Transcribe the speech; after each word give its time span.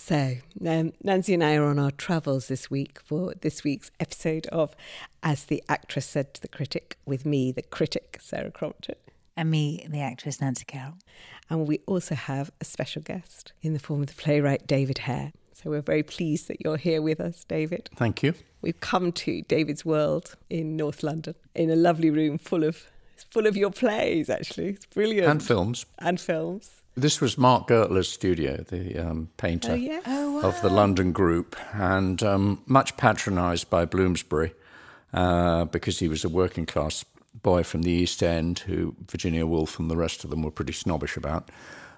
So, 0.00 0.36
um, 0.64 0.92
Nancy 1.02 1.34
and 1.34 1.42
I 1.42 1.56
are 1.56 1.64
on 1.64 1.78
our 1.78 1.90
travels 1.90 2.46
this 2.46 2.70
week 2.70 3.00
for 3.04 3.34
this 3.42 3.64
week's 3.64 3.90
episode 3.98 4.46
of 4.46 4.76
As 5.24 5.44
the 5.44 5.62
Actress 5.68 6.06
Said 6.06 6.32
to 6.34 6.40
the 6.40 6.46
Critic, 6.48 6.96
with 7.04 7.26
me, 7.26 7.50
the 7.50 7.62
critic, 7.62 8.16
Sarah 8.22 8.52
Crompton. 8.52 8.94
And 9.36 9.50
me, 9.50 9.84
the 9.90 10.00
actress 10.00 10.40
Nancy 10.40 10.64
Carroll. 10.64 10.94
And 11.50 11.66
we 11.66 11.80
also 11.86 12.14
have 12.14 12.52
a 12.60 12.64
special 12.64 13.02
guest 13.02 13.52
in 13.60 13.72
the 13.72 13.78
form 13.80 14.00
of 14.00 14.06
the 14.06 14.14
playwright 14.14 14.68
David 14.68 14.98
Hare. 14.98 15.32
So 15.52 15.70
we're 15.70 15.82
very 15.82 16.04
pleased 16.04 16.46
that 16.48 16.60
you're 16.64 16.76
here 16.76 17.02
with 17.02 17.20
us, 17.20 17.42
David. 17.44 17.90
Thank 17.96 18.22
you. 18.22 18.34
We've 18.62 18.80
come 18.80 19.10
to 19.12 19.42
David's 19.42 19.84
World 19.84 20.36
in 20.48 20.76
North 20.76 21.02
London 21.02 21.34
in 21.56 21.70
a 21.70 21.76
lovely 21.76 22.08
room 22.10 22.38
full 22.38 22.62
of 22.62 22.86
full 23.30 23.46
of 23.48 23.56
your 23.56 23.70
plays. 23.72 24.30
Actually, 24.30 24.68
it's 24.68 24.86
brilliant 24.86 25.26
And 25.28 25.42
films. 25.42 25.86
and 25.98 26.20
films. 26.20 26.82
This 26.98 27.20
was 27.20 27.38
Mark 27.38 27.68
Gertler's 27.68 28.08
studio, 28.08 28.64
the 28.68 28.98
um, 28.98 29.28
painter 29.36 29.72
Oh 29.72 29.74
yes. 29.76 30.02
of 30.44 30.60
the 30.62 30.68
London 30.68 31.12
group, 31.12 31.54
and 31.72 32.20
um, 32.24 32.62
much 32.66 32.96
patronised 32.96 33.70
by 33.70 33.84
Bloomsbury 33.84 34.52
uh, 35.12 35.64
because 35.66 36.00
he 36.00 36.08
was 36.08 36.24
a 36.24 36.28
working 36.28 36.66
class 36.66 37.04
boy 37.42 37.62
from 37.62 37.82
the 37.82 37.92
East 37.92 38.20
End 38.22 38.58
who 38.60 38.96
Virginia 39.08 39.46
Woolf 39.46 39.78
and 39.78 39.88
the 39.88 39.96
rest 39.96 40.24
of 40.24 40.30
them 40.30 40.42
were 40.42 40.50
pretty 40.50 40.72
snobbish 40.72 41.16
about. 41.16 41.50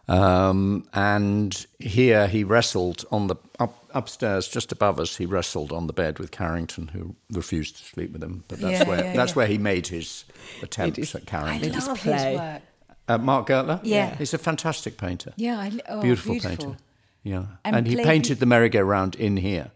Um, 0.06 0.86
and 0.92 1.66
here 1.78 2.26
he 2.26 2.44
wrestled 2.44 3.06
on 3.10 3.28
the 3.28 3.36
up, 3.58 3.86
upstairs, 3.94 4.48
just 4.48 4.70
above 4.70 5.00
us. 5.00 5.16
He 5.16 5.24
wrestled 5.24 5.72
on 5.72 5.86
the 5.86 5.92
bed 5.94 6.18
with 6.18 6.30
Carrington, 6.30 6.88
who 6.88 7.14
refused 7.30 7.76
to 7.78 7.84
sleep 7.84 8.12
with 8.12 8.22
him. 8.22 8.44
But 8.48 8.60
that's 8.60 8.80
Yeah, 8.80 8.88
where 8.88 9.04
yeah, 9.04 9.12
that's 9.16 9.30
yeah. 9.32 9.36
where 9.36 9.46
he 9.46 9.56
made 9.56 9.86
his 9.86 10.24
attempts 10.62 10.98
is- 10.98 11.14
at 11.14 11.22
I 11.22 11.24
Carrington. 11.24 11.72
his 11.72 11.86
love 11.86 11.98
play. 12.00 12.30
his 12.32 12.38
work. 12.38 12.62
Uh, 13.10 13.18
Mark 13.18 13.48
Gertler, 13.48 13.80
Yeah. 13.82 14.14
he's 14.16 14.32
a 14.34 14.38
fantastic 14.38 14.96
painter. 14.96 15.32
Yeah, 15.36 15.58
I, 15.58 15.72
oh, 15.88 16.00
beautiful, 16.00 16.32
beautiful, 16.34 16.56
painter. 16.66 16.78
Yeah, 17.24 17.44
And 17.64 17.74
and, 17.76 17.86
he 17.86 17.94
played- 17.94 18.06
painted 18.06 18.38
the 18.38 18.46
merry-go-round 18.46 19.14
in 19.16 19.36
here. 19.38 19.72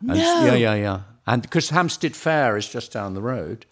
And 0.00 0.18
No. 0.18 0.44
Yeah, 0.46 0.54
yeah, 0.54 0.74
yeah. 0.74 1.00
And 1.26 1.42
because 1.42 1.70
Hampstead 1.70 2.14
Fair 2.14 2.56
is 2.56 2.68
just 2.68 2.92
down 2.92 3.14
the 3.14 3.20
road, 3.22 3.66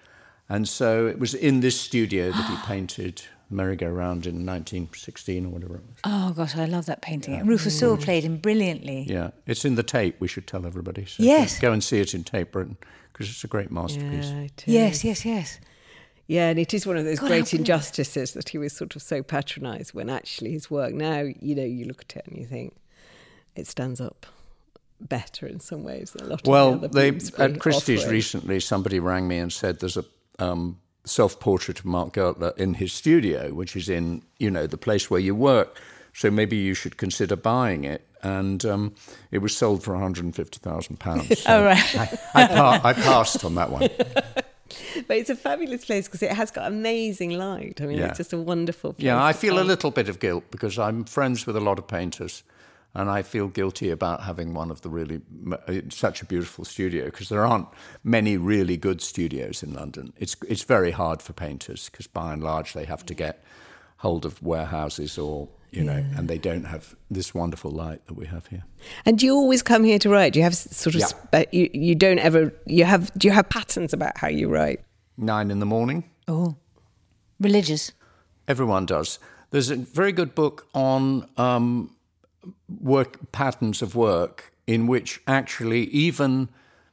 and 0.49 0.69
so 0.69 1.07
it 1.07 1.21
was 1.21 1.33
in 1.33 1.61
this 1.61 1.81
studio 1.81 2.33
that 2.33 2.51
he 2.51 2.57
painted 2.67 3.23
merry-go-round 3.51 4.27
in 4.27 4.45
1916 4.45 5.47
or 5.47 5.51
whatever 5.51 5.77
it 5.77 5.83
was. 5.87 5.97
Oh 6.03 6.33
gosh, 6.33 6.57
I 6.57 6.65
love 6.65 6.87
that 6.87 7.01
painting. 7.01 7.47
Rufus 7.47 7.79
Sewell 7.79 7.97
played 7.97 8.25
him 8.25 8.39
brilliantly. 8.39 9.07
Yeah, 9.09 9.31
it's 9.47 9.65
in 9.65 9.77
the 9.77 9.85
Tate. 9.85 10.17
We 10.19 10.27
should 10.27 10.49
tell 10.49 10.67
everybody. 10.67 11.05
So 11.07 11.23
Yes. 11.23 11.61
go 11.61 11.71
and 11.73 11.85
see 11.85 12.01
it 12.01 12.15
in 12.15 12.25
Tate 12.25 12.51
Britain 12.51 12.79
because 13.13 13.31
it's 13.31 13.45
a 13.45 13.49
great 13.49 13.71
masterpiece. 13.71 14.27
Yeah, 14.31 14.41
it 14.41 14.65
Yes, 14.67 15.05
yes, 15.05 15.25
yes. 15.25 15.61
Yeah, 16.27 16.49
and 16.49 16.59
it 16.59 16.73
is 16.73 16.87
one 16.87 16.97
of 16.97 17.05
those 17.05 17.19
God, 17.19 17.27
great 17.29 17.53
injustices 17.55 18.33
that 18.33 18.49
he 18.51 18.59
was 18.59 18.73
sort 18.73 18.97
of 18.97 19.03
so 19.03 19.23
patronised 19.23 19.93
when 19.93 20.09
actually 20.09 20.53
his 20.53 20.71
work 20.71 20.95
now, 20.95 21.21
you 21.41 21.55
know, 21.55 21.65
you 21.65 21.85
look 21.85 22.03
at 22.09 22.17
it 22.17 22.27
and 22.27 22.39
you 22.39 22.47
think 22.47 22.75
it 23.55 23.67
stands 23.67 24.01
up 24.01 24.25
better 25.01 25.47
in 25.47 25.61
some 25.61 25.85
ways 25.85 26.13
than 26.13 26.27
a 26.27 26.31
lot 26.31 26.47
Well, 26.47 26.75
of 26.75 26.81
the 26.81 26.87
other 26.89 26.95
they 27.01 27.11
Bloomsbury 27.11 27.53
at 27.55 27.61
Christie's 27.61 28.01
offering. 28.01 28.13
recently, 28.15 28.61
somebody 28.61 28.99
rang 29.01 29.29
me 29.29 29.39
and 29.39 29.53
said 29.53 29.81
there's 29.81 29.99
a 29.99 30.05
um, 30.39 30.79
self-portrait 31.05 31.79
of 31.81 31.85
Mark 31.85 32.15
Gertler 32.15 32.57
in 32.57 32.75
his 32.75 32.93
studio, 32.95 33.53
which 33.53 33.77
is 33.77 33.89
in 33.91 34.23
you 34.39 34.51
know 34.51 34.67
the 34.67 34.79
place 34.79 35.11
where 35.11 35.21
you 35.21 35.35
work. 35.35 35.79
So 36.15 36.31
maybe 36.31 36.57
you 36.57 36.75
should 36.75 36.97
consider 36.97 37.37
buying 37.37 37.85
it. 37.85 38.07
And 38.23 38.65
um, 38.65 38.95
it 39.31 39.39
was 39.39 39.55
sold 39.55 39.83
for 39.83 39.93
150,000 39.93 40.99
pounds. 40.99 41.29
So 41.43 41.59
Oh, 41.59 41.65
right. 41.65 41.99
I, 41.99 42.19
I, 42.35 42.47
pa- 42.47 42.81
I 42.83 42.93
passed 42.95 43.45
on 43.45 43.57
that 43.57 43.71
one. 43.71 43.91
But 45.07 45.17
it's 45.17 45.31
a 45.31 45.37
fabulous 45.37 45.85
place 45.85 46.07
because 46.09 46.23
it 46.23 46.33
has 46.33 46.51
got 46.51 46.67
amazing 46.67 47.31
light. 47.39 47.81
I 47.81 47.87
mean, 47.87 47.99
Yeah. 47.99 48.09
it's 48.09 48.19
just 48.19 48.33
a 48.33 48.39
wonderful 48.39 48.93
place. 48.95 49.05
Yeah, 49.05 49.23
I 49.23 49.33
feel 49.33 49.59
a 49.59 49.65
little 49.65 49.91
bit 49.91 50.09
of 50.09 50.19
guilt 50.19 50.45
because 50.51 50.79
I'm 50.79 51.05
friends 51.05 51.47
with 51.47 51.57
a 51.57 51.61
lot 51.61 51.79
of 51.79 51.87
painters, 51.87 52.45
and 52.95 53.11
I 53.11 53.23
feel 53.23 53.49
guilty 53.49 53.91
about 53.91 54.23
having 54.23 54.55
one 54.55 54.71
of 54.71 54.81
the 54.81 54.89
really 54.89 55.21
uh, 55.53 55.81
such 55.91 56.23
a 56.23 56.25
beautiful 56.27 56.65
studio 56.65 57.05
because 57.07 57.29
there 57.29 57.45
aren't 57.45 57.69
many 58.03 58.37
really 58.37 58.77
good 58.77 59.01
studios 59.01 59.63
in 59.63 59.73
London. 59.75 60.13
It's 60.17 60.37
it's 60.49 60.65
very 60.65 60.93
hard 60.93 61.21
for 61.23 61.33
painters 61.35 61.89
because 61.91 62.07
by 62.07 62.33
and 62.33 62.43
large 62.43 62.73
they 62.73 62.85
have 62.87 63.05
to 63.07 63.15
get 63.15 63.43
hold 63.99 64.25
of 64.25 64.43
warehouses 64.43 65.19
or 65.19 65.49
you 65.77 65.83
know, 65.83 66.05
and 66.17 66.29
they 66.29 66.39
don't 66.39 66.65
have 66.65 66.95
this 67.11 67.35
wonderful 67.35 67.71
light 67.71 68.07
that 68.07 68.15
we 68.15 68.27
have 68.27 68.47
here. 68.47 68.65
And 69.05 69.19
do 69.19 69.27
you 69.27 69.35
always 69.35 69.63
come 69.63 69.83
here 69.85 69.99
to 69.99 70.09
write? 70.09 70.33
Do 70.33 70.39
you 70.39 70.45
have 70.45 70.55
sort 70.55 70.95
of, 70.95 71.01
Yeah. 71.01 71.07
spe- 71.07 71.53
you, 71.53 71.69
you 71.73 71.95
don't 71.95 72.19
ever, 72.19 72.53
you 72.67 72.85
have, 72.85 73.13
do 73.19 73.27
you 73.29 73.33
have 73.35 73.49
patterns 73.49 73.93
about 73.93 74.19
how 74.19 74.29
you 74.29 74.49
write? 74.49 74.81
Nine 75.17 75.51
in 75.51 75.59
the 75.59 75.67
morning. 75.67 76.05
Oh, 76.29 76.57
religious. 77.41 77.93
Everyone 78.47 78.87
does. 78.87 79.19
There's 79.51 79.71
a 79.71 79.77
very 79.77 80.13
good 80.13 80.35
book 80.35 80.67
on 80.75 81.29
um, 81.37 81.91
work 82.81 83.33
patterns 83.33 83.83
of 83.83 83.95
work 83.95 84.53
in 84.67 84.87
which 84.87 85.21
actually 85.27 85.85
even 85.87 86.49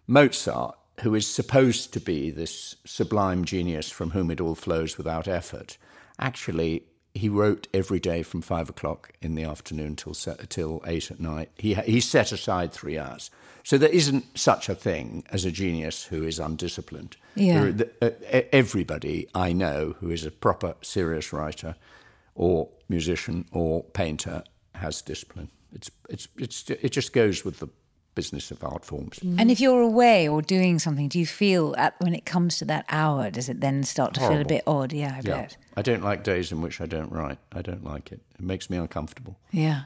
Mozart, 0.08 0.76
who 1.02 1.16
is 1.16 1.28
supposed 1.28 1.94
to 1.94 2.00
be 2.00 2.32
this 2.32 2.76
sublime 2.86 3.46
genius 3.46 3.90
from 3.90 4.12
whom 4.12 4.30
it 4.32 4.42
all 4.42 4.56
flows 4.56 4.98
without 4.98 5.28
effort, 5.28 5.78
actually 6.20 6.84
he 7.14 7.30
wrote 7.30 7.68
every 7.74 8.00
day 8.00 8.24
from 8.24 8.42
five 8.42 8.70
o'clock 8.70 9.12
in 9.22 9.36
the 9.36 9.44
afternoon 9.44 9.96
till 9.96 10.14
till 10.14 10.82
eight 10.86 11.12
at 11.12 11.20
night. 11.20 11.50
He 11.58 11.74
he 11.74 12.00
set 12.00 12.32
aside 12.32 12.72
three 12.72 12.98
hours. 12.98 13.30
So 13.64 13.78
there 13.78 13.90
isn't 13.90 14.38
such 14.38 14.70
a 14.70 14.76
thing 14.76 15.24
as 15.30 15.46
a 15.46 15.52
genius 15.52 16.06
who 16.06 16.24
is 16.24 16.40
undisciplined. 16.40 17.18
Yeah. 17.36 17.60
There 17.60 17.72
the, 17.72 17.90
uh, 18.02 18.42
everybody 18.52 19.28
I 19.36 19.54
know 19.54 19.96
who 20.00 20.10
is 20.10 20.26
a 20.26 20.32
proper 20.32 20.76
serious 20.82 21.32
writer 21.32 21.76
or 22.36 22.70
musician 22.90 23.46
or 23.52 23.84
painter 23.84 24.44
has 24.76 25.02
discipline. 25.02 25.50
It's 25.74 25.92
it's 26.10 26.28
it's 26.38 26.70
it 26.70 26.90
just 26.92 27.14
goes 27.14 27.46
with 27.46 27.60
the 27.60 27.70
business 28.16 28.52
of 28.52 28.64
art 28.64 28.84
forms. 28.86 29.20
Mm. 29.20 29.36
And 29.40 29.52
if 29.52 29.60
you're 29.60 29.82
away 29.82 30.28
or 30.28 30.42
doing 30.42 30.80
something, 30.80 31.08
do 31.08 31.18
you 31.20 31.26
feel 31.26 31.74
at, 31.78 31.96
when 32.00 32.14
it 32.14 32.26
comes 32.26 32.58
to 32.60 32.66
that 32.66 32.86
hour, 32.90 33.30
does 33.32 33.48
it 33.50 33.62
then 33.62 33.84
start 33.84 34.14
to 34.16 34.20
feel 34.20 34.42
a 34.42 34.46
bit 34.46 34.64
odd? 34.68 34.92
Yeah, 34.94 35.14
I 35.16 35.22
Yeah. 35.28 35.42
bet. 35.42 35.58
I 35.78 35.82
don't 35.82 36.04
like 36.04 36.24
days 36.24 36.52
in 36.52 36.62
which 36.62 36.82
I 36.82 36.86
don't 36.86 37.12
write. 37.12 37.38
I 37.52 37.62
don't 37.62 37.84
like 37.84 38.12
it. 38.12 38.20
It 38.38 38.42
makes 38.46 38.70
me 38.70 38.78
uncomfortable. 38.78 39.38
Yeah, 39.52 39.84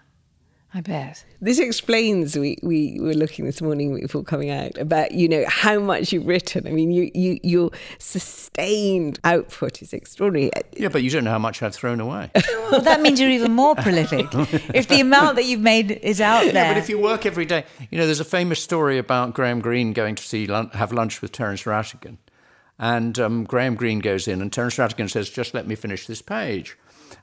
I 0.76 0.82
bet. 0.82 1.24
This 1.40 1.58
explains, 1.58 2.38
we, 2.38 2.58
we 2.62 3.00
were 3.00 3.14
looking 3.14 3.46
this 3.46 3.62
morning 3.62 3.98
before 3.98 4.24
coming 4.24 4.50
out, 4.50 4.78
about, 4.78 5.14
you 5.14 5.30
know, 5.30 5.46
how 5.48 5.80
much 5.80 6.12
you've 6.12 6.28
written. 6.28 6.68
I 6.68 6.72
mean, 6.72 6.92
you, 6.92 7.10
you, 7.14 7.40
your 7.44 7.72
sustained 7.98 9.18
output 9.24 9.82
is 9.82 9.94
extraordinary. 9.94 10.52
Yeah, 10.76 10.90
but 10.90 11.02
you 11.02 11.10
don't 11.10 11.24
know 11.24 11.32
how 11.32 11.40
much 11.40 11.64
I've 11.64 11.74
thrown 11.74 12.02
away. 12.02 12.30
Well, 12.72 12.82
that 12.82 13.00
means 13.00 13.20
you're 13.22 13.30
even 13.30 13.52
more 13.52 13.76
prolific. 13.76 14.26
if 14.74 14.88
the 14.88 15.00
amount 15.00 15.36
that 15.36 15.46
you've 15.46 15.62
made 15.62 15.92
is 15.92 16.20
out 16.20 16.46
there. 16.46 16.54
Yeah, 16.54 16.74
but 16.74 16.78
if 16.78 16.90
you 16.90 16.98
work 16.98 17.28
every 17.28 17.46
day, 17.46 17.64
you 17.92 18.00
know, 18.00 18.08
there's 18.08 18.20
a 18.20 18.26
famous 18.26 18.62
story 18.62 18.98
about 18.98 19.36
Graham 19.36 19.62
Greene 19.62 19.94
going 19.94 20.16
to 20.16 20.24
see 20.24 20.48
have 20.48 20.92
lunch 20.92 21.22
with 21.22 21.32
Terence 21.32 21.64
Rattigan, 21.64 22.18
and 22.80 23.20
um, 23.20 23.44
Graham 23.44 23.76
Greene 23.76 24.00
goes 24.00 24.28
in, 24.28 24.42
and 24.42 24.52
Terence 24.52 24.78
Rattigan 24.78 25.12
says, 25.12 25.30
"Just 25.30 25.54
let 25.54 25.68
me 25.68 25.76
finish 25.76 26.08
this 26.08 26.24
page," 26.24 26.76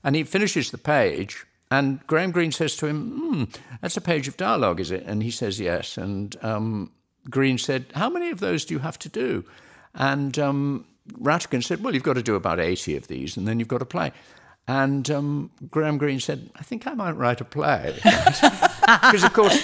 and 0.05 0.15
he 0.15 0.23
finishes 0.23 0.71
the 0.71 0.79
page, 0.79 1.45
and 1.77 2.07
Graham 2.07 2.31
Greene 2.33 2.53
says 2.53 2.77
to 2.77 2.87
him, 2.87 2.99
hmm, 3.19 3.45
"That's 3.81 3.97
a 3.97 4.01
page 4.01 4.29
of 4.29 4.37
dialogue, 4.37 4.81
is 4.81 4.91
it?" 4.91 5.05
And 5.07 5.23
he 5.23 5.31
says, 5.31 5.59
"Yes," 5.61 5.99
and 5.99 6.37
um, 6.43 6.91
Greene 7.31 7.59
said, 7.59 7.83
"How 7.95 8.11
many 8.11 8.31
of 8.31 8.39
those 8.41 8.65
do 8.67 8.75
you 8.75 8.81
have 8.81 8.99
to 9.01 9.09
do?" 9.09 9.45
And 9.95 10.39
um, 10.39 10.85
Rattigan 11.29 11.63
said, 11.65 11.83
"Well, 11.83 11.95
you've 11.95 12.03
got 12.11 12.17
to 12.17 12.23
do 12.23 12.35
about 12.37 12.61
eighty 12.61 12.97
of 12.97 13.07
these, 13.09 13.37
and 13.37 13.47
then 13.47 13.59
you've 13.59 13.69
got 13.77 13.79
to 13.81 13.87
play." 13.97 14.13
And 14.69 15.11
um, 15.11 15.51
Graham 15.73 15.99
Greene 15.99 16.21
said, 16.21 16.49
I 16.55 16.63
think 16.63 16.87
I 16.87 16.95
might 16.95 17.17
write 17.17 17.41
a 17.41 17.45
play. 17.45 17.99
Because, 18.83 19.25
of 19.25 19.33
course, 19.33 19.57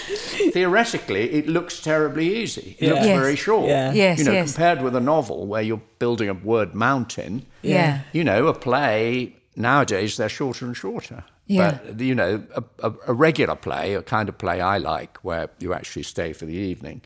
theoretically, 0.52 1.30
it 1.32 1.48
looks 1.48 1.80
terribly 1.80 2.36
easy. 2.42 2.76
It 2.78 2.88
looks 2.90 3.04
Yes. 3.04 3.18
very 3.20 3.36
short. 3.36 3.68
Yeah. 3.68 3.92
Yes, 3.92 4.18
you 4.18 4.24
know, 4.24 4.32
yes. 4.32 4.52
compared 4.52 4.80
with 4.82 4.94
a 4.96 5.00
novel 5.00 5.46
where 5.46 5.62
you're 5.62 5.82
building 5.98 6.28
a 6.28 6.34
word 6.34 6.74
mountain, 6.74 7.44
Yeah. 7.62 8.00
you 8.12 8.22
know, 8.24 8.46
a 8.46 8.54
play, 8.54 9.36
nowadays, 9.56 10.16
they're 10.16 10.28
shorter 10.28 10.66
and 10.66 10.76
shorter. 10.76 11.24
Yeah. 11.48 11.78
But, 11.84 12.00
you 12.00 12.14
know, 12.14 12.42
a, 12.54 12.62
a, 12.88 12.92
a 13.08 13.12
regular 13.14 13.56
play, 13.56 13.94
a 13.94 14.02
kind 14.02 14.28
of 14.28 14.36
play 14.38 14.60
I 14.60 14.76
like, 14.78 15.18
where 15.24 15.48
you 15.58 15.72
actually 15.74 16.02
stay 16.04 16.32
for 16.34 16.44
the 16.46 16.52
evening, 16.54 17.00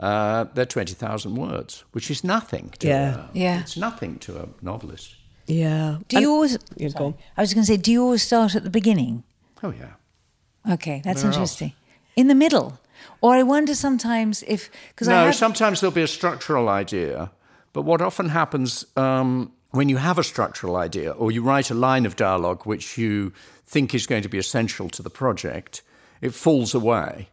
uh, 0.00 0.44
they're 0.54 0.64
20,000 0.66 1.34
words, 1.34 1.84
which 1.92 2.10
is 2.10 2.24
nothing 2.24 2.72
to 2.78 2.88
Yeah. 2.88 3.14
a, 3.16 3.28
Yeah. 3.34 3.60
It's 3.60 3.76
nothing 3.76 4.18
to 4.20 4.40
a 4.42 4.48
novelist. 4.62 5.14
Yeah. 5.46 5.98
do 6.08 6.20
you 6.20 6.30
always? 6.30 6.56
Yeah, 6.76 6.88
go. 6.96 7.14
I 7.36 7.40
was 7.42 7.52
going 7.54 7.66
to 7.66 7.72
say, 7.72 7.76
do 7.76 7.90
you 7.92 8.02
always 8.02 8.22
start 8.22 8.54
at 8.54 8.62
the 8.64 8.70
beginning? 8.70 9.22
Oh, 9.62 9.72
yeah. 9.78 10.72
Okay, 10.74 11.02
that's 11.04 11.22
Where 11.22 11.32
else? 11.32 11.36
interesting. 11.36 11.72
In 12.16 12.28
the 12.28 12.34
middle, 12.34 12.78
or 13.20 13.34
I 13.34 13.42
wonder 13.42 13.74
sometimes 13.74 14.42
if 14.46 14.70
because 14.90 15.08
I 15.08 15.24
No, 15.26 15.32
sometimes 15.32 15.80
there'll 15.80 15.94
be 15.94 16.02
a 16.02 16.06
structural 16.06 16.68
idea, 16.68 17.30
but 17.72 17.82
what 17.82 18.00
often 18.00 18.28
happens 18.28 18.86
um, 18.96 19.50
when 19.70 19.88
you 19.88 19.96
have 19.98 20.18
a 20.18 20.22
structural 20.22 20.76
idea 20.76 21.10
or 21.12 21.32
you 21.32 21.42
write 21.42 21.70
a 21.70 21.74
line 21.74 22.06
of 22.06 22.14
dialogue 22.16 22.64
which 22.66 22.96
you 22.98 23.32
think 23.72 23.94
is 23.94 24.06
going 24.06 24.22
to 24.22 24.28
be 24.28 24.38
essential 24.38 24.88
to 24.90 25.02
the 25.02 25.10
project, 25.10 25.82
it 26.20 26.34
falls 26.34 26.74
away, 26.74 27.28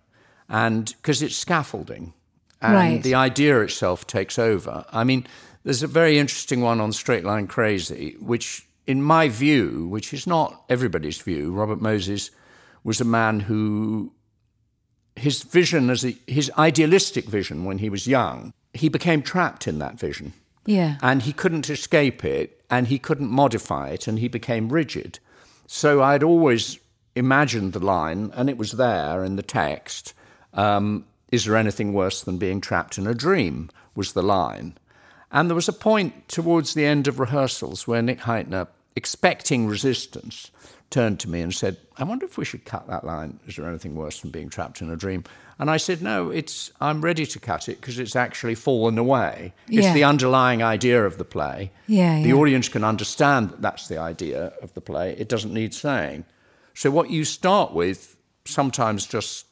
and 0.48 0.94
because 0.98 1.22
it's 1.22 1.36
scaffolding, 1.36 2.14
and 2.62 2.74
Right. 2.74 3.04
the 3.04 3.16
idea 3.16 3.60
itself 3.62 4.08
takes 4.08 4.40
over. 4.40 4.86
I 4.92 5.04
mean, 5.04 5.28
there's 5.64 5.84
a 5.84 5.88
very 5.88 6.18
interesting 6.18 6.62
one 6.62 6.80
on 6.80 6.94
Straight 6.94 7.26
Line 7.26 7.48
Crazy, 7.48 8.16
which, 8.20 8.66
in 8.88 9.04
my 9.04 9.28
view, 9.30 9.88
which 9.90 10.14
is 10.14 10.26
not 10.26 10.64
everybody's 10.70 11.22
view, 11.22 11.52
Robert 11.52 11.82
Moses 11.82 12.32
was 12.84 13.02
a 13.02 13.06
man 13.06 13.42
who 13.42 14.14
his 15.16 15.44
vision 15.44 15.90
as 15.90 16.06
a, 16.06 16.16
his 16.28 16.50
idealistic 16.58 17.26
vision 17.26 17.66
when 17.66 17.80
he 17.80 17.90
was 17.90 18.08
young, 18.08 18.54
he 18.74 18.88
became 18.88 19.22
trapped 19.22 19.68
in 19.68 19.80
that 19.80 20.00
vision. 20.00 20.32
Yeah. 20.66 20.96
And 21.02 21.24
he 21.24 21.34
couldn't 21.34 21.70
escape 21.70 22.24
it 22.24 22.62
and 22.70 22.88
he 22.88 22.98
couldn't 23.00 23.30
modify 23.30 23.90
it 23.90 24.08
and 24.08 24.20
he 24.20 24.30
became 24.30 24.70
rigid. 24.70 25.20
So 25.72 26.02
I'd 26.02 26.24
always 26.24 26.80
imagined 27.16 27.74
the 27.74 27.80
line 27.80 28.32
and 28.34 28.50
it 28.50 28.58
was 28.58 28.72
there 28.72 29.24
in 29.24 29.36
the 29.36 29.44
text. 29.44 30.16
Um, 30.52 31.06
is 31.32 31.46
there 31.46 31.56
anything 31.56 31.94
worse 31.94 32.24
than 32.24 32.40
being 32.40 32.60
trapped 32.60 32.98
in 32.98 33.06
a 33.06 33.14
dream? 33.14 33.70
was 33.94 34.14
the 34.14 34.24
line. 34.24 34.80
And 35.32 35.48
there 35.48 35.56
was 35.56 35.68
a 35.68 35.74
point 35.74 36.28
towards 36.28 36.74
the 36.74 36.88
end 36.88 37.08
of 37.08 37.20
rehearsals 37.20 37.86
where 37.86 38.02
Nick 38.02 38.22
Hytner, 38.22 38.68
expecting 38.96 39.68
resistance, 39.68 40.50
turned 40.90 41.20
to 41.20 41.30
me 41.30 41.42
and 41.42 41.54
said, 41.54 41.78
I 41.98 42.04
wonder 42.04 42.26
if 42.26 42.38
we 42.38 42.46
should 42.46 42.66
cut 42.66 42.88
that 42.88 43.04
line. 43.04 43.40
Is 43.48 43.56
there 43.56 43.68
anything 43.68 43.96
worse 43.96 44.22
than 44.22 44.32
being 44.32 44.50
trapped 44.50 44.82
in 44.82 44.90
a 44.90 44.96
dream? 44.96 45.24
And 45.60 45.70
I 45.70 45.78
said, 45.78 46.02
No, 46.02 46.30
it's 46.30 46.72
I'm 46.80 47.02
ready 47.02 47.26
to 47.26 47.40
cut 47.40 47.68
it 47.70 47.80
because 47.82 48.00
it's 48.00 48.16
actually 48.16 48.56
fallen 48.56 48.98
away. 48.98 49.54
It's 49.68 49.86
Yeah. 49.86 49.94
the 49.94 50.06
underlying 50.06 50.64
idea 50.64 51.06
of 51.06 51.18
the 51.18 51.26
play. 51.26 51.72
Yeah, 51.88 52.22
the 52.22 52.30
yeah. 52.30 52.34
audience 52.36 52.70
can 52.70 52.84
understand 52.84 53.50
that 53.50 53.62
that's 53.62 53.88
the 53.88 53.98
idea 53.98 54.54
of 54.62 54.74
the 54.74 54.82
play. 54.82 55.16
It 55.18 55.28
doesn't 55.30 55.54
need 55.54 55.74
saying. 55.74 56.26
So 56.74 56.90
what 56.92 57.10
you 57.10 57.26
start 57.26 57.74
with 57.74 58.16
sometimes 58.46 59.06
just 59.06 59.46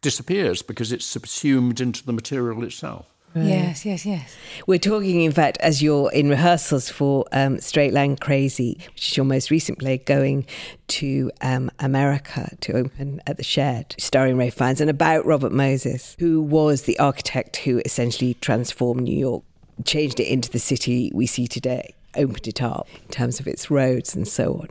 disappears 0.00 0.62
because 0.62 0.92
it's 0.92 1.04
subsumed 1.04 1.80
into 1.80 2.04
the 2.04 2.12
material 2.12 2.64
itself. 2.64 3.12
Yes, 3.44 3.84
yes, 3.84 4.06
yes. 4.06 4.36
We're 4.66 4.78
talking, 4.78 5.22
in 5.22 5.32
fact, 5.32 5.58
as 5.60 5.82
you're 5.82 6.10
in 6.12 6.28
rehearsals 6.28 6.88
for 6.88 7.26
um, 7.32 7.60
Straight 7.60 7.92
Line 7.92 8.16
Crazy, 8.16 8.78
which 8.94 9.10
is 9.10 9.16
your 9.16 9.26
most 9.26 9.50
recent 9.50 9.78
play, 9.78 9.98
going 9.98 10.46
to 10.88 11.30
um, 11.40 11.70
America 11.78 12.56
to 12.60 12.72
open 12.72 13.20
at 13.26 13.36
the 13.36 13.42
Shed, 13.42 13.94
starring 13.98 14.36
Ralph 14.36 14.54
Fiennes, 14.54 14.80
and 14.80 14.88
about 14.88 15.26
Robert 15.26 15.52
Moses, 15.52 16.16
who 16.18 16.40
was 16.40 16.82
the 16.82 16.98
architect 16.98 17.58
who 17.58 17.82
essentially 17.84 18.34
transformed 18.34 19.02
New 19.02 19.18
York, 19.18 19.44
changed 19.84 20.20
it 20.20 20.28
into 20.28 20.50
the 20.50 20.58
city 20.58 21.10
we 21.14 21.26
see 21.26 21.46
today. 21.46 21.95
Opened 22.16 22.48
it 22.48 22.62
up 22.62 22.88
in 23.04 23.08
terms 23.10 23.40
of 23.40 23.46
its 23.46 23.70
roads 23.70 24.16
and 24.16 24.26
so 24.26 24.54
on. 24.54 24.68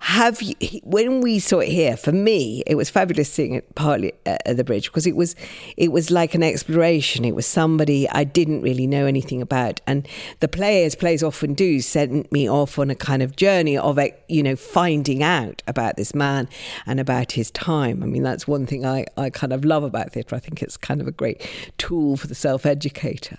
Have 0.00 0.42
you, 0.42 0.54
when 0.82 1.20
we 1.20 1.38
saw 1.38 1.60
it 1.60 1.68
here, 1.68 1.96
for 1.96 2.12
me, 2.12 2.62
it 2.66 2.74
was 2.74 2.90
fabulous 2.90 3.32
seeing 3.32 3.54
it 3.54 3.74
partly 3.74 4.12
at 4.26 4.40
at 4.50 4.56
the 4.56 4.64
bridge 4.64 4.86
because 4.86 5.06
it 5.06 5.16
was, 5.16 5.36
it 5.76 5.92
was 5.92 6.10
like 6.10 6.34
an 6.34 6.42
exploration. 6.42 7.24
It 7.24 7.34
was 7.34 7.46
somebody 7.46 8.08
I 8.08 8.24
didn't 8.24 8.62
really 8.62 8.86
know 8.86 9.06
anything 9.06 9.40
about, 9.40 9.80
and 9.86 10.06
the 10.40 10.48
players, 10.48 10.94
plays 10.94 11.22
often 11.22 11.54
do, 11.54 11.80
sent 11.80 12.30
me 12.32 12.48
off 12.48 12.78
on 12.78 12.90
a 12.90 12.94
kind 12.94 13.22
of 13.22 13.36
journey 13.36 13.78
of, 13.78 13.98
you 14.28 14.42
know, 14.42 14.56
finding 14.56 15.22
out 15.22 15.62
about 15.66 15.96
this 15.96 16.14
man 16.14 16.48
and 16.86 16.98
about 16.98 17.32
his 17.32 17.50
time. 17.52 18.02
I 18.02 18.06
mean, 18.06 18.22
that's 18.22 18.48
one 18.48 18.66
thing 18.66 18.84
I, 18.84 19.06
I 19.16 19.30
kind 19.30 19.52
of 19.52 19.64
love 19.64 19.84
about 19.84 20.12
theatre. 20.12 20.34
I 20.34 20.40
think 20.40 20.62
it's 20.62 20.76
kind 20.76 21.00
of 21.00 21.06
a 21.06 21.12
great 21.12 21.46
tool 21.78 22.16
for 22.16 22.26
the 22.26 22.34
self-educator. 22.34 23.38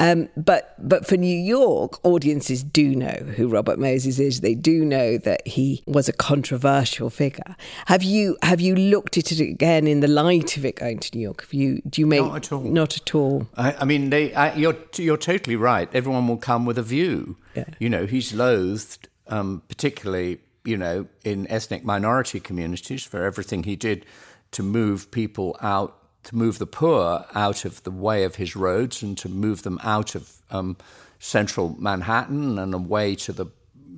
Um, 0.00 0.30
but 0.34 0.74
but 0.78 1.06
for 1.06 1.18
New 1.18 1.38
York, 1.38 2.02
audiences 2.04 2.64
do 2.64 2.96
know 2.96 3.32
who 3.36 3.48
Robert 3.48 3.78
Moses 3.78 4.18
is. 4.18 4.40
They 4.40 4.54
do 4.54 4.82
know 4.84 5.18
that 5.18 5.46
he 5.46 5.82
was 5.86 6.08
a 6.08 6.12
controversial 6.12 7.10
figure. 7.10 7.54
Have 7.86 8.02
you 8.02 8.38
have 8.42 8.60
you 8.62 8.74
looked 8.74 9.18
at 9.18 9.30
it 9.30 9.40
again 9.40 9.86
in 9.86 10.00
the 10.00 10.08
light 10.08 10.56
of 10.56 10.64
it 10.64 10.76
going 10.76 11.00
to 11.00 11.16
New 11.16 11.22
York? 11.22 11.42
Have 11.42 11.52
you 11.52 11.82
do 11.88 12.00
you 12.00 12.06
make 12.06 12.22
Not 12.22 12.36
at 12.36 12.52
all. 12.52 12.62
Not 12.62 12.96
at 12.96 13.14
all. 13.14 13.46
I, 13.56 13.74
I 13.74 13.84
mean, 13.84 14.08
they, 14.08 14.32
I, 14.34 14.54
you're 14.54 14.76
you're 14.96 15.18
totally 15.18 15.56
right. 15.56 15.88
Everyone 15.94 16.26
will 16.26 16.38
come 16.38 16.64
with 16.64 16.78
a 16.78 16.82
view. 16.82 17.36
Yeah. 17.54 17.64
You 17.78 17.90
know, 17.90 18.06
he's 18.06 18.32
loathed, 18.32 19.08
um, 19.28 19.62
particularly 19.68 20.40
you 20.64 20.78
know 20.78 21.06
in 21.24 21.46
ethnic 21.48 21.84
minority 21.84 22.40
communities 22.40 23.04
for 23.04 23.22
everything 23.22 23.64
he 23.64 23.76
did 23.76 24.06
to 24.52 24.62
move 24.62 25.10
people 25.10 25.56
out, 25.60 25.99
to 26.24 26.36
move 26.36 26.58
the 26.58 26.66
poor 26.66 27.24
out 27.34 27.64
of 27.64 27.82
the 27.82 27.90
way 27.90 28.24
of 28.24 28.36
his 28.36 28.54
roads, 28.56 29.02
and 29.02 29.16
to 29.18 29.28
move 29.28 29.62
them 29.62 29.78
out 29.82 30.14
of 30.14 30.30
um, 30.50 30.76
central 31.18 31.76
Manhattan 31.78 32.58
and 32.58 32.74
away 32.74 33.14
to 33.16 33.32
the 33.32 33.46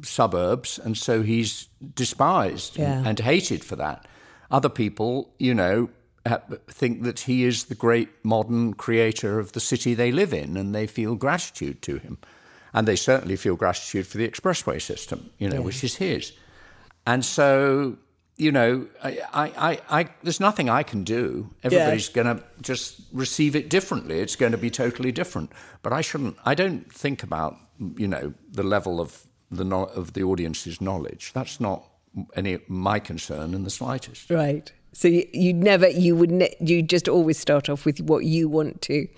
suburbs. 0.03 0.79
And 0.79 0.97
so 0.97 1.23
he's 1.23 1.69
despised 1.95 2.79
and- 2.79 3.05
Yeah. 3.05 3.09
and 3.09 3.19
hated 3.19 3.65
for 3.65 3.77
that. 3.77 4.07
Other 4.51 4.69
people, 4.69 5.33
you 5.39 5.55
know, 5.55 5.89
think 6.69 7.03
that 7.03 7.21
he 7.21 7.45
is 7.45 7.65
the 7.65 7.75
great 7.75 8.09
modern 8.23 8.75
creator 8.75 9.41
of 9.41 9.53
the 9.53 9.61
city 9.61 9.95
they 9.95 10.13
live 10.13 10.33
in, 10.33 10.57
and 10.57 10.75
they 10.75 10.87
feel 10.87 11.15
gratitude 11.17 11.83
to 11.83 11.99
him. 11.99 12.19
And 12.75 12.87
they 12.87 12.97
certainly 12.97 13.37
feel 13.37 13.57
gratitude 13.57 14.07
for 14.07 14.19
the 14.19 14.29
expressway 14.29 14.81
system, 14.81 15.31
you 15.39 15.49
know, 15.49 15.61
which 15.63 15.83
is 15.85 15.97
his. 15.97 16.33
And 17.07 17.25
so, 17.25 17.97
you 18.43 18.53
know, 18.53 18.87
I, 19.03 19.19
I, 19.33 19.81
I, 19.89 20.09
there's 20.23 20.41
nothing 20.41 20.69
I 20.69 20.83
can 20.83 21.05
do. 21.05 21.51
Everybody's 21.63 22.09
going 22.09 22.27
to 22.27 22.43
just 22.61 23.01
receive 23.13 23.57
it 23.57 23.71
differently. 23.71 24.21
It's 24.21 24.37
going 24.37 24.53
to 24.53 24.59
be 24.59 24.71
totally 24.71 25.13
different. 25.13 25.53
But 25.83 25.93
I 25.93 26.01
shouldn't. 26.01 26.37
I 26.45 26.55
don't 26.55 26.93
think 26.93 27.23
about, 27.23 27.57
you 27.97 28.09
know, 28.09 28.35
the 28.51 28.63
level 28.63 29.01
of 29.01 29.23
the 29.51 29.65
of 29.77 30.13
the 30.15 30.23
audience's 30.23 30.81
knowledge. 30.81 31.33
That's 31.33 31.61
not 31.61 31.85
any 32.35 32.59
my 32.69 32.99
concern 32.99 33.55
in 33.55 33.65
the 33.65 33.71
slightest. 33.71 34.31
Right. 34.31 34.73
So 34.93 35.09
you, 35.09 35.27
you 35.33 35.55
never 35.55 35.89
you 35.89 36.17
would 36.17 36.31
ne- 36.31 36.57
you 36.61 36.83
just 36.83 37.09
always 37.09 37.39
start 37.39 37.69
off 37.69 37.87
with 37.87 38.01
what 38.01 38.25
you 38.25 38.49
want 38.49 38.83
to 38.83 39.09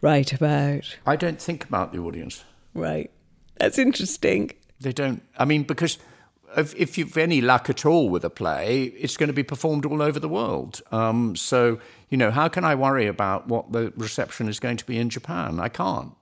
write 0.00 0.32
about. 0.32 0.96
I 1.06 1.16
don't 1.16 1.40
think 1.40 1.64
about 1.64 1.92
the 1.92 1.98
audience. 1.98 2.44
Right. 2.74 3.10
That's 3.56 3.78
interesting. 3.78 4.52
They 4.80 4.92
don't. 4.92 5.22
I 5.38 5.44
mean, 5.44 5.62
because 5.62 5.98
if, 6.56 6.74
if 6.76 6.98
you've 6.98 7.16
any 7.16 7.40
luck 7.40 7.68
at 7.68 7.84
all 7.84 8.08
with 8.08 8.24
a 8.24 8.30
play, 8.30 8.84
it's 8.84 9.16
going 9.16 9.28
to 9.28 9.34
be 9.34 9.42
performed 9.42 9.84
all 9.84 10.02
over 10.02 10.20
the 10.20 10.28
world. 10.28 10.80
Um, 10.92 11.36
so, 11.36 11.78
you 12.10 12.16
know, 12.16 12.30
how 12.30 12.48
can 12.48 12.64
I 12.64 12.74
worry 12.74 13.06
about 13.06 13.48
what 13.48 13.72
the 13.72 13.92
reception 13.96 14.48
is 14.48 14.60
going 14.60 14.76
to 14.76 14.86
be 14.86 14.98
in 14.98 15.10
Japan? 15.10 15.60
I 15.60 15.68
can't. 15.68 16.12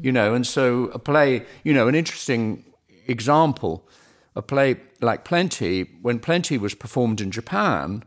You 0.00 0.12
know, 0.12 0.34
and 0.34 0.46
so 0.46 0.84
a 0.94 0.98
play, 0.98 1.44
you 1.64 1.74
know, 1.74 1.88
an 1.88 1.94
interesting 1.94 2.64
example, 3.08 3.88
a 4.36 4.42
play 4.42 4.76
like 5.00 5.24
Plenty, 5.24 5.82
when 6.02 6.20
Plenty 6.20 6.56
was 6.56 6.74
performed 6.74 7.20
in 7.20 7.30
Japan, 7.32 8.04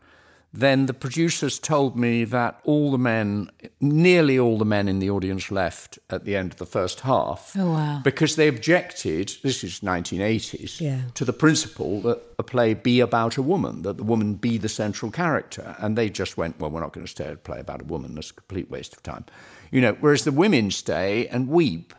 then 0.57 0.85
the 0.85 0.93
producers 0.93 1.59
told 1.59 1.97
me 1.97 2.23
that 2.23 2.59
all 2.63 2.91
the 2.91 2.97
men, 2.97 3.49
nearly 3.81 4.39
all 4.39 4.57
the 4.57 4.65
men 4.65 4.87
in 4.87 4.99
the 4.99 5.09
audience 5.09 5.51
left 5.51 5.99
at 6.09 6.23
the 6.23 6.35
end 6.35 6.51
of 6.53 6.57
the 6.57 6.65
first 6.65 7.01
half. 7.01 7.53
Oh, 7.57 7.71
wow. 7.71 8.01
Because 8.03 8.35
they 8.37 8.47
objected, 8.47 9.33
this 9.43 9.63
is 9.63 9.81
1980s, 9.81 10.79
Yeah. 10.79 11.01
to 11.15 11.25
the 11.25 11.33
principle 11.33 11.99
that 12.01 12.21
a 12.39 12.43
play 12.43 12.73
be 12.73 12.99
about 13.01 13.37
a 13.37 13.41
woman, 13.41 13.81
that 13.81 13.97
the 13.97 14.03
woman 14.03 14.35
be 14.35 14.57
the 14.57 14.69
central 14.69 15.11
character. 15.11 15.75
And 15.79 15.97
they 15.97 16.09
just 16.09 16.37
went, 16.37 16.59
well, 16.59 16.71
we're 16.71 16.79
not 16.79 16.93
going 16.93 17.05
to 17.05 17.11
stay 17.11 17.25
at 17.25 17.33
a 17.33 17.37
play 17.37 17.59
about 17.59 17.81
a 17.81 17.85
woman. 17.85 18.15
That's 18.15 18.31
a 18.31 18.33
complete 18.33 18.69
waste 18.71 18.93
of 18.93 19.03
time. 19.03 19.25
You 19.71 19.81
know, 19.81 19.97
whereas 19.99 20.23
the 20.23 20.31
women 20.31 20.71
stay 20.71 21.27
and 21.27 21.47
weep 21.49 21.93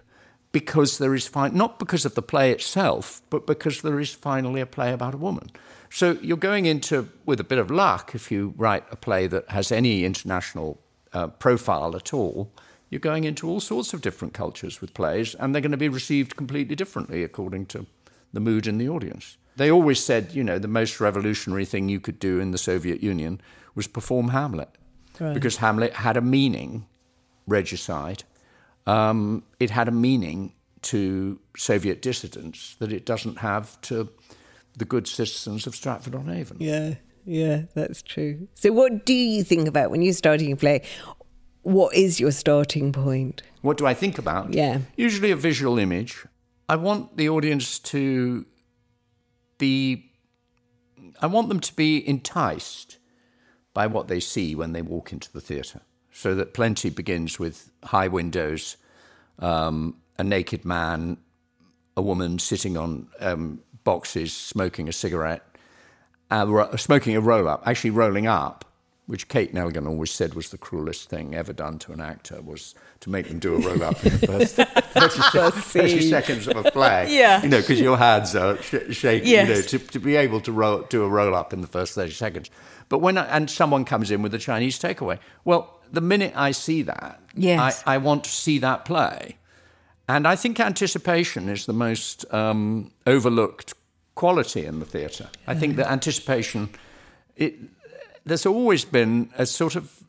because 0.53 0.97
there 0.99 1.15
is, 1.15 1.29
fin- 1.29 1.55
not 1.55 1.79
because 1.79 2.07
of 2.07 2.15
the 2.15 2.23
play 2.23 2.51
itself, 2.53 3.21
but 3.29 3.47
because 3.47 3.83
there 3.83 4.01
is 4.01 4.13
finally 4.15 4.61
a 4.63 4.67
play 4.67 4.93
about 4.93 5.13
a 5.15 5.19
woman. 5.19 5.51
So 5.97 6.19
you're 6.21 6.37
going 6.37 6.67
into, 6.67 7.09
with 7.25 7.41
a 7.41 7.45
bit 7.45 7.57
of 7.57 7.71
luck, 7.71 8.15
if 8.15 8.31
you 8.31 8.53
write 8.59 8.85
a 8.91 8.97
play 8.97 9.27
that 9.29 9.49
has 9.49 9.73
any 9.73 10.05
international 10.05 10.79
uh, 11.15 11.29
profile 11.29 11.97
at 11.97 12.13
all, 12.13 12.53
you're 12.91 13.01
going 13.01 13.25
into 13.25 13.49
all 13.49 13.61
sorts 13.61 13.95
of 13.95 14.03
different 14.03 14.35
cultures 14.35 14.83
with 14.83 14.93
plays, 14.93 15.35
and 15.37 15.55
they're 15.55 15.63
going 15.63 15.71
to 15.71 15.79
be 15.79 15.89
received 15.89 16.37
completely 16.37 16.77
differently 16.77 17.25
according 17.25 17.65
to 17.69 17.87
the 18.35 18.41
mood 18.41 18.67
in 18.67 18.77
the 18.77 18.91
audience. 18.91 19.39
They 19.57 19.71
always 19.71 20.05
said, 20.05 20.35
you 20.35 20.45
know, 20.45 20.59
the 20.59 20.69
most 20.69 21.01
revolutionary 21.01 21.65
thing 21.65 21.89
you 21.89 21.99
could 21.99 22.19
do 22.19 22.41
in 22.41 22.51
the 22.51 22.59
Soviet 22.59 23.03
Union 23.03 23.41
was 23.75 23.87
perform 23.87 24.29
Hamlet, 24.29 24.69
because 25.33 25.57
Hamlet 25.57 25.95
had 25.95 26.19
a 26.19 26.21
meaning, 26.21 26.85
regicide. 27.47 28.23
Um, 28.87 29.45
it 29.59 29.71
had 29.71 29.89
a 29.89 29.93
meaning 29.93 30.53
to 30.83 31.41
Soviet 31.57 32.03
dissidents 32.03 32.77
that 32.81 32.93
it 32.93 33.07
doesn't 33.07 33.39
have 33.39 33.81
to 33.81 34.11
the 34.77 34.85
good 34.85 35.09
citizens 35.09 35.67
of 35.67 35.75
Stratford 35.75 36.15
on 36.15 36.29
Avon. 36.29 36.59
Yeah, 36.61 36.95
yeah, 37.25 37.63
that's 37.75 38.03
true. 38.03 38.49
So, 38.55 38.73
what 38.73 39.05
do 39.05 39.15
you 39.15 39.43
think 39.43 39.67
about 39.67 39.91
when 39.91 40.03
you're 40.03 40.13
starting 40.13 40.53
a 40.53 40.57
play? 40.57 40.83
What 41.63 41.95
is 41.95 42.21
your 42.21 42.31
starting 42.31 42.93
point? 42.93 43.43
What 43.63 43.77
do 43.77 43.87
I 43.87 43.95
think 43.95 44.19
about? 44.19 44.55
Yeah. 44.55 44.81
Usually 44.97 45.33
a 45.33 45.37
visual 45.37 45.79
image. 45.79 46.25
I 46.69 46.77
want 46.77 47.17
the 47.17 47.29
audience 47.29 47.81
to 47.81 48.47
be, 49.59 50.13
I 51.21 51.27
want 51.27 51.49
them 51.49 51.59
to 51.59 51.75
be 51.75 52.09
enticed 52.09 52.99
by 53.75 53.89
what 53.89 54.07
they 54.07 54.21
see 54.21 54.55
when 54.55 54.73
they 54.73 54.83
walk 54.83 55.13
into 55.13 55.33
the 55.33 55.41
theatre. 55.41 55.81
So 56.13 56.35
that 56.37 56.55
Plenty 56.55 56.91
begins 56.91 57.39
with 57.39 57.71
high 57.83 58.09
windows, 58.09 58.77
um, 59.41 59.97
a 60.19 60.25
naked 60.25 60.65
man, 60.65 61.19
a 61.97 62.03
woman 62.03 62.39
sitting 62.39 62.77
on 62.77 63.09
um, 63.21 63.61
boxes 63.87 64.35
smoking 64.35 64.87
a 64.89 64.93
cigarette, 64.93 65.43
uh, 66.31 66.77
smoking 66.77 67.17
a 67.17 67.21
roll 67.23 67.49
up, 67.49 67.63
actually 67.67 67.91
rolling 67.91 68.27
up 68.27 68.65
which 69.07 69.29
Kate 69.29 69.55
Nelligan 69.55 69.87
always 69.87 70.11
said 70.11 70.35
was 70.35 70.51
the 70.51 70.59
cruelest 70.59 71.09
thing 71.09 71.33
ever 71.33 71.53
done 71.53 71.79
to 71.79 71.93
an 71.93 72.01
actor, 72.01 72.43
was 72.43 72.75
to 72.99 73.09
make 73.09 73.29
them 73.29 73.39
do 73.39 73.55
a 73.55 73.59
roll 73.61 73.85
up 73.85 74.05
in 74.05 74.19
the 74.19 74.27
first 74.27 74.57
30, 74.97 75.21
sec- 75.21 75.53
30 75.55 76.01
seconds 76.01 76.49
of 76.49 76.57
a 76.57 76.69
play. 76.73 77.07
Yeah. 77.17 77.41
You 77.41 77.49
know, 77.49 77.61
because 77.61 77.81
your 77.81 77.97
hands 77.99 78.35
are 78.35 78.61
sh- 78.61 78.75
shaking, 78.91 79.29
Yes. 79.29 79.47
you 79.49 79.55
know, 79.55 79.61
to, 79.61 79.79
to 79.79 79.99
be 80.01 80.17
able 80.17 80.41
to 80.41 80.51
roll, 80.51 80.81
do 80.89 81.05
a 81.05 81.09
roll 81.09 81.37
up 81.37 81.53
in 81.53 81.61
the 81.61 81.69
first 81.69 81.95
30 81.95 82.11
seconds. 82.11 82.51
But 82.89 82.99
when, 82.99 83.17
I, 83.17 83.27
and 83.27 83.49
someone 83.49 83.85
comes 83.85 84.11
in 84.11 84.23
with 84.23 84.35
a 84.35 84.39
Chinese 84.41 84.77
takeaway, 84.77 85.21
well, 85.45 85.79
the 85.89 86.01
minute 86.01 86.33
I 86.35 86.51
see 86.51 86.83
that, 86.83 87.21
Yes. 87.37 87.85
I, 87.87 87.95
I 87.95 87.99
want 87.99 88.25
to 88.25 88.31
see 88.31 88.59
that 88.59 88.85
play. 88.85 89.37
And 90.09 90.27
I 90.27 90.37
think 90.37 90.61
anticipation 90.61 91.49
is 91.49 91.67
the 91.67 91.73
most 91.73 92.25
um, 92.33 92.93
overlooked 93.07 93.75
quality 94.15 94.65
in 94.65 94.79
the 94.79 94.87
theatre. 94.87 95.29
I 95.47 95.55
think 95.55 95.77
that 95.77 95.91
anticipation, 95.91 96.71
it, 97.37 97.55
there's 98.25 98.47
always 98.47 98.85
been 98.85 99.31
a 99.37 99.47
sort 99.47 99.77
of, 99.77 100.05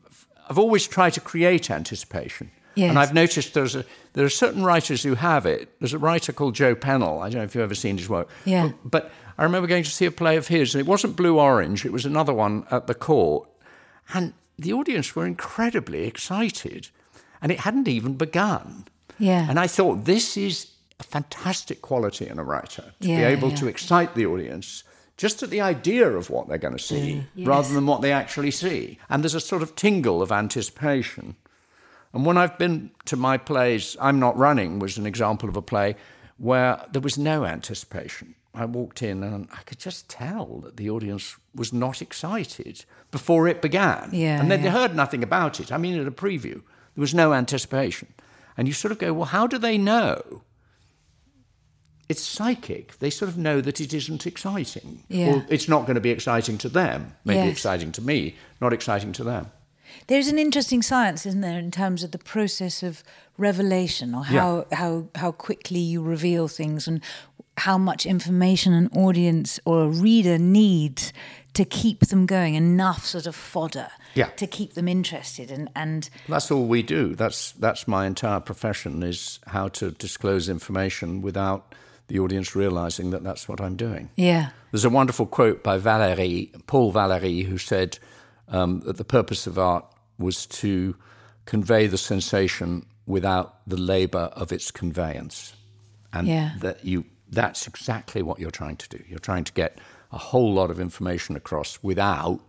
I've 0.48 0.58
always 0.58 0.86
tried 0.86 1.14
to 1.14 1.20
create 1.20 1.70
anticipation. 1.70 2.50
Yes. 2.74 2.90
And 2.90 2.98
I've 2.98 3.12
noticed 3.12 3.54
there's 3.54 3.74
a, 3.74 3.84
there 4.12 4.24
are 4.24 4.30
certain 4.30 4.62
writers 4.62 5.02
who 5.02 5.16
have 5.16 5.46
it. 5.46 5.68
There's 5.80 5.94
a 5.94 5.98
writer 5.98 6.32
called 6.32 6.54
Joe 6.54 6.76
Penhall. 6.76 7.20
I 7.20 7.28
don't 7.28 7.40
know 7.40 7.44
if 7.44 7.54
you've 7.54 7.64
ever 7.64 7.74
seen 7.74 7.98
his 7.98 8.08
work. 8.08 8.28
Yeah. 8.44 8.68
But, 8.84 8.90
but 8.90 9.12
I 9.36 9.42
remember 9.42 9.66
going 9.66 9.82
to 9.82 9.90
see 9.90 10.06
a 10.06 10.12
play 10.12 10.36
of 10.36 10.46
his, 10.46 10.74
and 10.74 10.80
it 10.80 10.86
wasn't 10.86 11.16
Blue 11.16 11.40
Orange, 11.40 11.84
it 11.84 11.92
was 11.92 12.06
another 12.06 12.32
one 12.32 12.66
at 12.70 12.86
the 12.86 12.94
court. 12.94 13.48
And 14.14 14.32
the 14.56 14.72
audience 14.72 15.16
were 15.16 15.26
incredibly 15.26 16.04
excited, 16.04 16.90
and 17.42 17.50
it 17.50 17.60
hadn't 17.60 17.88
even 17.88 18.14
begun. 18.14 18.86
Yeah. 19.18 19.46
And 19.48 19.58
I 19.58 19.66
thought, 19.66 20.04
this 20.04 20.36
is 20.36 20.66
a 21.00 21.02
fantastic 21.02 21.82
quality 21.82 22.28
in 22.28 22.38
a 22.38 22.44
writer 22.44 22.92
to 23.00 23.06
be 23.06 23.14
able 23.14 23.50
yeah. 23.50 23.56
to 23.56 23.68
excite 23.68 24.14
the 24.14 24.26
audience 24.26 24.84
just 25.16 25.42
at 25.42 25.50
the 25.50 25.60
idea 25.60 26.08
of 26.08 26.30
what 26.30 26.48
they're 26.48 26.58
going 26.58 26.76
to 26.76 26.82
see 26.82 27.24
rather 27.36 27.74
than 27.74 27.86
what 27.86 28.02
they 28.02 28.12
actually 28.12 28.52
see. 28.52 28.98
And 29.10 29.22
there's 29.22 29.34
a 29.34 29.40
sort 29.40 29.62
of 29.62 29.74
tingle 29.74 30.22
of 30.22 30.30
anticipation. 30.30 31.34
And 32.12 32.24
when 32.24 32.38
I've 32.38 32.56
been 32.56 32.92
to 33.06 33.16
my 33.16 33.36
plays, 33.36 33.96
I'm 34.00 34.20
Not 34.20 34.36
Running 34.38 34.78
was 34.78 34.96
an 34.96 35.06
example 35.06 35.48
of 35.48 35.56
a 35.56 35.62
play 35.62 35.96
where 36.38 36.80
there 36.92 37.02
was 37.02 37.18
no 37.18 37.44
anticipation. 37.44 38.36
I 38.54 38.64
walked 38.64 39.02
in 39.02 39.22
and 39.22 39.48
I 39.52 39.62
could 39.62 39.78
just 39.78 40.08
tell 40.08 40.60
that 40.60 40.76
the 40.76 40.88
audience 40.88 41.36
was 41.54 41.72
not 41.72 42.00
excited 42.00 42.84
before 43.10 43.48
it 43.48 43.60
began. 43.60 44.10
Yeah, 44.12 44.40
and 44.40 44.50
they'd 44.50 44.62
yeah. 44.62 44.70
heard 44.70 44.94
nothing 44.94 45.22
about 45.22 45.60
it. 45.60 45.70
I 45.70 45.78
mean, 45.78 46.00
at 46.00 46.06
a 46.06 46.12
preview, 46.12 46.54
there 46.54 47.02
was 47.02 47.14
no 47.14 47.32
anticipation. 47.34 48.08
And 48.58 48.66
you 48.68 48.74
sort 48.74 48.92
of 48.92 48.98
go, 48.98 49.12
well, 49.14 49.26
how 49.26 49.46
do 49.46 49.56
they 49.56 49.78
know? 49.78 50.42
It's 52.08 52.22
psychic. 52.22 52.98
They 52.98 53.08
sort 53.10 53.30
of 53.30 53.38
know 53.38 53.60
that 53.60 53.80
it 53.80 53.94
isn't 53.94 54.26
exciting. 54.26 55.04
Yeah. 55.08 55.36
Or 55.36 55.46
it's 55.48 55.68
not 55.68 55.82
going 55.82 55.94
to 55.94 56.00
be 56.00 56.10
exciting 56.10 56.58
to 56.58 56.68
them. 56.68 57.14
Maybe 57.24 57.46
Yes. 57.46 57.52
exciting 57.52 57.92
to 57.92 58.02
me, 58.02 58.34
not 58.60 58.72
exciting 58.72 59.12
to 59.12 59.24
them. 59.24 59.52
There's 60.08 60.28
an 60.28 60.38
interesting 60.38 60.82
science, 60.82 61.24
isn't 61.24 61.40
there, 61.40 61.58
in 61.58 61.70
terms 61.70 62.02
of 62.02 62.10
the 62.10 62.18
process 62.18 62.82
of 62.82 63.02
revelation 63.38 64.14
or 64.14 64.24
how, 64.24 64.66
how, 64.72 65.08
how 65.14 65.32
quickly 65.32 65.78
you 65.80 66.02
reveal 66.02 66.48
things 66.48 66.88
and 66.88 67.00
how 67.58 67.78
much 67.78 68.06
information 68.06 68.72
an 68.72 68.88
audience 68.94 69.60
or 69.64 69.84
a 69.84 69.88
reader 69.88 70.38
needs 70.38 71.12
to 71.54 71.64
keep 71.64 72.00
them 72.06 72.26
going, 72.26 72.54
enough 72.54 73.04
sort 73.04 73.26
of 73.26 73.34
fodder 73.34 73.88
Yeah. 74.14 74.26
to 74.36 74.46
keep 74.46 74.74
them 74.74 74.86
interested. 74.88 75.50
And, 75.50 75.68
and 75.74 76.08
That's 76.28 76.50
all 76.50 76.66
we 76.66 76.82
do. 76.82 77.14
That's 77.14 77.52
that's 77.52 77.88
my 77.88 78.06
entire 78.06 78.40
profession 78.40 79.02
is 79.02 79.40
how 79.46 79.68
to 79.68 79.90
disclose 79.90 80.48
information 80.48 81.20
without 81.22 81.74
the 82.08 82.18
audience 82.20 82.54
realizing 82.56 83.10
that 83.10 83.22
that's 83.24 83.48
what 83.48 83.60
I'm 83.60 83.76
doing. 83.76 84.08
yeah, 84.16 84.50
There's 84.72 84.84
a 84.86 84.90
wonderful 84.90 85.26
quote 85.26 85.62
by 85.62 85.78
Valerie, 85.78 86.50
Paul 86.66 86.92
Valéry, 86.92 87.44
who 87.44 87.58
said 87.58 87.98
um, 88.48 88.80
that 88.80 88.96
the 88.96 89.04
purpose 89.04 89.46
of 89.46 89.58
art 89.58 89.84
was 90.18 90.46
to 90.46 90.94
convey 91.44 91.86
the 91.86 91.98
sensation 91.98 92.86
without 93.06 93.60
the 93.66 93.76
labor 93.76 94.30
of 94.34 94.52
its 94.52 94.70
conveyance. 94.70 95.54
And 96.12 96.26
Yeah. 96.28 96.52
that 96.60 96.84
you 96.84 97.04
that's 97.30 97.66
exactly 97.66 98.22
what 98.22 98.38
you're 98.38 98.50
trying 98.50 98.76
to 98.76 98.88
do. 98.88 99.04
You're 99.06 99.18
trying 99.18 99.44
to 99.44 99.52
get 99.52 99.78
a 100.12 100.18
whole 100.18 100.52
lot 100.54 100.70
of 100.70 100.80
information 100.80 101.36
across 101.36 101.78
without 101.82 102.40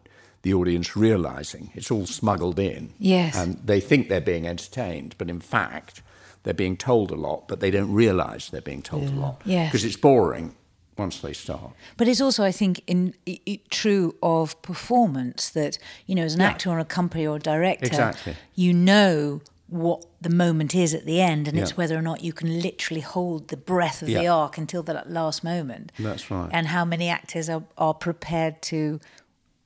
the 0.42 0.54
audience 0.54 0.96
realizing 0.96 1.72
it's 1.75 1.92
all 1.92 2.06
smuggled 2.06 2.60
in. 2.60 2.94
Yes. 2.98 3.36
And 3.36 3.60
they 3.66 3.82
think 3.82 4.08
they're 4.08 4.22
being 4.22 4.48
entertained, 4.48 5.16
but 5.18 5.30
in 5.30 5.42
fact, 5.42 6.01
they're 6.44 6.54
being 6.54 6.78
told 6.78 7.12
a 7.12 7.16
lot, 7.16 7.48
but 7.50 7.60
they 7.60 7.70
don't 7.72 7.92
realize 7.92 8.50
they're 8.50 8.62
being 8.62 8.82
told 8.82 9.10
a 9.10 9.12
lot. 9.12 9.42
Yes. 9.44 9.70
Because 9.70 9.84
it's 9.84 9.98
boring 9.98 10.56
once 10.98 11.20
they 11.20 11.34
start. 11.34 11.72
But 11.98 12.08
it's 12.08 12.22
also, 12.22 12.44
I 12.46 12.51
think, 12.54 12.82
in 12.88 13.13
i 13.28 13.38
i 13.48 13.60
true 13.70 14.16
of 14.24 14.62
performance 14.62 15.50
that 15.50 15.78
you 16.06 16.16
know, 16.16 16.24
as 16.24 16.36
an 16.36 16.39
Yeah. 16.42 16.48
actor 16.51 16.70
or 16.70 16.80
a 16.80 16.86
company 16.86 17.28
or 17.28 17.36
a 17.36 17.39
director, 17.39 17.86
Exactly. 17.88 18.36
you 18.56 18.74
know 18.74 19.42
what 19.70 20.06
the 20.22 20.30
moment 20.30 20.74
is 20.74 20.94
at 20.94 21.06
the 21.06 21.22
end, 21.22 21.48
and 21.48 21.58
it's 21.58 21.78
whether 21.78 21.98
or 21.98 22.02
not 22.02 22.24
you 22.24 22.34
can 22.34 22.62
literally 22.62 23.02
hold 23.02 23.50
the 23.50 23.58
breath 23.58 24.02
of 24.02 24.08
the 24.08 24.28
arc 24.28 24.58
until 24.58 24.84
the 24.84 25.04
last 25.06 25.44
moment. 25.44 25.92
That's 26.00 26.30
right. 26.32 26.50
And 26.52 26.68
how 26.68 26.86
many 26.86 27.10
actors 27.10 27.50
are, 27.50 27.64
are 27.78 27.94
prepared 27.94 28.62
to 28.64 29.00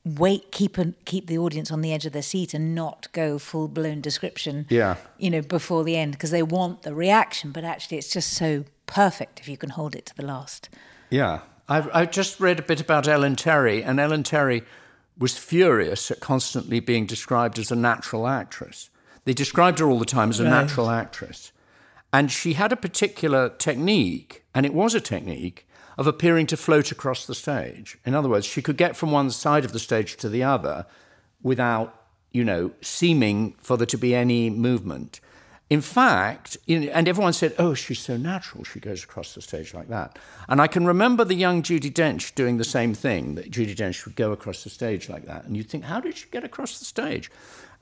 wait, 0.04 0.52
keep 0.52 0.76
a, 0.76 0.92
keep 1.06 1.26
the 1.26 1.38
audience 1.38 1.70
on 1.70 1.80
the 1.80 1.92
edge 1.92 2.04
of 2.04 2.12
their 2.12 2.22
seat, 2.22 2.54
and 2.54 2.74
not 2.74 3.08
go 3.12 3.38
full 3.38 3.68
blown 3.68 4.00
description. 4.00 4.66
Yeah. 4.68 4.96
You 5.18 5.30
know, 5.30 5.40
before 5.40 5.84
the 5.84 5.96
end 5.96 6.12
because 6.12 6.30
they 6.30 6.42
want 6.42 6.82
the 6.82 6.94
reaction, 6.94 7.50
but 7.50 7.64
actually, 7.64 7.98
it's 7.98 8.10
just 8.10 8.30
so 8.30 8.64
perfect 8.86 9.40
if 9.40 9.48
you 9.48 9.56
can 9.56 9.70
hold 9.70 9.94
it 9.94 10.06
to 10.06 10.16
the 10.16 10.24
last. 10.24 10.68
Yeah. 11.10 11.40
I've, 11.68 11.88
I've 11.94 12.10
just 12.10 12.40
read 12.40 12.58
a 12.58 12.62
bit 12.62 12.80
about 12.80 13.08
Ellen 13.08 13.36
Terry, 13.36 13.82
and 13.82 13.98
Ellen 13.98 14.22
Terry 14.22 14.64
was 15.16 15.38
furious 15.38 16.10
at 16.10 16.20
constantly 16.20 16.80
being 16.80 17.06
described 17.06 17.58
as 17.58 17.70
a 17.70 17.76
natural 17.76 18.26
actress. 18.26 18.90
They 19.24 19.32
described 19.32 19.78
her 19.78 19.88
all 19.88 19.98
the 19.98 20.04
time 20.04 20.30
as 20.30 20.40
a 20.40 20.44
natural 20.44 20.90
actress. 20.90 21.52
And 22.12 22.30
she 22.30 22.52
had 22.52 22.72
a 22.72 22.76
particular 22.76 23.48
technique, 23.48 24.44
and 24.54 24.64
it 24.64 24.74
was 24.74 24.94
a 24.94 25.00
technique, 25.00 25.66
of 25.96 26.06
appearing 26.06 26.46
to 26.46 26.56
float 26.56 26.92
across 26.92 27.26
the 27.26 27.34
stage. 27.34 27.98
In 28.04 28.14
other 28.14 28.28
words, 28.28 28.46
she 28.46 28.62
could 28.62 28.76
get 28.76 28.96
from 28.96 29.10
one 29.10 29.30
side 29.30 29.64
of 29.64 29.72
the 29.72 29.78
stage 29.78 30.16
to 30.16 30.28
the 30.28 30.42
other 30.42 30.86
without, 31.42 32.02
you 32.32 32.44
know, 32.44 32.72
seeming 32.80 33.54
for 33.58 33.76
there 33.76 33.86
to 33.86 33.98
be 33.98 34.14
any 34.14 34.50
movement. 34.50 35.20
In 35.70 35.80
fact, 35.80 36.56
you 36.66 36.80
know, 36.80 36.90
and 36.92 37.08
everyone 37.08 37.32
said, 37.32 37.54
oh, 37.58 37.74
she's 37.74 38.00
so 38.00 38.16
natural, 38.16 38.64
she 38.64 38.80
goes 38.80 39.02
across 39.02 39.34
the 39.34 39.40
stage 39.40 39.72
like 39.72 39.88
that. 39.88 40.18
And 40.48 40.60
I 40.60 40.66
can 40.66 40.84
remember 40.86 41.24
the 41.24 41.34
young 41.34 41.62
Judy 41.62 41.90
Dench 41.90 42.34
doing 42.34 42.58
the 42.58 42.64
same 42.64 42.92
thing, 42.92 43.34
that 43.36 43.50
Judy 43.50 43.74
Dench 43.74 44.04
would 44.04 44.14
go 44.14 44.32
across 44.32 44.62
the 44.62 44.70
stage 44.70 45.08
like 45.08 45.24
that. 45.24 45.44
And 45.44 45.56
you'd 45.56 45.70
think, 45.70 45.84
how 45.84 46.00
did 46.00 46.16
she 46.16 46.28
get 46.30 46.44
across 46.44 46.78
the 46.78 46.84
stage? 46.84 47.30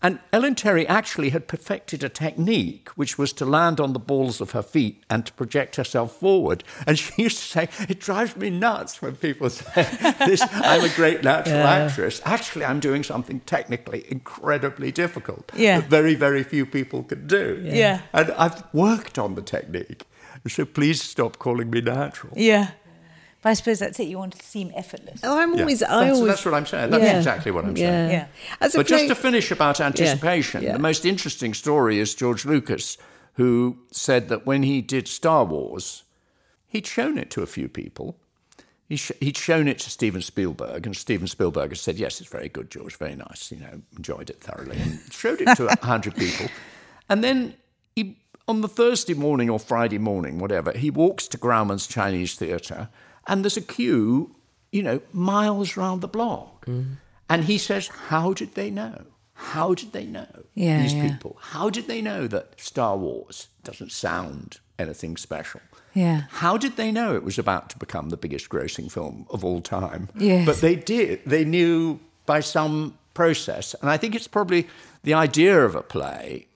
And 0.03 0.19
Ellen 0.33 0.55
Terry 0.55 0.87
actually 0.89 1.31
had 1.31 1.47
perfected 1.47 2.03
a 2.03 2.09
technique 2.09 2.89
which 2.97 3.19
was 3.19 3.33
to 3.35 3.45
land 3.45 3.79
on 3.81 3.93
the 3.93 3.99
balls 4.01 4.41
of 4.41 4.51
her 4.51 4.63
feet 4.63 5.03
and 5.09 5.25
to 5.27 5.33
project 5.35 5.77
herself 5.77 6.17
forward. 6.17 6.65
And 6.87 6.99
she 6.99 7.23
used 7.23 7.39
to 7.39 7.45
say, 7.45 7.69
It 7.89 8.01
drives 8.01 8.37
me 8.37 8.51
nuts 8.51 9.01
when 9.01 9.15
people 9.17 9.49
say, 9.51 9.87
this, 10.27 10.43
I'm 10.53 10.85
a 10.85 10.89
great 10.95 11.23
natural 11.23 11.59
actress. 11.63 12.21
Actually, 12.25 12.65
I'm 12.65 12.81
doing 12.81 13.03
something 13.05 13.41
technically 13.41 14.05
incredibly 14.11 14.91
difficult 14.93 15.51
Yeah. 15.55 15.81
that 15.81 15.89
very, 15.91 16.15
very 16.15 16.43
few 16.43 16.67
people 16.67 17.03
can 17.05 17.27
do. 17.27 17.61
Yeah. 17.65 18.01
And 18.13 18.33
I've 18.33 18.63
worked 18.75 19.19
on 19.19 19.35
the 19.37 19.43
technique. 19.43 20.05
So 20.49 20.65
please 20.65 21.01
stop 21.01 21.39
calling 21.39 21.71
me 21.71 21.81
natural. 21.81 22.33
Yeah. 22.37 22.71
But 23.43 23.51
I 23.51 23.55
suppose 23.55 23.81
that's 23.81 23.99
it. 24.01 24.05
You 24.09 24.19
want 24.19 24.35
it 24.37 24.41
to 24.41 24.47
seem 24.47 24.73
effortless. 24.75 25.21
Oh, 25.25 25.37
I'm 25.39 25.55
Yeah. 25.55 25.61
always, 25.63 25.83
I 25.83 26.05
that's, 26.07 26.17
always. 26.17 26.29
that's 26.33 26.45
what 26.45 26.55
I'm 26.55 26.67
saying. 26.67 26.91
That's 26.91 27.03
Yeah. 27.03 27.17
exactly 27.19 27.51
what 27.51 27.65
I'm 27.65 27.77
yeah. 27.77 27.87
saying. 27.89 28.11
Yeah. 28.13 28.27
As 28.61 28.75
a 28.75 28.79
But 28.79 28.87
just 28.87 29.09
to 29.09 29.15
finish 29.17 29.51
about 29.51 29.81
anticipation, 29.81 30.63
yeah. 30.63 30.73
the 30.75 30.79
most 30.79 31.05
interesting 31.05 31.53
story 31.53 31.99
is 31.99 32.15
George 32.15 32.45
Lucas, 32.45 32.97
who 33.35 33.79
said 33.91 34.29
that 34.29 34.47
when 34.47 34.63
he 34.63 34.81
did 34.81 35.09
Star 35.09 35.45
Wars, 35.45 36.05
he'd 36.69 36.87
shown 36.87 37.19
it 37.19 37.31
to 37.31 37.43
a 37.43 37.47
few 37.47 37.69
people. 37.69 38.17
He 38.89 38.97
sh- 38.97 39.13
he'd 39.21 39.39
shown 39.39 39.67
it 39.69 39.79
to 39.81 39.91
Steven 39.91 40.21
Spielberg, 40.23 40.87
and 40.87 40.95
Steven 40.97 41.27
Spielberg 41.27 41.71
had 41.71 41.79
said, 41.79 41.97
"Yes, 41.99 42.21
it's 42.21 42.31
very 42.31 42.49
good, 42.51 42.71
George, 42.71 42.97
very 42.97 43.17
nice. 43.17 43.51
You 43.51 43.59
know, 43.59 43.81
enjoyed 43.97 44.29
it 44.29 44.39
thoroughly." 44.41 44.77
And 44.79 45.01
showed 45.11 45.41
it 45.41 45.57
to 45.57 45.67
a 45.67 45.77
hundred 45.87 46.15
people, 46.15 46.49
and 47.09 47.25
then 47.25 47.55
he, 47.97 48.19
on 48.47 48.61
the 48.61 48.69
Thursday 48.69 49.15
morning 49.15 49.49
or 49.49 49.59
Friday 49.59 49.97
morning, 49.99 50.39
whatever, 50.39 50.73
he 50.73 50.91
walks 50.91 51.27
to 51.29 51.39
Grauman's 51.39 51.87
Chinese 51.87 52.35
Theatre, 52.35 52.91
and 53.27 53.45
there's 53.45 53.57
a 53.57 53.63
queue, 53.63 54.35
you 54.71 54.83
know, 54.83 55.01
miles 55.13 55.77
round 55.77 56.01
the 56.01 56.09
block, 56.09 56.67
mm-hmm. 56.67 56.95
and 57.29 57.45
he 57.45 57.59
says, 57.59 57.89
"How 57.89 58.33
did 58.33 58.55
they 58.55 58.71
know? 58.71 59.05
How 59.35 59.75
did 59.75 59.93
they 59.93 60.05
know 60.07 60.45
Yeah, 60.55 60.83
these 60.83 60.95
yeah. 60.95 61.09
people? 61.11 61.37
How 61.41 61.71
did 61.71 61.87
they 61.87 62.01
know 62.01 62.27
that 62.29 62.61
Star 62.61 62.97
Wars 62.97 63.49
doesn't 63.65 63.93
sound 63.93 64.61
anything 64.79 65.17
special?" 65.17 65.61
Yeah. 65.95 66.23
How 66.31 66.57
did 66.57 66.77
they 66.77 66.91
know 66.91 67.15
it 67.15 67.23
was 67.25 67.39
about 67.39 67.69
to 67.71 67.79
become 67.79 68.09
the 68.09 68.17
biggest 68.17 68.49
grossing 68.49 68.91
film 68.91 69.27
of 69.31 69.45
all 69.45 69.61
time? 69.61 70.09
Yes. 70.17 70.47
But 70.47 70.61
they 70.61 70.75
did. 70.75 71.21
They 71.27 71.45
knew 71.45 72.01
by 72.25 72.41
some 72.41 72.97
process. 73.15 73.75
And 73.81 73.91
I 73.91 73.97
think 73.99 74.15
it's 74.15 74.29
probably 74.29 74.67
the 75.03 75.15
idea 75.15 75.65
of 75.65 75.75
a 75.75 75.83
play. 75.83 76.47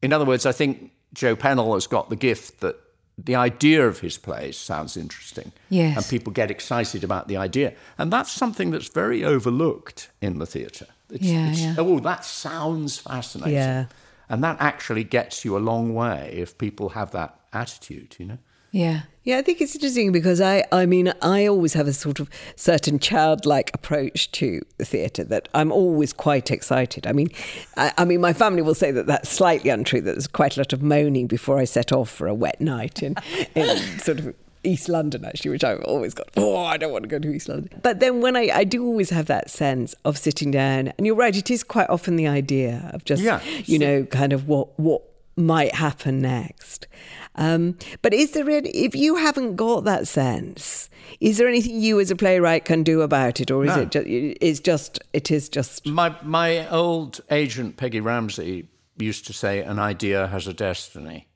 In 0.00 0.12
other 0.12 0.24
words, 0.24 0.46
I 0.46 0.52
think 0.52 0.92
Joe 1.12 1.36
Penhall 1.36 1.74
has 1.74 1.86
got 1.86 2.08
the 2.08 2.16
gift 2.16 2.60
that 2.60 2.76
the 3.18 3.34
idea 3.34 3.86
of 3.86 4.00
his 4.00 4.18
plays 4.18 4.58
sounds 4.58 4.96
interesting. 4.96 5.52
Yes. 5.70 5.96
And 5.96 6.06
people 6.06 6.32
get 6.32 6.50
excited 6.50 7.02
about 7.02 7.28
the 7.28 7.36
idea. 7.36 7.74
And 7.96 8.12
that's 8.12 8.30
something 8.30 8.70
that's 8.70 8.88
very 8.88 9.24
overlooked 9.24 10.10
in 10.20 10.38
the 10.38 10.46
theatre. 10.46 10.86
It's, 11.10 11.24
Yeah, 11.24 11.50
it's, 11.50 11.60
yeah. 11.60 11.74
Oh, 11.78 11.98
that 12.00 12.24
sounds 12.24 12.98
fascinating. 12.98 13.54
Yeah. 13.54 13.86
And 14.28 14.44
that 14.44 14.56
actually 14.60 15.04
gets 15.04 15.44
you 15.44 15.56
a 15.56 15.60
long 15.60 15.94
way 15.94 16.34
if 16.36 16.58
people 16.58 16.90
have 16.90 17.12
that 17.12 17.38
attitude, 17.52 18.16
you 18.18 18.26
know? 18.26 18.38
Yeah. 18.76 19.02
Yeah, 19.24 19.38
I 19.38 19.42
think 19.42 19.60
it's 19.60 19.74
interesting 19.74 20.12
because 20.12 20.40
I, 20.40 20.64
I 20.70 20.86
mean, 20.86 21.12
I 21.20 21.46
always 21.46 21.72
have 21.72 21.88
a 21.88 21.92
sort 21.92 22.20
of 22.20 22.30
certain 22.54 23.00
childlike 23.00 23.72
approach 23.74 24.30
to 24.32 24.60
the 24.78 24.84
theatre 24.84 25.24
that 25.24 25.48
I'm 25.52 25.72
always 25.72 26.12
quite 26.12 26.52
excited. 26.52 27.08
I 27.08 27.12
mean, 27.12 27.30
I, 27.76 27.92
I 27.98 28.04
mean, 28.04 28.20
my 28.20 28.32
family 28.32 28.62
will 28.62 28.74
say 28.76 28.92
that 28.92 29.06
that's 29.06 29.28
slightly 29.28 29.70
untrue. 29.70 30.00
That 30.02 30.12
there's 30.12 30.28
quite 30.28 30.56
a 30.56 30.60
lot 30.60 30.72
of 30.72 30.80
moaning 30.80 31.26
before 31.26 31.58
I 31.58 31.64
set 31.64 31.90
off 31.90 32.08
for 32.08 32.28
a 32.28 32.34
wet 32.34 32.60
night 32.60 33.02
in, 33.02 33.16
in 33.56 33.98
sort 33.98 34.20
of 34.20 34.34
East 34.62 34.88
London, 34.88 35.24
actually, 35.24 35.50
which 35.52 35.64
I've 35.64 35.82
always 35.82 36.14
got. 36.14 36.28
Oh, 36.36 36.56
I 36.64 36.76
don't 36.76 36.92
want 36.92 37.02
to 37.02 37.08
go 37.08 37.18
to 37.18 37.28
East 37.32 37.48
London. 37.48 37.80
But 37.82 37.98
then 37.98 38.20
when 38.20 38.36
I, 38.36 38.50
I 38.54 38.62
do 38.64 38.84
always 38.84 39.10
have 39.10 39.26
that 39.26 39.50
sense 39.50 39.92
of 40.04 40.18
sitting 40.18 40.52
down, 40.52 40.92
and 40.98 41.04
you're 41.06 41.16
right, 41.16 41.34
it 41.34 41.50
is 41.50 41.64
quite 41.64 41.88
often 41.90 42.14
the 42.14 42.28
idea 42.28 42.90
of 42.92 43.04
just, 43.04 43.22
Yeah. 43.22 43.40
you 43.64 43.78
know, 43.80 44.04
kind 44.04 44.32
of 44.32 44.46
what 44.46 44.78
what 44.78 45.02
might 45.36 45.74
happen 45.74 46.20
next. 46.20 46.86
Um, 47.34 47.76
but 48.00 48.14
is 48.14 48.32
there 48.32 48.48
any, 48.48 48.70
if 48.70 48.94
you 48.94 49.16
haven't 49.16 49.56
got 49.56 49.84
that 49.84 50.08
sense, 50.08 50.88
is 51.20 51.36
there 51.36 51.46
anything 51.46 51.80
you 51.80 52.00
as 52.00 52.10
a 52.10 52.16
playwright 52.16 52.64
can 52.64 52.82
do 52.82 53.02
about 53.02 53.40
it, 53.40 53.50
or 53.50 53.64
is 53.64 53.76
No. 53.76 53.82
it 53.82 53.90
just, 53.90 54.06
it's 54.06 54.60
just 54.60 54.98
it 55.12 55.30
is 55.30 55.48
just 55.48 55.86
My 55.86 56.16
my 56.22 56.68
old 56.70 57.20
agent 57.30 57.76
Peggy 57.76 58.00
Ramsey 58.00 58.68
used 58.98 59.26
to 59.26 59.32
say 59.32 59.60
an 59.62 59.78
idea 59.78 60.28
has 60.28 60.46
a 60.46 60.54
destiny. 60.54 61.28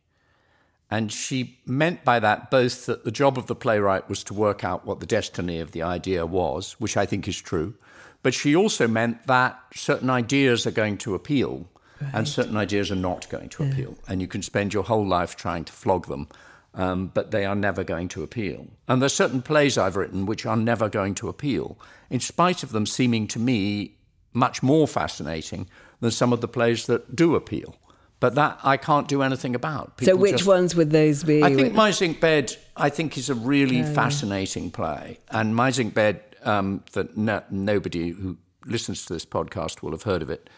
And 0.92 1.12
she 1.12 1.60
meant 1.66 2.04
by 2.04 2.18
that 2.18 2.50
both 2.50 2.86
that 2.86 3.04
the 3.04 3.12
job 3.12 3.38
of 3.38 3.46
the 3.46 3.54
playwright 3.54 4.08
was 4.08 4.24
to 4.24 4.34
work 4.34 4.64
out 4.64 4.84
what 4.84 4.98
the 4.98 5.06
destiny 5.06 5.60
of 5.60 5.70
the 5.70 5.82
idea 5.82 6.26
was, 6.26 6.72
which 6.80 6.96
I 6.96 7.06
think 7.06 7.28
is 7.28 7.40
true, 7.40 7.74
but 8.22 8.34
she 8.34 8.56
also 8.56 8.88
meant 8.88 9.26
that 9.26 9.60
certain 9.74 10.10
ideas 10.10 10.66
are 10.66 10.72
going 10.72 10.98
to 10.98 11.14
appeal 11.14 11.68
and 12.12 12.28
certain 12.28 12.56
ideas 12.56 12.90
are 12.90 12.96
not 12.96 13.28
going 13.28 13.48
to 13.50 13.62
appeal. 13.64 13.96
And 14.08 14.20
you 14.20 14.28
can 14.28 14.42
spend 14.42 14.72
your 14.74 14.84
whole 14.84 15.06
life 15.06 15.36
trying 15.36 15.64
to 15.64 15.72
flog 15.72 16.06
them, 16.06 16.28
um, 16.74 17.10
but 17.12 17.30
they 17.30 17.44
are 17.44 17.54
never 17.54 17.84
going 17.84 18.08
to 18.08 18.22
appeal. 18.22 18.68
And 18.88 19.00
there's 19.00 19.14
certain 19.14 19.42
plays 19.42 19.76
I've 19.76 19.96
written 19.96 20.26
which 20.26 20.46
are 20.46 20.56
never 20.56 20.88
going 20.88 21.14
to 21.16 21.28
appeal, 21.28 21.78
in 22.08 22.20
spite 22.20 22.62
of 22.62 22.72
them 22.72 22.86
seeming 22.86 23.26
to 23.28 23.38
me 23.38 23.96
much 24.32 24.62
more 24.62 24.86
fascinating 24.86 25.68
than 26.00 26.10
some 26.10 26.32
of 26.32 26.40
the 26.40 26.48
plays 26.48 26.86
that 26.86 27.14
do 27.16 27.34
appeal. 27.34 27.76
But 28.20 28.34
that 28.34 28.58
I 28.62 28.76
can't 28.76 29.08
do 29.08 29.22
anything 29.22 29.54
about. 29.54 29.94
so. 30.02 30.14
Which 30.14 30.32
just- 30.32 30.46
ones 30.46 30.76
would 30.76 30.90
those 30.90 31.24
be? 31.24 31.42
I 31.42 31.54
think 31.54 31.74
My 31.74 31.90
Zinc 31.90 32.20
Bed, 32.20 32.54
I 32.76 32.90
think, 32.90 33.16
is 33.16 33.30
a 33.30 33.34
really 33.34 33.82
fascinating 33.82 34.70
play. 34.70 35.18
And 35.30 35.56
My 35.56 35.70
Zinc 35.70 35.94
Bed, 35.94 36.20
um, 36.44 36.84
that 36.92 37.16
no, 37.16 37.42
nobody 37.50 38.10
who 38.10 38.36
listens 38.66 39.06
to 39.06 39.14
this 39.14 39.24
podcast 39.24 39.82
will 39.82 39.92
have 39.92 40.02
heard 40.02 40.20
of 40.20 40.28
it, 40.28 40.50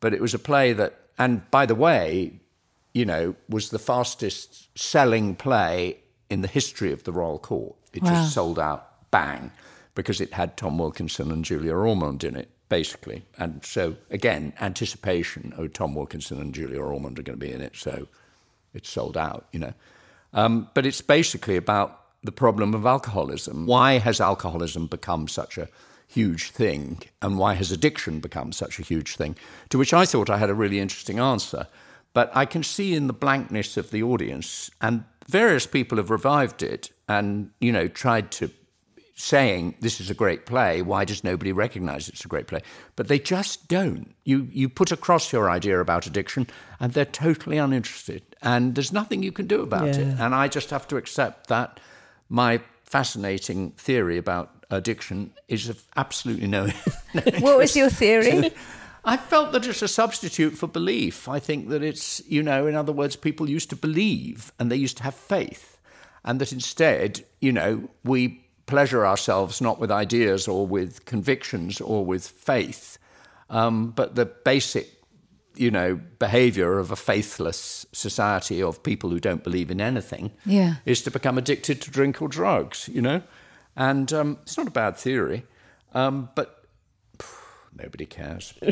but 0.00 0.14
it 0.14 0.20
was 0.20 0.34
a 0.34 0.38
play 0.38 0.72
that, 0.72 0.94
and 1.18 1.48
by 1.50 1.66
the 1.66 1.74
way, 1.74 2.40
you 2.94 3.04
know, 3.04 3.34
was 3.48 3.70
the 3.70 3.78
fastest 3.78 4.68
selling 4.78 5.34
play 5.36 5.98
in 6.30 6.40
the 6.42 6.48
history 6.48 6.92
of 6.92 7.04
the 7.04 7.12
Royal 7.12 7.38
Court. 7.38 7.74
It 7.92 8.02
Wow. 8.02 8.10
just 8.10 8.34
sold 8.34 8.58
out 8.58 9.10
bang 9.10 9.50
because 9.94 10.20
it 10.20 10.34
had 10.34 10.56
Tom 10.56 10.78
Wilkinson 10.78 11.30
and 11.32 11.44
Julia 11.44 11.74
Ormond 11.74 12.22
in 12.24 12.36
it, 12.36 12.50
basically. 12.68 13.24
And 13.36 13.64
so, 13.64 13.96
again, 14.10 14.52
anticipation 14.60 15.52
oh, 15.58 15.66
Tom 15.68 15.94
Wilkinson 15.94 16.40
and 16.40 16.54
Julia 16.54 16.80
Ormond 16.80 17.18
are 17.18 17.22
going 17.22 17.38
to 17.38 17.46
be 17.46 17.52
in 17.52 17.60
it. 17.60 17.76
So 17.76 18.08
it's 18.74 18.88
sold 18.90 19.16
out, 19.16 19.46
you 19.52 19.58
know. 19.58 19.74
Um, 20.32 20.68
but 20.74 20.84
it's 20.86 21.00
basically 21.00 21.56
about 21.56 22.00
the 22.22 22.32
problem 22.32 22.74
of 22.74 22.84
alcoholism. 22.84 23.66
Why 23.66 23.98
has 23.98 24.20
alcoholism 24.20 24.86
become 24.86 25.28
such 25.28 25.56
a 25.56 25.68
huge 26.08 26.50
thing? 26.50 27.02
And 27.22 27.38
why 27.38 27.54
has 27.54 27.70
addiction 27.70 28.20
become 28.20 28.52
such 28.52 28.78
a 28.78 28.82
huge 28.82 29.16
thing? 29.16 29.36
To 29.68 29.78
which 29.78 29.94
I 29.94 30.04
thought 30.04 30.30
I 30.30 30.38
had 30.38 30.50
a 30.50 30.54
really 30.54 30.80
interesting 30.80 31.20
answer. 31.20 31.68
But 32.14 32.30
I 32.34 32.46
can 32.46 32.62
see 32.62 32.94
in 32.94 33.06
the 33.06 33.12
blankness 33.12 33.76
of 33.76 33.90
the 33.90 34.02
audience, 34.02 34.70
and 34.80 35.04
various 35.28 35.66
people 35.66 35.98
have 35.98 36.10
revived 36.10 36.62
it 36.62 36.90
and, 37.08 37.50
you 37.60 37.70
know, 37.70 37.86
tried 37.86 38.30
to 38.32 38.50
saying 39.14 39.74
this 39.80 40.00
is 40.00 40.10
a 40.10 40.14
great 40.14 40.46
play. 40.46 40.80
Why 40.80 41.04
does 41.04 41.24
nobody 41.24 41.52
recognise 41.52 42.08
it's 42.08 42.24
a 42.24 42.28
great 42.28 42.46
play? 42.46 42.62
But 42.94 43.08
they 43.08 43.18
just 43.18 43.68
don't. 43.68 44.14
You 44.24 44.48
you 44.50 44.68
put 44.68 44.92
across 44.92 45.32
your 45.32 45.50
idea 45.50 45.80
about 45.80 46.06
addiction, 46.06 46.46
and 46.80 46.92
they're 46.92 47.04
totally 47.04 47.58
uninterested. 47.58 48.22
And 48.42 48.74
there's 48.74 48.92
nothing 48.92 49.22
you 49.22 49.32
can 49.32 49.46
do 49.46 49.60
about 49.60 49.88
it. 49.88 49.98
And 50.20 50.34
I 50.34 50.48
just 50.48 50.70
have 50.70 50.86
to 50.88 50.96
accept 50.96 51.48
that 51.48 51.80
my 52.28 52.60
fascinating 52.84 53.72
theory 53.72 54.16
about 54.18 54.57
addiction 54.70 55.32
is 55.48 55.68
of 55.68 55.82
absolutely 55.96 56.46
no. 56.46 56.68
What 57.40 57.58
was 57.58 57.76
your 57.76 57.90
theory? 57.90 58.50
I 59.04 59.16
felt 59.16 59.52
that 59.52 59.66
it's 59.66 59.80
a 59.82 59.88
substitute 59.88 60.58
for 60.58 60.66
belief. 60.66 61.28
I 61.28 61.38
think 61.38 61.68
that 61.70 61.82
it's, 61.82 62.20
you 62.28 62.42
know, 62.42 62.66
in 62.66 62.74
other 62.74 62.92
words, 62.92 63.16
people 63.16 63.48
used 63.48 63.70
to 63.70 63.76
believe 63.76 64.52
and 64.58 64.70
they 64.70 64.76
used 64.76 64.98
to 64.98 65.02
have 65.04 65.14
faith. 65.14 65.78
And 66.24 66.40
that 66.40 66.52
instead, 66.52 67.24
you 67.40 67.52
know, 67.52 67.88
we 68.04 68.44
pleasure 68.66 69.06
ourselves 69.06 69.60
not 69.62 69.78
with 69.80 69.90
ideas 69.90 70.46
or 70.46 70.66
with 70.66 71.06
convictions 71.06 71.80
or 71.80 72.04
with 72.04 72.26
faith, 72.28 72.98
um, 73.48 73.92
but 73.92 74.14
the 74.14 74.26
basic, 74.26 74.88
you 75.56 75.70
know, 75.70 75.98
behavior 76.18 76.78
of 76.78 76.90
a 76.90 76.96
faithless 76.96 77.86
society 77.92 78.62
of 78.62 78.82
people 78.82 79.08
who 79.08 79.20
don't 79.20 79.42
believe 79.42 79.70
in 79.70 79.80
anything 79.80 80.32
Yeah. 80.44 80.74
is 80.84 81.00
to 81.02 81.10
become 81.10 81.38
addicted 81.38 81.80
to 81.82 81.90
drink 81.90 82.20
or 82.20 82.28
drugs, 82.28 82.90
you 82.92 83.00
know? 83.00 83.22
And 83.78 84.12
um, 84.12 84.38
it's 84.42 84.58
not 84.58 84.66
a 84.66 84.72
bad 84.72 84.96
theory, 84.96 85.44
um, 85.94 86.28
but 86.34 86.64
nobody 87.74 88.04
cares. 88.04 88.52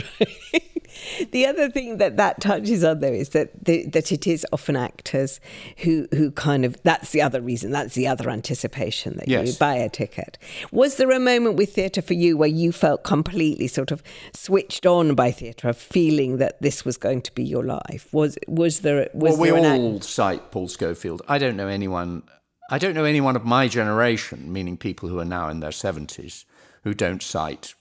The 1.32 1.46
other 1.46 1.68
thing 1.68 1.98
that 1.98 2.16
that 2.16 2.40
touches 2.40 2.82
on, 2.84 3.00
though, 3.00 3.12
is 3.12 3.30
that 3.30 3.64
the, 3.64 3.86
that 3.86 4.12
it 4.12 4.26
is 4.26 4.46
often 4.52 4.76
actors 4.76 5.40
who 5.78 6.08
who 6.12 6.30
kind 6.30 6.64
of 6.64 6.76
that's 6.82 7.10
the 7.10 7.22
other 7.22 7.40
reason, 7.40 7.70
that's 7.70 7.94
the 7.94 8.06
other 8.06 8.30
anticipation 8.30 9.16
that 9.16 9.28
you 9.28 9.52
buy 9.58 9.74
a 9.74 9.88
ticket. 9.88 10.38
Was 10.72 10.96
there 10.96 11.10
a 11.10 11.20
moment 11.20 11.56
with 11.56 11.74
theatre 11.74 12.02
for 12.02 12.14
you 12.14 12.36
where 12.36 12.48
you 12.48 12.72
felt 12.72 13.04
completely 13.04 13.66
sort 13.66 13.90
of 13.90 14.02
switched 14.32 14.86
on 14.86 15.14
by 15.14 15.30
theatre, 15.30 15.68
of 15.68 15.76
feeling 15.76 16.38
that 16.38 16.60
this 16.62 16.84
was 16.84 16.96
going 16.96 17.22
to 17.22 17.32
be 17.32 17.44
your 17.44 17.64
life? 17.64 18.08
Was 18.12 18.38
was 18.48 18.80
there 18.80 19.10
was 19.12 19.38
well, 19.38 19.52
we 19.52 19.58
an 19.58 19.64
act- 19.64 19.80
all 19.80 20.00
cite 20.00 20.50
Paul 20.50 20.68
Scofield. 20.68 21.22
I 21.28 21.38
don't 21.38 21.56
know 21.56 21.68
anyone. 21.68 22.22
I 22.70 22.78
don't 22.78 22.94
know 22.94 23.04
anyone 23.04 23.36
of 23.36 23.44
my 23.44 23.68
generation, 23.68 24.52
meaning 24.52 24.76
people 24.76 25.08
who 25.08 25.18
are 25.20 25.24
now 25.24 25.48
in 25.48 25.60
their 25.60 25.72
seventies, 25.72 26.44
who 26.82 26.94
don't 26.94 27.22
cite 27.22 27.74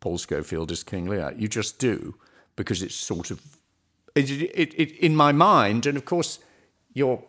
Paul 0.00 0.18
Scofield 0.18 0.70
as 0.70 0.82
King 0.82 1.06
Lear. 1.06 1.32
You 1.36 1.48
just 1.48 1.78
do 1.78 2.14
because 2.56 2.82
it's 2.82 2.94
sort 2.94 3.30
of 3.30 3.40
it, 4.14 4.30
it, 4.30 4.74
it, 4.74 4.96
in 4.98 5.14
my 5.14 5.32
mind, 5.32 5.86
and 5.86 5.96
of 5.96 6.04
course, 6.04 6.38
you're 6.92 7.22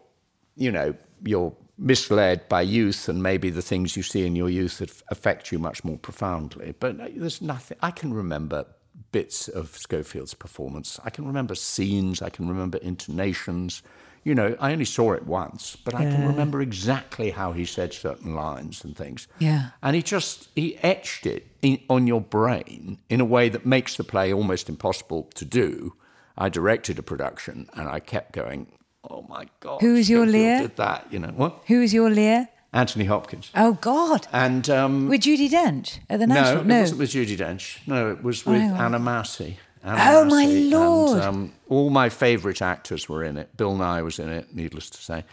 you 0.55 0.71
know 0.71 0.95
you're 1.23 1.53
misled 1.77 2.47
by 2.49 2.61
youth, 2.61 3.09
and 3.09 3.23
maybe 3.23 3.49
the 3.49 3.61
things 3.61 3.95
you 3.95 4.03
see 4.03 4.25
in 4.25 4.35
your 4.35 4.49
youth 4.49 5.03
affect 5.09 5.51
you 5.51 5.59
much 5.59 5.83
more 5.83 5.97
profoundly. 5.97 6.75
But 6.79 6.97
there's 7.15 7.41
nothing 7.41 7.77
I 7.81 7.91
can 7.91 8.13
remember 8.13 8.65
bits 9.11 9.47
of 9.47 9.77
Scofield's 9.77 10.33
performance. 10.33 10.99
I 11.03 11.09
can 11.09 11.25
remember 11.25 11.55
scenes. 11.55 12.21
I 12.21 12.29
can 12.29 12.47
remember 12.47 12.77
intonations. 12.79 13.81
You 14.23 14.35
know, 14.35 14.55
I 14.59 14.71
only 14.71 14.85
saw 14.85 15.13
it 15.13 15.25
once, 15.25 15.75
but 15.83 15.95
I 15.95 16.03
can 16.03 16.27
remember 16.27 16.61
exactly 16.61 17.31
how 17.31 17.51
he 17.53 17.65
said 17.65 17.93
certain 17.93 18.35
lines 18.35 18.83
and 18.83 18.95
things. 18.95 19.27
Yeah. 19.39 19.69
And 19.81 19.95
he 19.95 20.01
just 20.01 20.49
he 20.55 20.77
etched 20.83 21.25
it 21.25 21.47
in, 21.61 21.79
on 21.89 22.05
your 22.07 22.21
brain 22.21 22.99
in 23.09 23.21
a 23.21 23.25
way 23.25 23.49
that 23.49 23.65
makes 23.65 23.95
the 23.95 24.03
play 24.03 24.33
almost 24.33 24.69
impossible 24.69 25.29
to 25.35 25.45
do. 25.45 25.93
I 26.37 26.49
directed 26.49 26.99
a 26.99 27.03
production, 27.03 27.69
and 27.73 27.87
I 27.89 27.99
kept 27.99 28.31
going, 28.33 28.67
"Oh 29.09 29.25
my 29.27 29.47
god!" 29.59 29.81
Who 29.81 29.95
is 29.95 30.09
your 30.09 30.25
Lear? 30.25 30.61
Did 30.61 30.75
that? 30.77 31.07
You 31.11 31.19
know 31.19 31.33
what? 31.35 31.63
Who 31.67 31.79
was 31.79 31.93
your 31.93 32.09
Lear? 32.09 32.49
Anthony 32.71 33.05
Hopkins. 33.05 33.49
Oh 33.55 33.73
God. 33.81 34.27
And 34.31 34.69
um, 34.69 35.07
With 35.07 35.21
Judy 35.21 35.49
Dench 35.49 35.99
at 36.09 36.19
the 36.19 36.27
National. 36.27 36.63
no, 36.63 36.67
National? 36.67 36.77
it 36.77 36.81
wasn't 36.81 36.99
with 36.99 37.09
Judy 37.09 37.35
Dench. 37.37 37.79
No, 37.87 38.11
it 38.11 38.23
was 38.23 38.45
with 38.45 38.61
on. 38.61 38.77
Anna 38.77 38.99
Massey. 38.99 39.57
Anna 39.83 40.01
Oh, 40.19 40.25
my 40.25 40.45
Lord. 40.45 41.17
And, 41.17 41.23
um, 41.25 41.53
all 41.69 41.89
my 41.89 42.09
favourite 42.09 42.61
actors 42.61 43.07
were 43.07 43.23
in 43.23 43.37
it. 43.37 43.55
Bill 43.57 43.75
Nighy 43.75 44.03
was 44.03 44.19
in 44.19 44.29
it, 44.29 44.53
needless 44.55 44.89
to 44.91 44.97
say, 45.01 45.23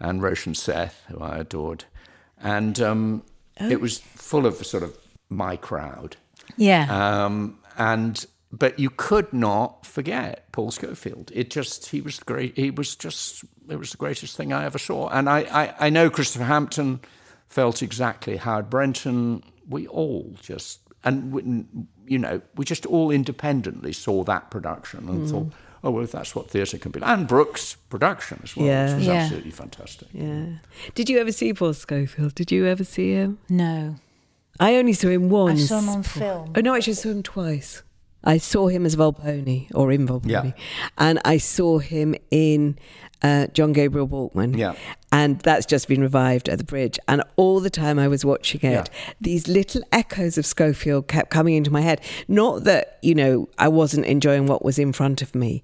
and 0.00 0.22
Roshan 0.22 0.54
Seth, 0.54 1.02
who 1.08 1.20
I 1.20 1.38
adored. 1.38 1.84
And 2.42 2.80
um, 2.80 3.22
Oh. 3.60 3.68
it 3.68 3.80
was 3.80 3.98
full 3.98 4.46
of 4.46 4.54
sort 4.66 4.82
of 4.82 4.96
my 5.28 5.56
crowd. 5.56 6.16
Yeah. 6.56 6.86
Um, 7.24 7.58
and 7.76 8.24
but 8.50 8.78
you 8.78 8.90
could 8.90 9.32
not 9.32 9.84
forget 9.86 10.50
Paul 10.52 10.70
Scofield. 10.70 11.30
It 11.34 11.50
just 11.50 11.88
he 11.90 12.00
was 12.00 12.18
great. 12.20 12.56
He 12.56 12.70
was 12.70 12.96
just 12.96 13.44
it 13.68 13.76
was 13.76 13.90
the 13.92 13.96
greatest 13.98 14.36
thing 14.36 14.52
I 14.52 14.64
ever 14.64 14.78
saw. 14.78 15.08
And 15.10 15.28
I 15.28 15.40
I, 15.40 15.86
I 15.86 15.90
know 15.90 16.08
Christopher 16.10 16.44
Hampton 16.44 17.00
felt 17.48 17.82
exactly 17.82 18.36
Howard 18.38 18.70
Brenton. 18.70 19.42
We 19.68 19.86
all 19.86 20.34
just 20.40 20.80
and 21.04 21.86
you 22.06 22.18
know 22.18 22.40
we 22.56 22.64
just 22.64 22.86
all 22.86 23.10
independently 23.10 23.92
saw 23.92 24.24
that 24.24 24.50
production 24.50 25.08
and 25.08 25.26
mm. 25.26 25.30
thought. 25.30 25.52
Oh 25.84 25.90
well, 25.90 26.06
that's 26.06 26.36
what 26.36 26.48
theatre 26.48 26.78
can 26.78 26.92
be, 26.92 27.00
like. 27.00 27.10
and 27.10 27.26
Brook's 27.26 27.74
production 27.74 28.38
as 28.44 28.56
well, 28.56 28.66
Yeah. 28.66 28.84
which 28.86 28.98
was 28.98 29.06
Yeah. 29.08 29.12
absolutely 29.14 29.50
fantastic. 29.50 30.08
Yeah. 30.12 30.44
Did 30.94 31.10
you 31.10 31.18
ever 31.18 31.32
see 31.32 31.52
Paul 31.52 31.74
Scofield? 31.74 32.36
Did 32.36 32.52
you 32.52 32.66
ever 32.66 32.84
see 32.84 33.12
him? 33.12 33.38
no. 33.48 33.96
I 34.60 34.76
only 34.76 34.92
saw 34.92 35.08
him 35.08 35.28
once. 35.28 35.62
I 35.62 35.64
saw 35.64 35.80
him 35.80 35.88
on 35.88 36.02
film. 36.04 36.52
Oh 36.54 36.60
no, 36.60 36.74
actually 36.76 36.92
I 36.92 36.94
saw 36.94 37.08
him 37.08 37.22
twice. 37.24 37.82
I 38.22 38.38
saw 38.38 38.68
him 38.68 38.86
as 38.86 38.94
Volpone 38.94 39.72
or 39.74 39.90
in 39.90 40.06
Volpone, 40.06 40.30
Yeah. 40.30 40.52
and 40.98 41.18
I 41.24 41.38
saw 41.38 41.78
him 41.78 42.14
in 42.30 42.78
uh, 43.22 43.46
John 43.48 43.72
Gabriel 43.72 44.08
Borkman. 44.08 44.56
Yeah. 44.56 44.74
And 45.14 45.38
that's 45.40 45.66
just 45.66 45.88
been 45.88 46.00
revived 46.00 46.48
at 46.48 46.56
the 46.56 46.64
bridge. 46.64 46.98
And 47.06 47.22
all 47.36 47.60
the 47.60 47.68
time 47.68 47.98
I 47.98 48.08
was 48.08 48.24
watching 48.24 48.60
it, 48.62 48.88
these 49.20 49.46
little 49.46 49.82
echoes 49.92 50.38
of 50.38 50.46
Scofield 50.46 51.06
kept 51.06 51.28
coming 51.28 51.54
into 51.54 51.70
my 51.70 51.82
head. 51.82 52.00
Not 52.28 52.64
that, 52.64 52.98
you 53.02 53.14
know, 53.14 53.46
I 53.58 53.68
wasn't 53.68 54.06
enjoying 54.06 54.46
what 54.46 54.64
was 54.64 54.78
in 54.78 54.92
front 54.94 55.20
of 55.20 55.34
me, 55.34 55.62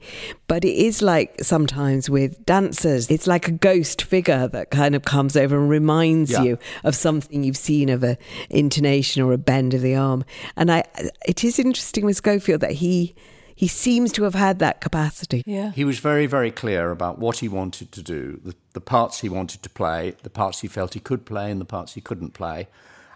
but 0.48 0.66
it 0.66 0.74
is 0.76 1.00
like 1.00 1.42
sometimes 1.42 2.10
with 2.10 2.44
dancers, 2.44 3.10
it's 3.10 3.26
like 3.26 3.48
a 3.48 3.52
ghost 3.52 4.02
figure 4.02 4.48
that 4.48 4.70
kind 4.70 4.94
of 4.94 5.04
comes 5.04 5.34
over 5.34 5.56
and 5.58 5.70
reminds 5.70 6.30
Yeah. 6.32 6.42
you 6.42 6.58
of 6.84 6.94
something 6.94 7.42
you've 7.42 7.56
seen 7.56 7.88
of 7.88 8.04
a 8.04 8.18
intonation 8.50 9.22
or 9.22 9.32
a 9.32 9.38
bend 9.38 9.72
of 9.72 9.80
the 9.80 9.94
arm. 9.96 10.26
And 10.56 10.70
I, 10.70 10.84
it 11.26 11.42
is 11.42 11.58
interesting 11.58 12.04
with 12.04 12.16
Scofield 12.16 12.60
that 12.60 12.72
he 12.72 13.14
he 13.58 13.66
seems 13.66 14.12
to 14.12 14.22
have 14.22 14.36
had 14.36 14.60
that 14.60 14.80
capacity. 14.80 15.42
Yeah. 15.44 15.72
He 15.72 15.82
was 15.82 15.98
very, 15.98 16.26
very 16.26 16.52
clear 16.52 16.92
about 16.92 17.18
what 17.18 17.38
he 17.38 17.48
wanted 17.48 17.90
to 17.90 18.02
do, 18.02 18.38
the, 18.44 18.54
the 18.72 18.80
parts 18.80 19.18
he 19.18 19.28
wanted 19.28 19.64
to 19.64 19.68
play, 19.68 20.14
the 20.22 20.30
parts 20.30 20.60
he 20.60 20.68
felt 20.68 20.94
he 20.94 21.00
could 21.00 21.26
play, 21.26 21.50
and 21.50 21.60
the 21.60 21.64
parts 21.64 21.94
he 21.94 22.00
couldn't 22.00 22.34
play. 22.34 22.68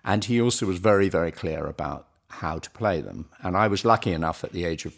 And 0.05 0.24
he 0.24 0.40
also 0.40 0.66
was 0.66 0.78
very, 0.78 1.09
very 1.09 1.31
clear 1.31 1.66
about 1.66 2.09
how 2.26 2.59
to 2.59 2.68
play 2.70 3.00
them. 3.00 3.28
And 3.40 3.57
I 3.57 3.68
was 3.68 3.85
lucky 3.85 4.12
enough 4.12 4.42
at 4.42 4.50
the 4.50 4.64
age 4.64 4.85
of 4.85 4.96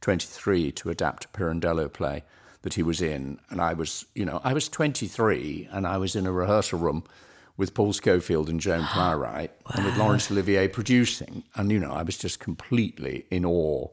23 0.00 0.72
to 0.72 0.88
adapt 0.88 1.26
a 1.26 1.28
Pirandello 1.28 1.92
play 1.92 2.24
that 2.62 2.72
he 2.72 2.82
was 2.82 3.02
in. 3.02 3.38
And 3.50 3.60
I 3.60 3.74
was, 3.74 4.06
you 4.14 4.24
know, 4.24 4.40
I 4.44 4.54
was 4.54 4.66
23 4.66 5.68
and 5.72 5.86
I 5.86 5.98
was 5.98 6.16
in 6.16 6.26
a 6.26 6.32
rehearsal 6.32 6.78
room 6.78 7.04
with 7.58 7.74
Paul 7.74 7.92
Scofield 7.92 8.48
and 8.48 8.60
Joan 8.60 8.84
Plowright 8.94 9.50
and 9.74 9.84
with 9.84 9.98
Laurence 9.98 10.30
Olivier 10.30 10.68
producing. 10.68 11.42
And, 11.54 11.70
you 11.70 11.80
know, 11.80 11.92
I 11.92 12.02
was 12.02 12.16
just 12.16 12.40
completely 12.40 13.26
in 13.30 13.44
awe. 13.44 13.88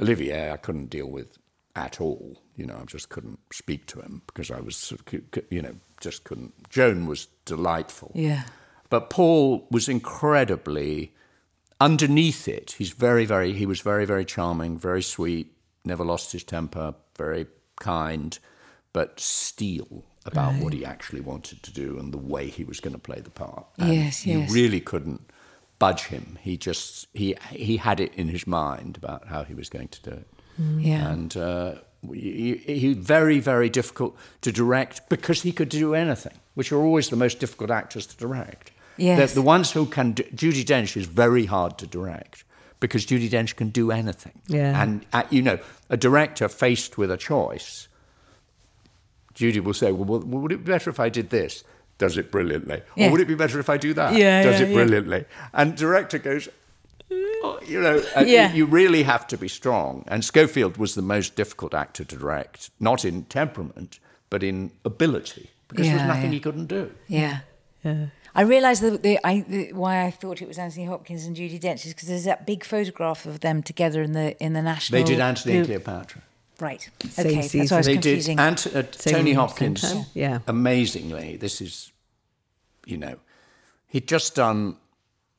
Olivier, 0.00 0.50
I 0.52 0.56
couldn't 0.56 0.90
deal 0.90 1.06
with 1.06 1.38
at 1.76 2.00
all. 2.00 2.42
You 2.56 2.66
know, 2.66 2.78
I 2.80 2.84
just 2.84 3.08
couldn't 3.08 3.38
speak 3.52 3.86
to 3.86 4.00
him 4.00 4.22
because 4.26 4.50
I 4.50 4.60
was, 4.60 4.92
you 5.50 5.62
know, 5.62 5.76
just 6.00 6.24
couldn't. 6.24 6.68
Joan 6.70 7.06
was 7.06 7.28
delightful. 7.44 8.12
Yeah. 8.14 8.44
But 8.88 9.10
Paul 9.10 9.66
was 9.70 9.88
incredibly 9.88 11.14
underneath 11.80 12.48
it. 12.48 12.72
He's 12.72 12.90
very, 12.90 13.24
very. 13.24 13.52
He 13.52 13.66
was 13.66 13.80
very, 13.80 14.04
very 14.04 14.24
charming, 14.24 14.78
very 14.78 15.02
sweet. 15.02 15.52
Never 15.84 16.04
lost 16.04 16.32
his 16.32 16.44
temper. 16.44 16.94
Very 17.16 17.46
kind, 17.80 18.38
but 18.92 19.20
steel 19.20 20.04
about 20.26 20.54
what 20.56 20.72
he 20.72 20.84
actually 20.84 21.20
wanted 21.20 21.62
to 21.62 21.72
do 21.72 21.98
and 21.98 22.12
the 22.12 22.18
way 22.18 22.48
he 22.48 22.64
was 22.64 22.78
going 22.80 22.92
to 22.92 22.98
play 22.98 23.20
the 23.20 23.30
part. 23.30 23.66
And 23.78 23.94
Yes, 23.94 24.26
you 24.26 24.40
really 24.50 24.80
couldn't 24.80 25.30
budge 25.80 26.04
him. 26.06 26.38
He 26.40 26.56
just 26.56 27.08
he 27.12 27.34
he 27.50 27.76
had 27.78 27.98
it 27.98 28.12
in 28.14 28.28
his 28.28 28.46
mind 28.46 28.96
about 28.96 29.26
how 29.26 29.42
he 29.42 29.54
was 29.54 29.68
going 29.68 29.88
to 29.88 30.02
do 30.10 30.16
it 30.16 30.28
Yeah. 30.78 31.10
and 31.10 31.36
uh, 31.36 31.74
he, 32.12 32.54
he 32.66 32.94
very 32.94 33.40
very 33.40 33.68
difficult 33.68 34.16
to 34.42 34.52
direct 34.52 35.08
because 35.08 35.42
he 35.42 35.52
could 35.52 35.68
do 35.70 35.94
anything, 35.94 36.36
which 36.54 36.70
are 36.72 36.80
always 36.86 37.08
the 37.08 37.16
most 37.16 37.40
difficult 37.40 37.70
actors 37.70 38.06
to 38.06 38.16
direct. 38.16 38.70
Yes. 38.96 39.18
the, 39.34 39.40
the 39.40 39.46
ones 39.46 39.72
who 39.72 39.86
can. 39.86 40.12
Do, 40.12 40.22
Judy 40.34 40.64
Dench 40.64 40.96
is 40.96 41.06
very 41.06 41.46
hard 41.46 41.78
to 41.78 41.86
direct 41.86 42.44
because 42.80 43.06
Judy 43.06 43.28
Dench 43.30 43.56
can 43.56 43.70
do 43.70 43.90
anything. 43.90 44.40
Yeah. 44.48 44.82
and 44.82 45.04
uh, 45.12 45.22
you 45.30 45.42
know, 45.42 45.58
a 45.88 45.96
director 45.96 46.48
faced 46.48 46.98
with 46.98 47.10
a 47.10 47.16
choice, 47.16 47.88
Judy 49.34 49.60
will 49.60 49.74
say, 49.74 49.92
"Well, 49.92 50.20
well, 50.20 50.40
would 50.42 50.52
it 50.52 50.64
be 50.64 50.72
better 50.72 50.90
if 50.90 51.00
I 51.00 51.08
did 51.08 51.30
this?" 51.30 51.64
Does 52.00 52.16
it 52.16 52.30
brilliantly, 52.30 52.80
Yeah. 52.96 53.06
or 53.06 53.10
would 53.12 53.20
it 53.20 53.28
be 53.28 53.34
better 53.34 53.60
if 53.60 53.68
I 53.68 53.76
do 53.76 53.92
that? 53.92 54.14
Yeah, 54.14 54.42
Does 54.42 54.58
yeah, 54.58 54.66
it 54.66 54.68
yeah. 54.70 54.74
brilliantly? 54.74 55.24
And 55.52 55.76
director 55.76 56.18
goes, 56.18 56.48
Oh, 57.42 57.58
you 57.66 57.78
know, 57.80 58.02
uh, 58.16 58.24
Yeah. 58.26 58.52
you 58.54 58.64
really 58.64 59.02
have 59.02 59.26
to 59.28 59.36
be 59.36 59.48
strong. 59.48 60.04
And 60.08 60.24
Scofield 60.24 60.78
was 60.78 60.94
the 60.94 61.02
most 61.02 61.36
difficult 61.36 61.74
actor 61.74 62.04
to 62.04 62.16
direct, 62.16 62.70
not 62.80 63.04
in 63.04 63.24
temperament, 63.24 63.98
but 64.30 64.42
in 64.42 64.70
ability, 64.84 65.50
because 65.68 65.86
there 65.88 65.96
was 65.96 66.06
nothing 66.06 66.30
yeah. 66.32 66.38
he 66.38 66.40
couldn't 66.40 66.66
do. 66.68 66.90
Yeah. 67.06 67.40
Yeah. 67.84 68.06
I 68.34 68.42
realised 68.42 68.82
that 68.82 69.02
the, 69.02 69.18
I, 69.22 69.44
the, 69.46 69.72
why 69.74 70.06
I 70.06 70.10
thought 70.10 70.40
it 70.40 70.48
was 70.48 70.58
Anthony 70.58 70.86
Hopkins 70.86 71.26
and 71.26 71.36
Judy 71.36 71.58
Dench 71.58 71.84
is 71.84 71.92
because 71.92 72.08
there's 72.08 72.24
that 72.24 72.46
big 72.46 72.64
photograph 72.64 73.26
of 73.26 73.40
them 73.40 73.62
together 73.62 74.02
in 74.02 74.12
the 74.12 74.42
in 74.42 74.52
the 74.52 74.62
national. 74.62 75.00
They 75.00 75.04
did 75.04 75.20
Antony 75.20 75.56
and 75.58 75.66
Cleopatra. 75.66 76.22
Right. 76.60 76.88
Same 77.08 77.26
okay. 77.26 77.34
That's 77.36 77.50
season. 77.50 77.74
why 77.74 77.76
I 77.76 77.80
was 77.80 77.86
They 77.86 77.92
confusing. 77.94 78.36
did 78.36 78.42
Ant- 78.42 78.66
uh, 78.76 78.82
Tony 78.82 79.32
Hopkins. 79.32 79.84
yeah. 80.14 80.40
Amazingly, 80.46 81.36
this 81.36 81.60
is, 81.60 81.92
you 82.86 82.96
know, 82.96 83.16
he'd 83.86 84.06
just 84.08 84.34
done 84.34 84.76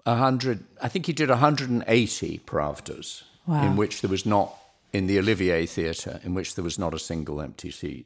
a 0.06 0.16
hundred. 0.16 0.64
I 0.82 0.88
think 0.88 1.06
he 1.06 1.14
did 1.14 1.30
180 1.30 2.40
Pravdas, 2.46 3.24
Wow. 3.46 3.66
in 3.66 3.76
which 3.76 4.02
there 4.02 4.10
was 4.10 4.26
not 4.26 4.56
in 4.94 5.08
the 5.08 5.18
Olivier 5.20 5.66
Theatre, 5.66 6.20
in 6.24 6.34
which 6.34 6.56
there 6.56 6.64
was 6.64 6.78
not 6.78 6.94
a 6.94 7.00
single 7.00 7.42
empty 7.42 7.72
seat, 7.72 8.06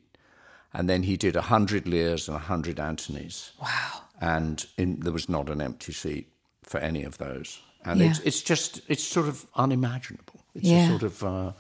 and 0.74 0.90
then 0.90 1.04
he 1.04 1.18
did 1.18 1.36
100 1.36 1.88
Lears 1.88 2.28
and 2.28 2.36
100 2.36 2.78
Antonys. 2.78 3.52
wow. 3.62 4.02
and 4.22 4.66
in, 4.78 5.00
there 5.02 5.12
was 5.14 5.28
not 5.28 5.50
an 5.50 5.60
empty 5.62 5.92
seat 5.94 6.28
for 6.64 6.80
any 6.80 7.04
of 7.04 7.18
those. 7.18 7.60
And 7.84 8.00
Yeah. 8.00 8.12
it's, 8.12 8.20
it's 8.20 8.42
just, 8.42 8.82
it's 8.88 9.04
sort 9.04 9.28
of 9.28 9.46
unimaginable. 9.56 10.40
It's 10.54 10.66
Yeah. 10.68 10.86
a 10.86 10.90
sort 10.90 11.04
of 11.04 11.24
uh, 11.24 11.52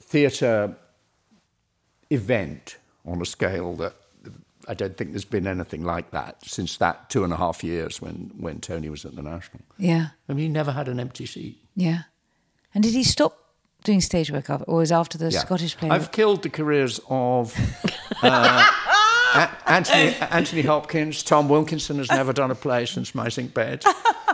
theatre 0.00 0.74
event 2.10 2.76
on 3.06 3.20
a 3.20 3.24
scale 3.26 3.74
that 3.76 3.94
I 4.68 4.74
don't 4.74 4.96
think 4.96 5.10
there's 5.10 5.24
been 5.24 5.46
anything 5.48 5.82
like 5.84 6.12
that 6.12 6.36
since 6.44 6.76
that 6.76 7.10
two 7.10 7.24
and 7.24 7.32
a 7.32 7.36
half 7.36 7.64
years 7.64 8.00
when, 8.00 8.30
when 8.38 8.60
Tony 8.60 8.88
was 8.90 9.04
at 9.04 9.16
the 9.16 9.22
National. 9.22 9.60
Yeah. 9.76 10.08
I 10.28 10.32
mean, 10.34 10.38
he 10.44 10.48
never 10.48 10.70
had 10.72 10.88
an 10.88 11.00
empty 11.00 11.26
seat. 11.26 11.58
Yeah. 11.74 12.02
And 12.74 12.84
did 12.84 12.92
he 12.94 13.02
stop 13.02 13.36
doing 13.82 14.00
stage 14.00 14.30
work 14.30 14.48
after, 14.48 14.64
or 14.66 14.78
was 14.78 14.92
after 14.92 15.18
the 15.18 15.30
Yeah. 15.30 15.40
Scottish 15.40 15.76
play? 15.76 15.90
I've 15.90 16.12
killed 16.12 16.42
the 16.42 16.48
careers 16.50 17.00
of 17.08 17.56
uh, 18.22 18.70
A- 19.34 19.50
Anthony, 19.70 20.14
Anthony 20.30 20.62
Hopkins. 20.62 21.24
Tom 21.24 21.48
Wilkinson 21.48 21.98
has 21.98 22.08
never 22.10 22.32
done 22.32 22.52
a 22.52 22.54
play 22.54 22.86
since 22.86 23.16
My 23.16 23.28
Zinc 23.28 23.52
Bed. 23.54 23.82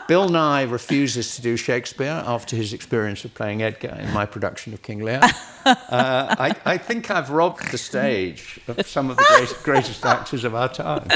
Bill 0.08 0.30
Nighy 0.30 0.70
refuses 0.70 1.36
to 1.36 1.42
do 1.42 1.58
Shakespeare 1.58 2.22
after 2.26 2.56
his 2.56 2.72
experience 2.72 3.26
of 3.26 3.34
playing 3.34 3.62
Edgar 3.62 3.94
in 4.00 4.10
my 4.12 4.24
production 4.24 4.72
of 4.72 4.80
King 4.82 5.00
Lear. 5.04 5.20
Uh, 5.66 6.34
I, 6.38 6.56
I 6.64 6.78
think 6.78 7.10
I've 7.10 7.28
robbed 7.28 7.70
the 7.70 7.76
stage 7.76 8.58
of 8.68 8.86
some 8.86 9.10
of 9.10 9.18
the 9.18 9.24
great, 9.36 9.62
greatest 9.62 10.02
actors 10.06 10.44
of 10.44 10.54
our 10.54 10.70
time. 10.70 11.06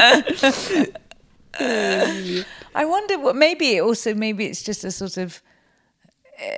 I 2.75 2.85
wonder 2.85 3.19
what 3.19 3.35
maybe 3.35 3.81
also 3.81 4.15
maybe 4.15 4.45
it's 4.45 4.63
just 4.63 4.85
a 4.85 4.91
sort 4.91 5.17
of 5.17 5.41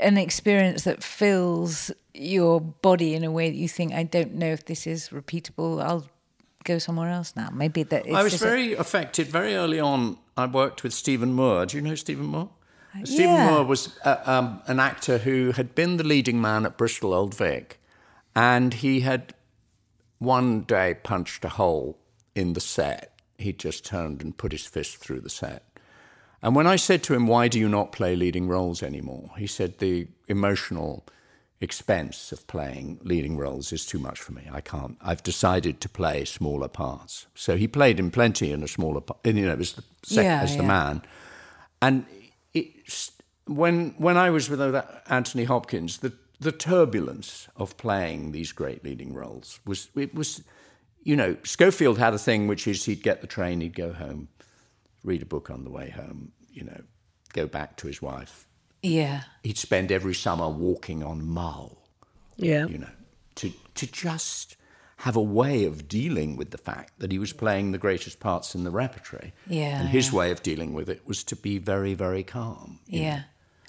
an 0.01 0.17
experience 0.17 0.83
that 0.85 1.05
fills 1.05 1.93
your 2.15 2.61
body 2.61 3.15
in 3.15 3.23
a 3.23 3.31
way 3.31 3.49
that 3.49 3.57
you 3.57 3.69
think 3.69 3.93
I 3.93 4.03
don't 4.03 4.35
know 4.35 4.51
if 4.51 4.65
this 4.65 4.89
is 4.89 5.11
repeatable. 5.11 5.81
I'll 5.81 6.09
go 6.65 6.79
somewhere 6.79 7.11
else 7.11 7.35
now. 7.37 7.51
Maybe 7.53 7.83
that 7.85 8.07
it's 8.07 8.15
I 8.15 8.23
was 8.23 8.33
just 8.33 8.43
a- 8.45 8.47
very 8.47 8.75
affected 8.75 9.29
very 9.29 9.55
early 9.55 9.81
on. 9.81 10.19
I 10.37 10.47
worked 10.47 10.83
with 10.83 10.93
Stephen 10.93 11.33
Moore. 11.33 11.67
Do 11.67 11.77
you 11.77 11.83
know 11.83 11.95
Stephen 11.95 12.27
Moore? 12.27 12.51
Stephen 13.05 13.35
yeah. 13.35 13.51
Moore 13.51 13.65
was 13.65 13.99
uh, 14.05 14.17
um, 14.25 14.63
an 14.67 14.79
actor 14.79 15.19
who 15.19 15.53
had 15.53 15.75
been 15.75 15.97
the 15.97 16.05
leading 16.05 16.41
man 16.41 16.65
at 16.65 16.77
Bristol 16.77 17.13
Old 17.13 17.35
Vic, 17.35 17.81
and 18.37 18.73
he 18.73 19.01
had 19.01 19.35
one 20.19 20.63
day 20.63 20.95
punched 21.03 21.45
a 21.45 21.49
hole 21.49 21.99
in 22.35 22.53
the 22.53 22.61
set. 22.61 23.19
He 23.37 23.53
just 23.53 23.85
turned 23.85 24.23
and 24.23 24.37
put 24.37 24.53
his 24.53 24.67
fist 24.67 24.99
through 24.99 25.21
the 25.21 25.31
set. 25.31 25.65
And 26.41 26.55
when 26.55 26.67
I 26.67 26.77
said 26.77 27.03
to 27.05 27.15
him, 27.15 27.27
Why 27.27 27.49
do 27.49 27.59
you 27.59 27.69
not 27.69 27.91
play 27.91 28.15
leading 28.15 28.49
roles 28.49 28.83
anymore? 28.83 29.31
He 29.39 29.47
said, 29.47 29.79
The 29.79 30.07
emotional 30.29 31.05
expense 31.61 32.33
of 32.33 32.47
playing 32.47 33.01
leading 33.03 33.37
roles 33.37 33.73
is 33.73 33.87
too 33.87 33.99
much 33.99 34.21
for 34.21 34.33
me. 34.33 34.43
I 34.53 34.61
can't. 34.61 34.97
I've 35.01 35.23
decided 35.23 35.81
to 35.81 35.89
play 35.89 36.25
smaller 36.25 36.69
parts. 36.69 37.27
So 37.35 37.57
he 37.57 37.69
played 37.69 37.99
in 37.99 38.11
plenty 38.11 38.53
in 38.53 38.63
a 38.63 38.69
smaller 38.69 39.01
part, 39.01 39.21
you 39.25 39.33
know, 39.33 39.57
as 39.57 39.73
the, 39.75 39.85
sec- 40.03 40.25
Yeah, 40.25 40.43
as 40.43 40.57
the 40.57 40.63
man. 40.63 41.03
And 41.81 42.07
it's, 42.53 43.13
when, 43.47 43.95
when 43.99 44.17
I 44.17 44.31
was 44.31 44.51
with 44.51 44.61
Anthony 45.09 45.45
Hopkins, 45.45 45.99
the, 45.99 46.13
the 46.41 46.53
turbulence 46.53 47.49
of 47.57 47.77
playing 47.77 48.33
these 48.33 48.53
great 48.53 48.85
leading 48.85 49.15
roles 49.15 49.61
was, 49.65 49.89
it 49.95 50.15
was, 50.15 50.43
you 51.03 51.17
know, 51.17 51.37
Scofield 51.45 51.99
had 51.99 52.15
a 52.15 52.19
thing 52.19 52.47
which 52.47 52.67
is 52.67 52.85
he'd 52.85 53.03
get 53.03 53.21
the 53.21 53.27
train, 53.27 53.61
he'd 53.61 53.77
go 53.77 53.93
home, 53.93 54.29
read 55.03 55.23
a 55.23 55.27
book 55.27 55.51
on 55.51 55.65
the 55.65 55.71
way 55.71 55.91
home, 55.91 56.33
you 56.51 56.65
know, 56.65 56.83
go 57.33 57.47
back 57.47 57.77
to 57.79 57.87
his 57.87 58.03
wife. 58.03 58.47
Yeah. 58.85 59.23
He'd 59.43 59.59
spend 59.59 59.91
every 59.93 60.15
summer 60.15 60.49
walking 60.49 61.03
on 61.03 61.27
Mull, 61.27 61.79
Yeah. 62.37 62.67
you 62.67 62.79
know, 62.79 62.91
to, 63.37 63.53
to 63.75 63.87
just 63.91 64.57
have 64.99 65.17
a 65.17 65.23
way 65.23 65.65
of 65.65 65.89
dealing 65.89 66.37
with 66.37 66.51
the 66.51 66.59
fact 66.59 66.99
that 66.99 67.11
he 67.13 67.19
was 67.19 67.33
playing 67.33 67.73
the 67.73 67.79
greatest 67.79 68.21
parts 68.21 68.55
in 68.55 68.65
the 68.65 68.71
repertory. 68.71 69.33
Yeah, 69.47 69.81
And 69.81 69.89
his 69.89 70.11
yeah. 70.13 70.19
way 70.19 70.31
of 70.31 70.43
dealing 70.43 70.73
with 70.73 70.89
it 70.89 71.03
was 71.07 71.25
to 71.25 71.37
be 71.37 71.59
very, 71.59 71.95
very 71.95 72.23
calm. 72.23 72.79
you 72.87 73.01
know. 73.01 73.07
Yeah. 73.07 73.23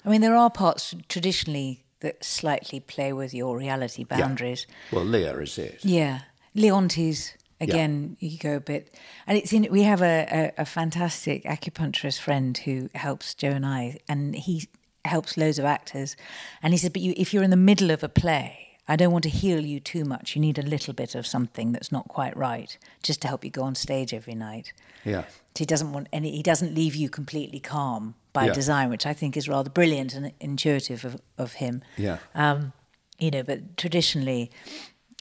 I 0.04 0.08
mean, 0.08 0.20
there 0.20 0.36
are 0.36 0.50
parts 0.50 0.94
traditionally 1.08 1.84
that 2.00 2.22
slightly 2.24 2.78
play 2.80 3.12
with 3.12 3.34
your 3.34 3.56
reality 3.58 4.04
boundaries. 4.04 4.20
Yeah. 4.20 4.26
boundaries. 4.26 4.66
Well, 4.92 5.04
Lear 5.04 5.42
is 5.42 5.58
it. 5.58 5.80
Yeah. 5.84 6.20
Leontes, 6.54 7.34
again, 7.60 8.16
you 8.20 8.38
go 8.38 8.56
a 8.56 8.60
bit. 8.60 8.94
And 9.26 9.36
it's 9.36 9.52
in, 9.52 9.66
we 9.70 9.82
have 9.82 10.00
a, 10.02 10.52
a, 10.58 10.62
a 10.62 10.64
fantastic 10.64 11.44
acupuncturist 11.44 12.20
friend 12.20 12.56
who 12.58 12.88
helps 12.94 13.34
Joe 13.34 13.50
and 13.50 13.66
I, 13.66 13.98
and 14.08 14.34
he 14.36 14.68
helps 15.06 15.36
loads 15.36 15.58
of 15.58 15.64
actors. 15.64 16.16
And 16.62 16.72
he 16.74 16.78
said, 16.78 16.92
but 16.92 17.02
you, 17.02 17.14
if 17.16 17.32
you're 17.32 17.42
in 17.42 17.50
the 17.50 17.56
middle 17.56 17.90
of 17.90 18.02
a 18.02 18.08
play, 18.08 18.62
I 18.88 18.94
don't 18.96 19.10
want 19.12 19.24
to 19.24 19.30
heal 19.30 19.60
you 19.66 19.80
too 19.80 20.04
much. 20.04 20.36
You 20.36 20.40
need 20.40 20.58
a 20.58 20.62
little 20.62 20.94
bit 20.94 21.14
of 21.14 21.26
something 21.26 21.72
that's 21.72 21.90
not 21.90 22.06
quite 22.08 22.36
right, 22.36 22.76
just 23.02 23.20
to 23.22 23.28
help 23.28 23.44
you 23.44 23.50
go 23.50 23.62
on 23.62 23.74
stage 23.74 24.14
every 24.14 24.34
night. 24.34 24.72
Yeah. 25.04 25.22
So 25.22 25.60
he 25.60 25.64
doesn't 25.66 25.92
want 25.92 26.08
any. 26.12 26.30
He 26.36 26.42
doesn't 26.42 26.74
leave 26.74 26.94
you 26.94 27.08
completely 27.08 27.58
calm 27.60 28.14
by 28.32 28.46
Yeah. 28.46 28.52
design, 28.52 28.90
which 28.90 29.06
I 29.06 29.12
think 29.14 29.36
is 29.36 29.48
rather 29.48 29.70
brilliant 29.70 30.14
and 30.14 30.32
intuitive 30.38 31.04
of, 31.04 31.20
of 31.38 31.54
him. 31.54 31.82
Yeah. 31.96 32.18
Um, 32.34 32.72
you 33.18 33.30
know, 33.30 33.42
but 33.42 33.76
traditionally, 33.76 34.50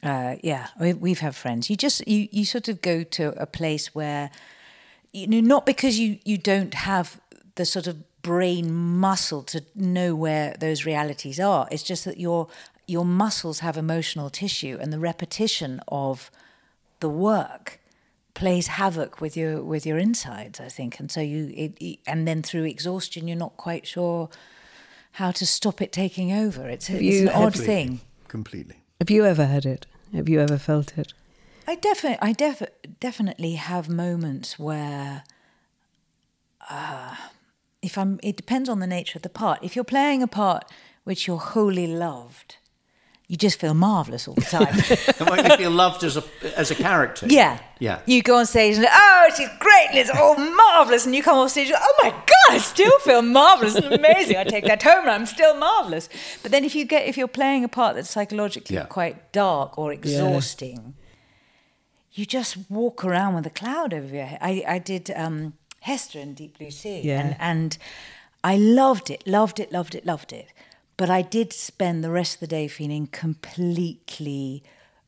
uh, 0.03 0.35
yeah, 0.43 0.67
we, 0.79 0.93
we've 0.93 1.19
had 1.21 1.35
friends. 1.35 1.69
You 1.69 1.75
just 1.77 2.07
you 2.07 2.27
you 2.31 2.45
sort 2.45 2.67
of 2.67 2.81
go 2.81 3.03
to 3.03 3.29
a 3.41 3.45
place 3.47 3.95
where 3.95 4.29
you 5.13 5.25
know 5.27 5.39
not 5.39 5.65
because 5.65 5.97
you 5.97 6.19
you 6.25 6.37
don't 6.37 6.73
have 6.73 7.19
the 7.55 7.65
sort 7.65 7.87
of 7.87 7.95
brain 8.29 8.73
muscle 8.73 9.43
to 9.43 9.57
know 9.75 10.15
where 10.15 10.55
those 10.59 10.85
realities 10.91 11.39
are. 11.39 11.67
It's 11.71 11.83
just 11.91 12.03
that 12.05 12.17
your 12.19 12.47
your 12.87 13.05
muscles 13.05 13.59
have 13.59 13.77
emotional 13.77 14.29
tissue, 14.29 14.77
and 14.81 14.91
the 14.93 14.99
repetition 15.11 15.71
of 15.87 16.29
the 16.99 17.09
work 17.09 17.79
plays 18.33 18.67
havoc 18.67 19.21
with 19.21 19.37
your 19.37 19.63
with 19.63 19.85
your 19.85 19.97
insides. 19.99 20.59
I 20.59 20.69
think, 20.69 20.99
and 20.99 21.11
so 21.11 21.21
you 21.21 21.41
it, 21.63 21.71
it- 21.79 21.99
and 22.07 22.27
then 22.27 22.41
through 22.43 22.65
exhaustion, 22.65 23.27
you're 23.27 23.43
not 23.47 23.55
quite 23.57 23.85
sure 23.87 24.29
how 25.21 25.31
to 25.31 25.45
stop 25.45 25.81
it 25.81 25.91
taking 25.91 26.31
over. 26.45 26.67
It's, 26.69 26.89
it's 26.89 27.01
you- 27.01 27.29
an 27.29 27.35
odd 27.35 27.53
Completely. 27.53 27.65
thing. 27.65 27.99
Completely. 28.27 28.75
Have 28.99 29.09
you 29.15 29.25
ever 29.25 29.45
had 29.45 29.65
it? 29.65 29.85
Have 30.13 30.27
you 30.29 30.41
ever 30.41 30.57
felt 30.57 30.97
it? 30.97 31.13
I 31.67 31.75
definitely, 31.75 32.29
I 32.29 32.33
def- 32.33 32.69
definitely 32.99 33.53
have 33.55 33.87
moments 33.89 34.59
where, 34.59 35.23
uh, 36.69 37.15
if 37.85 37.97
I'm, 37.97 38.19
it 38.23 38.35
depends 38.35 38.67
on 38.69 38.79
the 38.79 38.87
nature 38.87 39.17
of 39.17 39.21
the 39.23 39.29
part. 39.29 39.59
If 39.61 39.75
you're 39.75 39.85
playing 39.85 40.23
a 40.23 40.27
part 40.27 40.63
which 41.03 41.27
you're 41.27 41.37
wholly 41.53 41.87
loved, 41.87 42.55
you 43.27 43.37
just 43.37 43.59
feel 43.59 43.73
marvelous 43.73 44.27
all 44.27 44.35
the 44.35 44.41
time. 44.41 44.75
It 45.19 45.19
might 45.29 45.49
you 45.49 45.57
feel 45.57 45.71
loved 45.71 46.03
as 46.03 46.15
a 46.17 46.23
as 46.57 46.71
a 46.71 46.75
character. 46.75 47.25
yeah, 47.29 47.59
Yeah. 47.79 47.99
You 48.05 48.21
go 48.21 48.37
on 48.37 48.45
stage 48.45 48.75
and 48.77 48.87
oh, 48.89 49.23
she's 49.37 49.49
great, 49.59 49.87
and 49.91 49.97
it's 50.01 50.09
all 50.09 50.35
marvelous, 50.37 51.05
and 51.05 51.13
you 51.15 51.23
come 51.23 51.37
off 51.37 51.51
stage, 51.51 51.69
and, 51.69 51.77
oh 51.89 51.95
my 52.03 52.09
god, 52.09 52.49
I 52.51 52.57
still 52.59 52.97
feel 52.99 53.21
marvelous 53.21 53.75
and 53.75 53.85
amazing. 54.01 54.37
I 54.37 54.43
take 54.43 54.65
that 54.65 54.83
home, 54.83 55.01
and 55.05 55.09
I'm 55.17 55.25
still 55.25 55.55
marvelous. 55.57 56.09
But 56.43 56.51
then 56.51 56.63
if 56.65 56.73
you 56.75 56.85
get, 56.85 57.07
if 57.07 57.17
you're 57.17 57.35
playing 57.41 57.63
a 57.63 57.67
part 57.79 57.95
that's 57.95 58.09
psychologically 58.09 58.75
Yeah. 58.75 58.85
quite 58.85 59.15
dark 59.31 59.77
or 59.77 59.91
exhausting 59.93 60.93
you 62.17 62.25
just 62.25 62.57
walk 62.69 63.03
around 63.03 63.35
with 63.35 63.45
a 63.45 63.49
cloud 63.49 63.93
over 63.93 64.15
your 64.15 64.25
head. 64.25 64.39
I, 64.41 64.63
I 64.75 64.79
did 64.79 65.11
um, 65.15 65.53
Hester 65.85 66.19
in 66.19 66.33
Deep 66.33 66.57
Blue 66.57 66.71
Sea, 66.71 67.01
Yeah. 67.03 67.19
and, 67.21 67.35
and 67.39 67.77
I 68.43 68.57
loved 68.57 69.09
it, 69.09 69.25
loved 69.27 69.59
it, 69.59 69.71
loved 69.71 69.93
it, 69.95 70.05
loved 70.05 70.31
it. 70.33 70.47
But 70.97 71.09
I 71.09 71.21
did 71.21 71.53
spend 71.53 72.03
the 72.03 72.11
rest 72.11 72.35
of 72.35 72.39
the 72.39 72.47
day 72.47 72.67
feeling 72.67 73.07
completely 73.07 74.63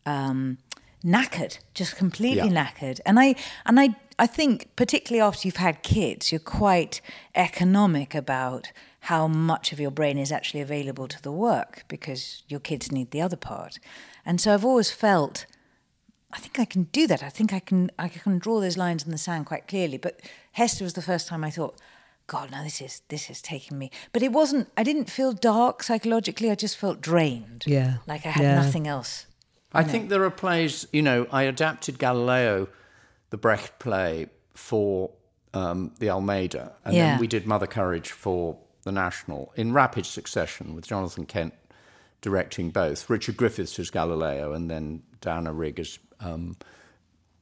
um, 0.06 0.58
knackered, 1.04 1.60
just 1.74 1.96
completely 1.98 2.50
Yeah. 2.50 2.64
knackered. 2.66 3.00
And 3.06 3.20
I 3.20 3.36
and 3.66 3.80
I 3.80 3.96
I 4.20 4.28
think 4.28 4.70
particularly 4.76 5.22
after 5.22 5.48
you've 5.48 5.58
had 5.70 5.84
kids, 5.84 6.32
you're 6.32 6.40
quite 6.64 7.02
economic 7.36 8.16
about 8.16 8.72
how 9.02 9.28
much 9.28 9.72
of 9.74 9.80
your 9.80 9.92
brain 9.92 10.18
is 10.18 10.32
actually 10.32 10.62
available 10.62 11.08
to 11.08 11.22
the 11.22 11.32
work 11.32 11.84
because 11.88 12.44
your 12.50 12.60
kids 12.60 12.92
need 12.92 13.12
the 13.12 13.22
other 13.22 13.38
part. 13.38 13.80
And 14.26 14.42
so 14.42 14.54
I've 14.54 14.66
always 14.66 14.92
felt 14.92 15.46
I 16.34 16.40
think 16.40 16.60
I 16.60 16.66
can 16.66 16.84
do 16.92 17.08
that. 17.08 17.24
I 17.24 17.30
think 17.30 17.54
I 17.54 17.60
can 17.60 17.90
I 17.98 18.10
can 18.10 18.38
draw 18.40 18.60
those 18.60 18.78
lines 18.78 19.06
in 19.06 19.12
the 19.12 19.18
sand 19.18 19.46
quite 19.46 19.68
clearly. 19.68 19.98
But 19.98 20.20
Hester 20.58 20.84
was 20.84 20.94
the 20.94 21.02
first 21.02 21.28
time 21.28 21.44
I 21.44 21.52
thought, 21.52 21.76
God, 22.26 22.52
no, 22.52 22.64
this 22.64 22.82
is 22.82 23.02
this 23.10 23.30
is 23.30 23.42
taking 23.42 23.78
me. 23.78 23.90
But 24.12 24.22
it 24.24 24.32
wasn't. 24.32 24.68
I 24.76 24.84
didn't 24.84 25.10
feel 25.10 25.32
dark 25.34 25.84
psychologically. 25.84 26.50
I 26.52 26.56
just 26.56 26.78
felt 26.78 27.00
drained. 27.00 27.64
Yeah. 27.68 27.98
like 28.08 28.26
I 28.26 28.30
had 28.32 28.44
Yeah. 28.44 28.56
nothing 28.56 28.88
else. 28.88 29.28
I 29.74 29.84
think 29.84 30.10
there 30.10 30.24
are 30.24 30.32
plays, 30.32 30.88
you 30.92 31.02
know, 31.04 31.28
I 31.32 31.44
adapted 31.44 32.00
Galileo, 32.00 32.68
the 33.30 33.38
Brecht 33.38 33.78
play, 33.80 34.28
for 34.54 35.12
um, 35.54 35.92
the 36.00 36.10
Almeida. 36.10 36.74
And 36.84 36.96
Yeah. 36.96 37.12
then 37.12 37.20
we 37.20 37.28
did 37.28 37.46
Mother 37.48 37.68
Courage 37.68 38.12
for 38.12 38.58
the 38.84 38.92
National 38.92 39.52
in 39.56 39.74
rapid 39.74 40.06
succession 40.06 40.76
with 40.76 40.88
Jonathan 40.88 41.26
Kent 41.26 41.54
directing 42.22 42.72
both. 42.72 43.10
Richard 43.10 43.38
Griffiths 43.38 43.78
as 43.80 43.90
Galileo 43.92 44.54
and 44.54 44.70
then 44.70 45.04
Diana 45.22 45.54
Rigg 45.54 45.80
as 45.80 46.00
um, 46.20 46.58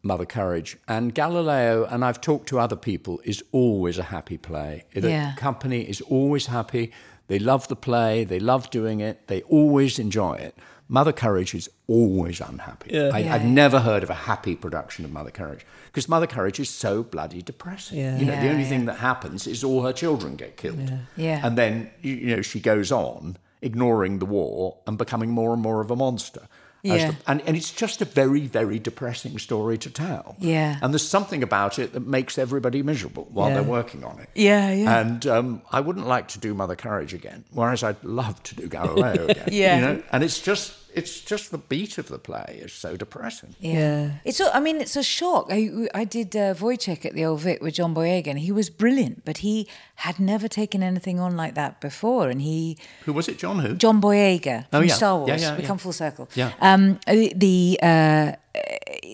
Mother 0.06 0.26
Courage. 0.26 0.78
And 0.88 1.14
Galileo, 1.16 1.86
and 1.86 2.06
I've 2.06 2.22
talked 2.22 2.48
to 2.50 2.60
other 2.60 2.76
people, 2.76 3.20
is 3.24 3.44
always 3.52 3.98
a 3.98 4.04
happy 4.04 4.38
play. 4.38 4.86
The 4.94 5.10
Yeah. 5.10 5.34
company 5.36 5.82
is 5.82 6.00
always 6.02 6.46
happy. 6.46 6.92
They 7.28 7.40
love 7.40 7.68
the 7.68 7.76
play, 7.76 8.24
they 8.24 8.40
love 8.40 8.70
doing 8.70 9.00
it, 9.00 9.28
they 9.28 9.42
always 9.44 9.98
enjoy 9.98 10.34
it. 10.36 10.56
Mother 10.88 11.12
Courage 11.12 11.56
is 11.56 11.68
always 11.88 12.40
unhappy. 12.40 12.96
I, 12.96 13.18
Yeah. 13.18 13.34
I've 13.34 13.46
never 13.46 13.80
heard 13.80 14.04
of 14.04 14.12
a 14.12 14.20
happy 14.30 14.56
production 14.56 15.04
of 15.06 15.12
Mother 15.12 15.32
Courage 15.32 15.66
because 15.88 16.08
Mother 16.08 16.28
Courage 16.28 16.60
is 16.60 16.70
so 16.70 17.02
bloody 17.02 17.42
depressing. 17.42 17.98
Yeah. 17.98 18.20
You 18.20 18.26
know, 18.28 18.40
the 18.40 18.50
only 18.50 18.62
yeah. 18.62 18.70
thing 18.70 18.86
that 18.86 18.98
happens 19.00 19.48
is 19.48 19.64
all 19.64 19.82
her 19.82 19.94
children 19.94 20.36
get 20.36 20.56
killed. 20.56 20.92
Yeah. 21.18 21.42
And 21.44 21.58
then, 21.58 21.90
you, 22.04 22.14
you 22.14 22.36
know, 22.36 22.42
she 22.44 22.60
goes 22.60 22.92
on 22.92 23.38
ignoring 23.64 24.20
the 24.20 24.28
war 24.28 24.78
and 24.86 24.96
becoming 25.00 25.32
more 25.32 25.52
and 25.54 25.62
more 25.64 25.82
of 25.82 25.90
a 25.90 25.96
monster. 25.96 26.44
As 26.86 27.02
Yeah. 27.02 27.12
the- 27.12 27.18
and, 27.28 27.42
and 27.48 27.58
it's 27.58 27.72
just 27.72 28.02
a 28.02 28.06
very, 28.06 28.42
very 28.48 28.80
depressing 28.80 29.38
story 29.40 29.78
to 29.80 29.90
tell. 29.90 30.36
Yeah. 30.40 30.78
And 30.82 30.94
there's 30.94 31.08
something 31.08 31.44
about 31.44 31.80
it 31.80 31.94
that 31.94 32.06
makes 32.06 32.38
everybody 32.38 32.84
miserable 32.84 33.28
while 33.32 33.50
Yeah. 33.50 33.56
they're 33.56 33.64
working 33.64 34.04
on 34.04 34.20
it. 34.20 34.30
Yeah, 34.36 34.72
yeah. 34.72 35.00
And 35.00 35.26
um, 35.28 35.62
I 35.72 35.80
wouldn't 35.82 36.08
like 36.08 36.28
to 36.30 36.40
do 36.40 36.54
Mother 36.54 36.76
Courage 36.76 37.14
again, 37.14 37.44
whereas 37.52 37.84
I'd 37.84 38.04
love 38.04 38.42
to 38.44 38.56
do 38.56 38.68
Galileo 38.68 39.26
again. 39.30 39.50
Yeah. 39.52 39.76
You 39.76 39.82
know? 39.82 40.04
And 40.12 40.24
it's 40.24 40.40
just 40.40 40.74
it's 40.96 41.22
just 41.22 41.52
the 41.52 41.58
beat 41.58 41.98
of 41.98 42.08
the 42.08 42.18
play 42.18 42.60
is 42.64 42.74
so 42.74 42.96
depressing. 42.98 43.56
Yeah. 43.60 44.12
It's. 44.24 44.40
a- 44.40 44.56
I 44.56 44.60
mean, 44.60 44.78
it's 44.82 44.96
a 44.96 45.04
shock. 45.04 45.48
I, 45.52 45.88
I 45.94 46.06
did 46.06 46.36
uh, 46.36 46.54
Woyzeck 46.56 47.06
at 47.06 47.14
the 47.14 47.26
Old 47.26 47.42
Vic 47.42 47.62
with 47.62 47.76
John 47.76 47.94
Boyega, 47.94 48.28
and 48.28 48.40
he 48.40 48.52
was 48.52 48.70
brilliant, 48.70 49.26
but 49.26 49.38
he 49.40 49.68
had 49.96 50.20
never 50.20 50.48
taken 50.48 50.82
anything 50.82 51.20
on 51.20 51.36
like 51.38 51.56
that 51.56 51.82
before, 51.82 52.30
and 52.30 52.42
he 52.42 52.78
Who 53.06 53.14
was 53.14 53.28
it, 53.28 53.38
John? 53.38 53.60
Who? 53.60 53.76
John 53.76 54.02
Boyega 54.02 54.66
Oh, 54.74 54.80
from 54.80 54.88
yeah. 54.88 54.96
Star 54.96 55.18
Wars. 55.18 55.30
Yeah, 55.30 55.38
yeah, 55.38 55.56
we 55.56 55.62
yeah. 55.62 55.68
come 55.68 55.78
full 55.78 55.94
circle. 55.94 56.30
Yeah. 56.36 56.52
Um, 56.62 57.00
the 57.08 57.80
uh, 57.82 58.32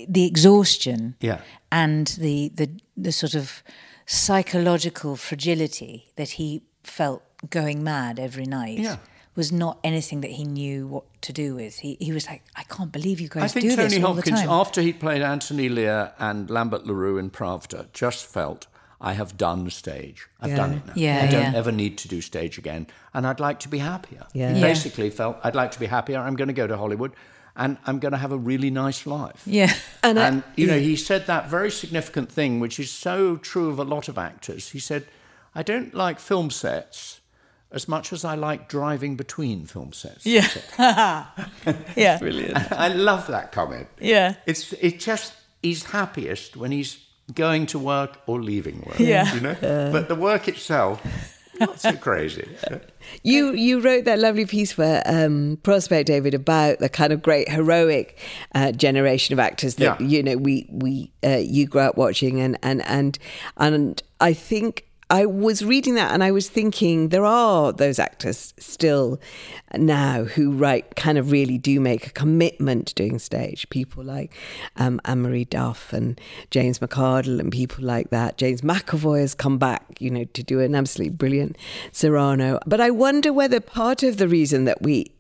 the 0.08 0.26
exhaustion. 0.26 1.16
Yeah. 1.20 1.42
And 1.72 2.08
the 2.20 2.52
the 2.56 2.70
the 2.98 3.12
sort 3.12 3.34
of 3.36 3.64
psychological 4.06 5.16
fragility 5.16 6.08
that 6.16 6.32
he 6.32 6.62
felt 6.84 7.22
going 7.50 7.84
mad 7.84 8.20
every 8.20 8.46
night. 8.46 8.78
Yeah. 8.80 8.98
Was 9.36 9.52
not 9.52 9.80
anything 9.84 10.20
that 10.22 10.32
he 10.32 10.44
knew 10.44 10.88
what 10.88 11.04
to 11.22 11.32
do 11.32 11.56
with. 11.56 11.80
He 11.80 11.96
he 12.02 12.12
was 12.12 12.28
like, 12.28 12.44
I 12.56 12.64
can't 12.64 12.92
believe 12.92 13.22
you 13.22 13.30
guys 13.30 13.44
I 13.44 13.48
think 13.48 13.70
do 13.70 13.76
Tony 13.78 13.88
this 13.96 14.04
all 14.04 14.14
Hopkins, 14.16 14.42
the 14.42 14.48
time. 14.48 14.60
after 14.62 14.82
he 14.82 14.92
played 14.92 15.22
Anthony 15.22 15.70
Lear 15.70 16.12
and 16.20 16.50
Lambert 16.50 16.86
Le 16.86 16.94
Roux 16.94 17.18
in 17.18 17.30
Pravda, 17.30 17.88
just 17.94 18.26
felt, 18.26 18.68
I 19.00 19.14
have 19.14 19.38
done 19.38 19.70
stage. 19.70 20.28
I've 20.42 20.50
Yeah. 20.50 20.56
done 20.58 20.74
it 20.74 20.86
now. 20.88 20.94
Yeah, 20.96 21.22
I 21.28 21.32
don't 21.32 21.54
yeah. 21.54 21.58
ever 21.58 21.72
need 21.72 21.98
to 22.00 22.10
do 22.10 22.20
stage 22.20 22.58
again. 22.58 22.88
And 23.14 23.26
I'd 23.26 23.40
like 23.40 23.60
to 23.62 23.70
be 23.70 23.78
happier. 23.78 24.28
Yeah. 24.34 24.54
He 24.54 24.60
Yeah. 24.60 24.68
basically 24.68 25.10
felt, 25.10 25.38
I'd 25.46 25.56
like 25.56 25.72
to 25.72 25.80
be 25.80 25.86
happier. 25.86 26.20
I'm 26.20 26.36
going 26.36 26.50
to 26.50 26.54
go 26.54 26.68
to 26.68 26.76
Hollywood 26.76 27.14
and 27.56 27.78
I'm 27.88 28.00
going 28.00 28.12
to 28.12 28.18
have 28.18 28.34
a 28.34 28.38
really 28.38 28.70
nice 28.70 29.06
life. 29.06 29.44
yeah. 29.46 29.74
And, 30.04 30.20
I- 30.20 30.28
And, 30.28 30.44
you 30.58 30.68
know, 30.68 30.78
he 30.80 30.98
said 30.98 31.26
that 31.28 31.50
very 31.50 31.72
significant 31.72 32.30
thing, 32.30 32.60
which 32.60 32.80
is 32.82 32.92
so 32.92 33.38
true 33.38 33.70
of 33.70 33.80
a 33.80 33.86
lot 33.86 34.10
of 34.10 34.18
actors. 34.18 34.72
He 34.72 34.80
said, 34.80 35.06
I 35.56 35.64
don't 35.64 35.94
like 35.94 36.20
film 36.20 36.50
sets 36.52 37.21
as 37.72 37.88
much 37.88 38.12
as 38.14 38.26
I 38.26 38.36
like 38.36 38.68
driving 38.68 39.16
between 39.16 39.66
film 39.66 39.94
sets. 39.94 40.26
Yeah. 40.26 40.48
yeah. 41.96 42.18
Brilliant. 42.20 42.72
I 42.72 42.90
love 42.90 43.28
that 43.28 43.52
comment. 43.52 43.88
Yeah. 44.00 44.36
It's 44.46 44.74
it 44.74 45.00
just 45.00 45.34
he's 45.64 45.84
happiest 45.86 46.58
when 46.58 46.72
he's 46.72 47.00
going 47.34 47.66
to 47.68 47.80
work 47.80 48.20
or 48.28 48.42
leaving 48.42 48.82
work. 48.82 49.00
Yeah. 49.00 49.34
You 49.34 49.40
know? 49.42 49.56
but 49.92 50.08
the 50.10 50.16
work 50.16 50.48
itself, 50.48 51.02
not 51.60 51.80
so 51.80 51.94
crazy. 51.94 52.50
You 53.24 53.54
you 53.54 53.80
wrote 53.80 54.04
that 54.06 54.20
lovely 54.20 54.46
piece 54.46 54.74
for 54.74 55.02
um, 55.06 55.58
Prospect, 55.64 56.08
David, 56.08 56.34
about 56.34 56.80
the 56.80 56.90
kind 56.90 57.14
of 57.14 57.22
great 57.22 57.48
heroic 57.50 58.18
uh, 58.54 58.72
generation 58.74 59.34
of 59.34 59.40
actors 59.40 59.76
that 59.76 60.02
Yeah. 60.02 60.08
you 60.08 60.24
know 60.24 60.38
we 60.38 60.68
we 60.72 61.12
uh, 61.24 61.38
you 61.38 61.68
grew 61.68 61.82
up 61.82 61.98
watching, 61.98 62.40
and 62.42 62.58
and 62.64 62.82
and 62.88 63.18
and 63.58 64.04
I 64.20 64.34
think. 64.34 64.86
I 65.12 65.26
was 65.26 65.66
reading 65.66 65.96
that 65.96 66.14
and 66.14 66.24
I 66.24 66.32
was 66.32 66.48
thinking 66.48 67.10
there 67.10 67.26
are 67.26 67.74
those 67.74 68.00
actors 68.00 68.54
still 68.58 69.20
now 69.76 70.24
who 70.24 70.54
write 70.54 70.96
kind 70.96 71.18
of 71.18 71.32
really 71.32 71.58
do 71.58 71.82
make 71.82 72.08
a 72.08 72.12
commitment 72.12 72.88
to 72.88 72.96
doing 72.96 73.20
stage. 73.20 73.70
People 73.70 74.06
like 74.06 74.34
um, 74.78 75.02
Anne 75.04 75.22
Marie 75.22 75.44
Duff 75.44 75.92
and 75.92 76.20
James 76.50 76.80
McArdle 76.80 77.42
and 77.42 77.52
people 77.52 77.84
like 77.84 78.10
that. 78.12 78.38
James 78.38 78.62
McAvoy 78.62 79.20
has 79.20 79.36
come 79.36 79.58
back, 79.58 80.00
you 80.00 80.10
know, 80.10 80.24
to 80.24 80.44
do 80.44 80.62
an 80.62 80.76
absolutely 80.76 81.14
brilliant 81.14 81.58
Cyrano. 81.92 82.60
But 82.66 82.80
I 82.80 82.90
wonder 82.90 83.34
whether 83.34 83.60
part 83.60 84.04
of 84.04 84.16
the 84.16 84.30
reason 84.30 84.64
that 84.64 84.82
we 84.82 85.12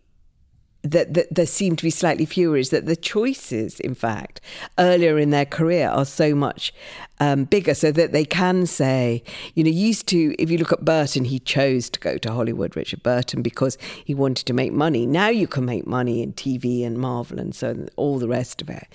that, 0.84 1.14
that 1.14 1.28
there 1.34 1.46
seem 1.46 1.76
to 1.76 1.84
be 1.84 1.90
slightly 1.90 2.26
fewer 2.26 2.58
is 2.58 2.70
that 2.72 2.86
the 2.86 2.96
choices, 2.96 3.80
in 3.80 3.94
fact, 3.94 4.42
earlier 4.80 5.18
in 5.20 5.30
their 5.30 5.46
career 5.46 5.88
are 5.90 6.06
so 6.06 6.34
much 6.34 6.74
um, 7.22 7.44
bigger 7.44 7.76
so 7.76 7.92
that 7.92 8.14
they 8.14 8.26
can 8.26 8.66
say, 8.66 9.24
you 9.54 9.64
know, 9.64 9.70
used 9.70 10.08
to, 10.08 10.36
if 10.42 10.50
you 10.50 10.58
look 10.58 10.72
at 10.74 10.84
Burton, 10.84 11.26
he 11.26 11.38
chose 11.38 11.88
to 11.92 12.00
go 12.00 12.18
to 12.18 12.32
Hollywood, 12.32 12.76
Richard 12.76 13.04
Burton, 13.04 13.44
because 13.44 13.78
he 14.04 14.16
wanted 14.16 14.48
to 14.48 14.54
make 14.54 14.74
money. 14.74 15.06
Now 15.06 15.30
you 15.30 15.46
can 15.48 15.64
make 15.64 15.86
money 15.86 16.24
in 16.24 16.34
TV 16.34 16.84
and 16.84 16.98
Marvel 16.98 17.40
and 17.40 17.54
so 17.54 17.70
on, 17.70 17.90
all 17.96 18.18
the 18.18 18.28
rest 18.28 18.60
of 18.64 18.72
it 18.72 18.88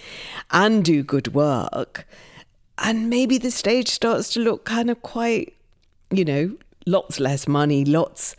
and 0.51 0.85
do 0.85 1.05
good 1.05 1.35
work. 1.35 2.05
And 2.79 3.09
maybe 3.09 3.39
the 3.39 3.53
stage 3.53 3.89
starts 3.89 4.29
to 4.31 4.41
look 4.41 4.65
kind 4.65 4.91
of 4.91 5.01
quite, 5.03 5.55
you 6.11 6.25
know, 6.25 6.57
lots 6.85 7.21
less 7.21 7.47
money, 7.47 7.85
lots 7.85 8.35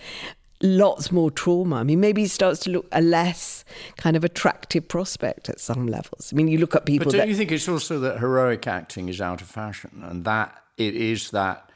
lots 0.62 1.12
more 1.12 1.32
trauma. 1.32 1.78
I 1.78 1.84
mean, 1.84 2.00
maybe 2.00 2.24
it 2.24 2.32
starts 2.32 2.60
to 2.62 2.70
look 2.70 2.88
a 2.92 3.02
less 3.02 3.64
kind 3.98 4.16
of 4.16 4.24
attractive 4.24 4.88
prospect 4.88 5.50
at 5.50 5.60
some 5.60 5.88
levels. 5.88 6.32
I 6.34 6.36
mean, 6.36 6.48
you 6.48 6.58
look 6.58 6.76
at 6.76 6.86
people. 6.86 7.06
But 7.06 7.12
don't 7.12 7.20
that, 7.22 7.28
you 7.28 7.36
think 7.36 7.52
it's 7.52 7.68
also 7.68 8.00
that 8.00 8.20
heroic 8.20 8.68
acting 8.68 9.10
is 9.10 9.22
out 9.22 9.42
of 9.42 9.48
fashion, 9.48 10.04
and 10.04 10.26
that 10.26 10.64
it 10.78 10.96
is 10.96 11.32
that 11.32 11.72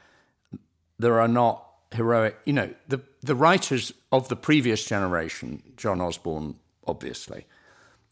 there 0.98 1.20
are 1.20 1.28
not 1.28 1.66
heroic. 1.92 2.38
You 2.44 2.52
know, 2.52 2.74
the 2.88 3.00
the 3.22 3.34
writers 3.34 3.92
of 4.10 4.28
the 4.28 4.36
previous 4.36 4.84
generation, 4.84 5.62
John 5.76 6.00
Osborne, 6.00 6.56
obviously, 6.86 7.46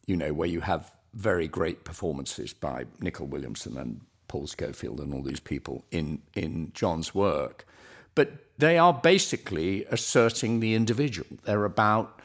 you 0.07 0.17
know, 0.17 0.33
where 0.33 0.49
you 0.49 0.61
have 0.61 0.93
very 1.13 1.49
great 1.49 1.85
performances 1.85 2.53
by 2.53 2.85
Nicol 3.01 3.27
Williamson 3.27 3.77
and 3.77 4.01
Paul 4.29 4.47
Scofield 4.47 5.01
and 5.01 5.13
all 5.13 5.23
these 5.23 5.41
people 5.41 5.85
in 5.91 6.23
in 6.35 6.71
John's 6.73 7.15
work, 7.15 7.67
but 8.15 8.31
they 8.59 8.79
are 8.79 8.93
basically 8.93 9.85
asserting 9.87 10.61
the 10.61 10.75
individual. 10.75 11.27
They're 11.45 11.65
about 11.65 12.21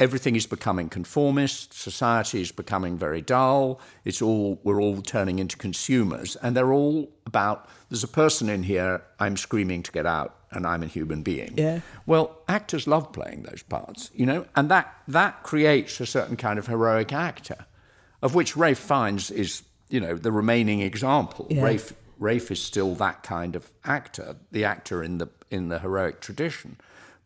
everything 0.00 0.36
is 0.36 0.46
becoming 0.46 0.88
conformist, 0.88 1.74
society 1.74 2.40
is 2.40 2.52
becoming 2.52 2.96
very 2.96 3.20
dull, 3.20 3.80
it's 4.04 4.22
all 4.22 4.60
we're 4.62 4.80
all 4.80 5.02
turning 5.02 5.38
into 5.38 5.56
consumers, 5.56 6.36
and 6.36 6.56
they're 6.56 6.72
all 6.72 7.10
about 7.26 7.68
there's 7.88 8.04
a 8.04 8.08
person 8.08 8.48
in 8.48 8.62
here, 8.62 9.02
I'm 9.18 9.36
screaming 9.36 9.82
to 9.82 9.92
get 9.92 10.06
out, 10.06 10.36
and 10.50 10.66
I'm 10.66 10.82
a 10.82 10.86
human 10.86 11.22
being. 11.22 11.54
Yeah. 11.56 11.80
Well, 12.06 12.38
actors 12.48 12.86
love 12.86 13.12
playing 13.12 13.42
those 13.42 13.62
parts, 13.62 14.10
you 14.14 14.26
know, 14.26 14.46
and 14.54 14.70
that 14.70 14.94
that 15.08 15.42
creates 15.42 16.00
a 16.00 16.06
certain 16.06 16.36
kind 16.36 16.58
of 16.58 16.66
heroic 16.66 17.12
actor, 17.12 17.66
of 18.22 18.34
which 18.34 18.56
Rafe 18.56 18.78
Fiennes 18.78 19.30
is, 19.30 19.62
you 19.88 20.00
know, 20.00 20.14
the 20.14 20.32
remaining 20.32 20.80
example. 20.80 21.46
Yeah. 21.50 21.62
Ralph 21.62 21.92
Rafe 22.18 22.50
is 22.50 22.62
still 22.62 22.94
that 22.96 23.22
kind 23.22 23.56
of 23.56 23.70
actor, 23.84 24.36
the 24.50 24.64
actor 24.64 25.02
in 25.02 25.18
the 25.18 25.28
in 25.50 25.68
the 25.68 25.78
heroic 25.78 26.20
tradition. 26.20 26.76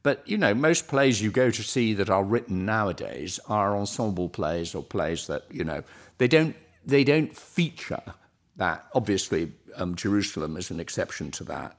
But 0.03 0.27
you 0.27 0.37
know, 0.37 0.55
most 0.55 0.89
plays 0.89 1.23
you 1.23 1.31
go 1.31 1.51
to 1.51 1.63
see 1.63 1.95
that 1.95 2.11
are 2.11 2.25
written 2.25 2.65
nowadays 2.65 3.39
are 3.49 3.77
ensemble 3.77 4.29
plays 4.29 4.75
or 4.75 4.83
plays 4.83 5.27
that 5.29 5.45
you 5.51 5.65
know 5.65 5.83
they 6.19 6.29
don't 6.29 6.57
they 6.85 7.05
don't 7.05 7.37
feature 7.37 8.03
that. 8.57 8.87
Obviously, 8.95 9.53
um, 9.77 9.95
Jerusalem 9.95 10.57
is 10.57 10.71
an 10.71 10.81
exception 10.81 11.31
to 11.33 11.45
that, 11.45 11.77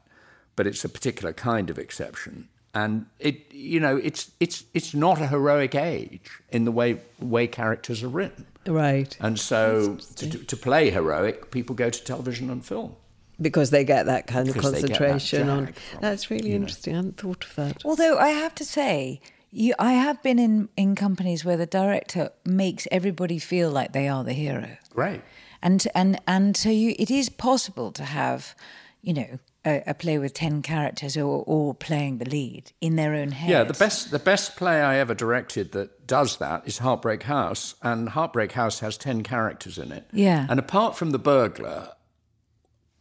but 0.56 0.68
it's 0.68 0.86
a 0.86 0.90
particular 0.90 1.34
kind 1.34 1.70
of 1.70 1.78
exception. 1.78 2.50
And 2.76 3.06
it, 3.20 3.54
you 3.54 3.80
know, 3.80 3.98
it's 3.98 4.32
it's 4.40 4.64
it's 4.74 4.96
not 4.96 5.22
a 5.22 5.28
heroic 5.28 5.76
age 5.76 6.32
in 6.50 6.66
the 6.66 6.72
way 6.72 7.02
way 7.20 7.46
characters 7.46 8.02
are 8.04 8.08
written. 8.08 8.48
right. 8.66 9.16
And 9.20 9.40
so, 9.40 9.98
to, 10.16 10.30
to 10.30 10.58
play 10.58 10.90
heroic, 10.90 11.52
people 11.52 11.76
go 11.76 11.90
to 11.90 12.04
television 12.04 12.50
and 12.50 12.66
film. 12.66 12.96
Because 13.44 13.70
they 13.70 13.84
get 13.84 14.06
that 14.08 14.26
kind 14.28 14.48
of 14.48 14.56
Because 14.56 14.72
they 14.72 14.82
get 14.82 14.90
that 14.90 14.98
concentration 14.98 15.50
on. 15.50 15.64
drag 15.66 15.76
from 15.76 16.02
That's 16.02 16.24
it, 16.24 16.30
really 16.32 16.50
you 16.50 16.58
know. 16.58 16.62
interesting. 16.64 16.94
I 16.94 16.98
hadn't 16.98 17.18
thought 17.18 17.44
of 17.46 17.56
that. 17.56 17.82
Although 17.86 18.18
I 18.18 18.30
have 18.30 18.56
to 18.56 18.66
say, 18.66 19.22
you, 19.52 19.76
I 19.78 19.94
have 19.94 20.24
been 20.24 20.40
in, 20.40 20.70
in 20.76 20.96
companies 20.96 21.46
where 21.46 21.58
the 21.58 21.68
director 21.68 22.32
makes 22.46 22.88
everybody 22.92 23.38
feel 23.38 23.70
like 23.70 23.92
they 23.94 24.08
are 24.08 24.24
the 24.24 24.34
hero. 24.34 24.78
Right. 24.96 25.24
and 25.62 25.86
and 25.94 26.20
and 26.28 26.58
so 26.58 26.70
you 26.70 26.96
it 27.00 27.10
is 27.12 27.30
possible 27.30 27.92
to 27.94 28.04
have 28.04 28.56
you 29.02 29.14
know 29.14 29.40
a, 29.66 29.82
a 29.88 29.94
play 29.94 30.18
with 30.18 30.34
10 30.34 30.62
characters 30.62 31.16
or 31.16 31.44
all 31.44 31.74
playing 31.74 32.18
the 32.18 32.26
lead 32.30 32.74
in 32.82 32.96
their 32.98 33.14
own 33.16 33.32
head 33.32 33.50
Yeah, 33.50 33.64
the 33.64 33.74
best 33.74 34.12
the 34.12 34.20
best 34.20 34.56
play 34.58 34.82
I 34.82 34.98
ever 34.98 35.14
directed 35.16 35.72
that 35.72 36.06
does 36.06 36.38
that 36.38 36.64
is 36.68 36.80
Heartbreak 36.80 37.24
House, 37.24 37.76
and 37.82 38.10
Heartbreak 38.10 38.52
House 38.54 38.80
has 38.82 38.98
ten 38.98 39.24
characters 39.24 39.78
in 39.78 39.92
it. 39.92 40.06
Yeah. 40.12 40.48
and 40.50 40.60
apart 40.60 40.98
from 40.98 41.12
the 41.12 41.20
burglar, 41.20 41.90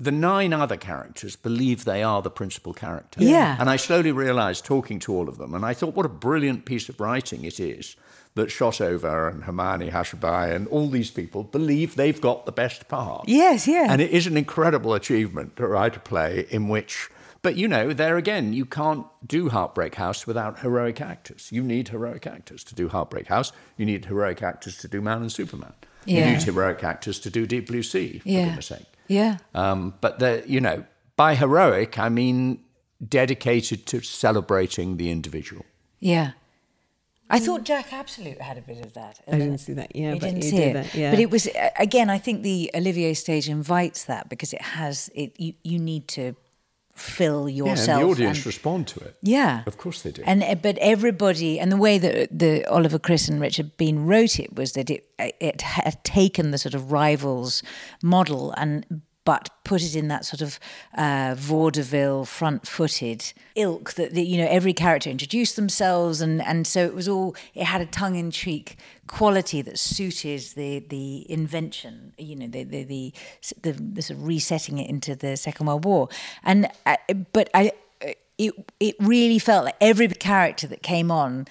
the 0.03 0.11
nine 0.13 0.53
other 0.53 0.77
characters 0.77 1.37
believe 1.37 1.85
they 1.85 2.03
are 2.03 2.23
the 2.23 2.31
principal 2.31 2.73
character. 2.75 3.23
Yeah. 3.23 3.57
and 3.61 3.71
I 3.71 3.77
slowly 3.77 4.11
realised 4.13 4.65
talking 4.65 4.99
to 5.01 5.13
all 5.15 5.29
of 5.29 5.39
them, 5.39 5.55
and 5.55 5.65
I 5.65 5.75
thought, 5.75 5.95
what 5.95 6.07
a 6.07 6.09
brilliant 6.29 6.65
piece 6.65 6.89
of 6.89 6.99
writing 7.01 7.45
it 7.45 7.61
is 7.61 7.97
that 8.35 8.49
Shotover 8.49 9.31
and 9.31 9.45
Hesione 9.45 9.91
Hushabye 9.93 10.55
and 10.57 10.67
all 10.69 10.89
these 10.89 11.11
people 11.11 11.45
believe 11.45 11.95
they've 11.97 12.21
got 12.21 12.47
the 12.47 12.53
best 12.53 12.89
part. 12.89 13.29
Yes, 13.29 13.69
yeah. 13.69 13.87
And 13.91 14.01
it 14.01 14.11
is 14.11 14.27
an 14.27 14.37
incredible 14.37 14.95
achievement 14.95 15.55
to 15.57 15.67
write 15.67 15.97
a 15.97 16.01
play 16.01 16.47
in 16.51 16.69
which, 16.69 17.09
but 17.43 17.57
you 17.57 17.69
know, 17.69 17.93
there 17.93 18.17
again, 18.17 18.53
you 18.55 18.65
can't 18.65 19.07
do 19.27 19.51
Heartbreak 19.51 19.95
House 19.97 20.27
without 20.27 20.61
heroic 20.61 21.01
actors. 21.01 21.51
You 21.53 21.63
need 21.63 21.89
heroic 21.89 22.27
actors 22.27 22.65
to 22.65 22.75
do 22.75 22.89
Heartbreak 22.89 23.27
House. 23.29 23.53
You 23.77 23.85
need 23.87 24.07
heroic 24.07 24.43
actors 24.43 24.79
to 24.79 24.89
do 24.89 25.01
Man 25.03 25.21
and 25.21 25.31
Superman. 25.31 25.75
Yeah. 26.07 26.31
You 26.31 26.33
need 26.33 26.43
heroic 26.43 26.83
actors 26.83 27.21
to 27.21 27.31
do 27.31 27.47
Deep 27.47 27.69
Blue 27.69 27.83
Sea, 27.83 28.19
for 28.21 28.29
Yeah. 28.29 28.47
goodness 28.47 28.67
sake. 28.67 28.87
Yeah 29.09 29.39
Um, 29.55 29.95
but 30.01 30.19
the, 30.19 30.43
you 30.47 30.61
know, 30.61 30.85
by 31.17 31.35
heroic, 31.35 31.99
I 31.99 32.09
mean 32.09 32.61
dedicated 33.07 33.87
to 33.87 34.01
celebrating 34.01 34.97
the 34.97 35.11
individual. 35.11 35.65
yeah 36.01 36.33
I 37.31 37.39
thought 37.39 37.65
Jack 37.65 37.95
Absolute 37.95 38.43
had 38.43 38.59
a 38.59 38.61
bit 38.61 38.85
of 38.85 38.93
that. 38.93 39.21
I 39.27 39.39
didn't 39.39 39.57
see 39.59 39.73
that. 39.73 39.97
Yeah, 39.97 40.13
You 40.13 40.21
but 40.21 40.27
didn't 40.27 40.45
you 40.45 40.51
see 40.51 40.57
did 40.59 40.69
it. 40.69 40.75
that. 40.75 40.95
Yeah. 40.95 41.11
But 41.13 41.21
it 41.21 41.31
was 41.31 41.47
uh, 41.49 41.71
again. 41.79 42.11
I 42.11 42.19
think 42.19 42.43
the 42.43 42.71
Olivier 42.75 43.15
stage 43.15 43.49
invites 43.49 44.05
that 44.05 44.29
because 44.29 44.53
it 44.53 44.61
has 44.61 45.09
it. 45.15 45.33
You, 45.41 45.55
you 45.65 45.79
need 45.79 46.09
to 46.09 46.35
fill 46.95 47.49
Yeah, 47.49 47.65
yourself. 47.65 48.01
and 48.01 48.09
the 48.09 48.13
audience 48.13 48.39
and- 48.39 48.47
respond 48.47 48.87
to 48.89 49.01
it. 49.01 49.17
Yeah, 49.23 49.63
Of 49.67 49.77
course 49.79 50.03
they 50.03 50.11
do. 50.13 50.23
And 50.27 50.43
uh, 50.43 50.55
but 50.57 50.77
everybody 50.79 51.59
and 51.61 51.71
the 51.73 51.77
way 51.77 51.99
that 51.99 52.39
the 52.39 52.65
Oliver 52.71 52.99
Chris 52.99 53.29
and 53.29 53.41
Richard 53.41 53.77
Bean 53.77 54.07
wrote 54.07 54.39
it 54.39 54.55
was 54.55 54.73
that 54.73 54.91
it 54.91 55.07
it 55.19 55.63
had 55.63 56.03
taken 56.05 56.51
the 56.51 56.59
sort 56.59 56.75
of 56.75 56.93
rivals 56.93 57.63
model 58.03 58.53
and 58.57 59.03
but 59.25 59.51
put 59.65 59.83
it 59.83 59.95
in 59.95 60.09
that 60.09 60.25
sort 60.25 60.41
of 60.41 60.59
uh, 60.97 61.35
vaudeville 61.39 62.25
front-footed 62.25 63.33
ilk 63.55 63.95
that, 63.95 64.15
that 64.15 64.25
you 64.25 64.39
know 64.39 64.49
every 64.49 64.73
character 64.73 65.11
introduced 65.11 65.57
themselves 65.57 66.21
and 66.21 66.43
and 66.43 66.67
so 66.67 66.85
it 66.85 66.95
was 66.95 67.09
all 67.09 67.35
it 67.55 67.65
had 67.65 67.81
a 67.81 67.87
tongue-in-cheek 67.87 68.77
quality 69.07 69.63
that 69.63 69.79
suited 69.79 70.41
the 70.55 70.81
the 70.89 71.31
invention 71.31 72.13
you 72.19 72.37
know 72.37 72.47
the 72.47 72.65
the 72.65 72.85
the, 72.85 73.15
the, 73.63 73.73
the 73.73 74.03
sort 74.03 74.19
of 74.19 74.27
resetting 74.27 74.79
it 74.79 74.89
into 74.89 75.15
the 75.15 75.37
Second 75.37 75.67
World 75.67 75.85
War. 75.85 76.09
And 76.43 76.69
uh, 76.87 76.97
but 77.33 77.51
I 77.55 77.73
it 78.39 78.55
it 78.81 78.97
really 79.01 79.39
felt 79.39 79.65
like 79.67 79.77
every 79.81 80.09
character 80.09 80.67
that 80.67 80.83
came 80.83 81.11
on 81.11 81.47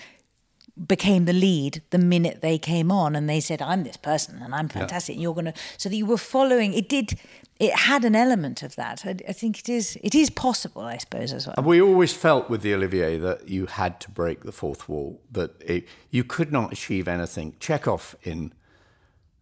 became 0.87 1.25
the 1.25 1.33
lead 1.33 1.81
the 1.91 1.97
minute 1.97 2.41
they 2.41 2.57
came 2.57 2.91
on 2.91 3.15
and 3.15 3.29
they 3.29 3.39
said 3.39 3.61
i'm 3.61 3.83
this 3.83 3.97
person 3.97 4.41
and 4.41 4.53
i'm 4.55 4.67
fantastic 4.67 5.15
and 5.15 5.21
you're 5.21 5.33
going 5.33 5.45
to 5.45 5.53
so 5.77 5.89
that 5.89 5.95
you 5.95 6.05
were 6.05 6.17
following 6.17 6.73
it 6.73 6.89
did 6.89 7.19
it 7.59 7.73
had 7.73 8.03
an 8.03 8.15
element 8.15 8.63
of 8.63 8.75
that 8.75 9.05
I, 9.05 9.15
I 9.27 9.33
think 9.33 9.59
it 9.59 9.69
is 9.69 9.97
it 10.03 10.15
is 10.15 10.29
possible 10.29 10.81
i 10.81 10.97
suppose 10.97 11.33
as 11.33 11.45
well 11.45 11.55
And 11.57 11.65
we 11.65 11.81
always 11.81 12.13
felt 12.13 12.49
with 12.49 12.61
the 12.61 12.73
Olivier 12.73 13.17
that 13.19 13.47
you 13.47 13.67
had 13.67 13.99
to 14.01 14.09
break 14.09 14.43
the 14.43 14.51
fourth 14.51 14.89
wall, 14.89 15.21
that 15.31 15.51
it, 15.61 15.87
you 16.09 16.23
could 16.23 16.51
not 16.51 16.73
achieve 16.73 17.07
anything. 17.07 17.55
Chekhov 17.59 18.15
in 18.23 18.53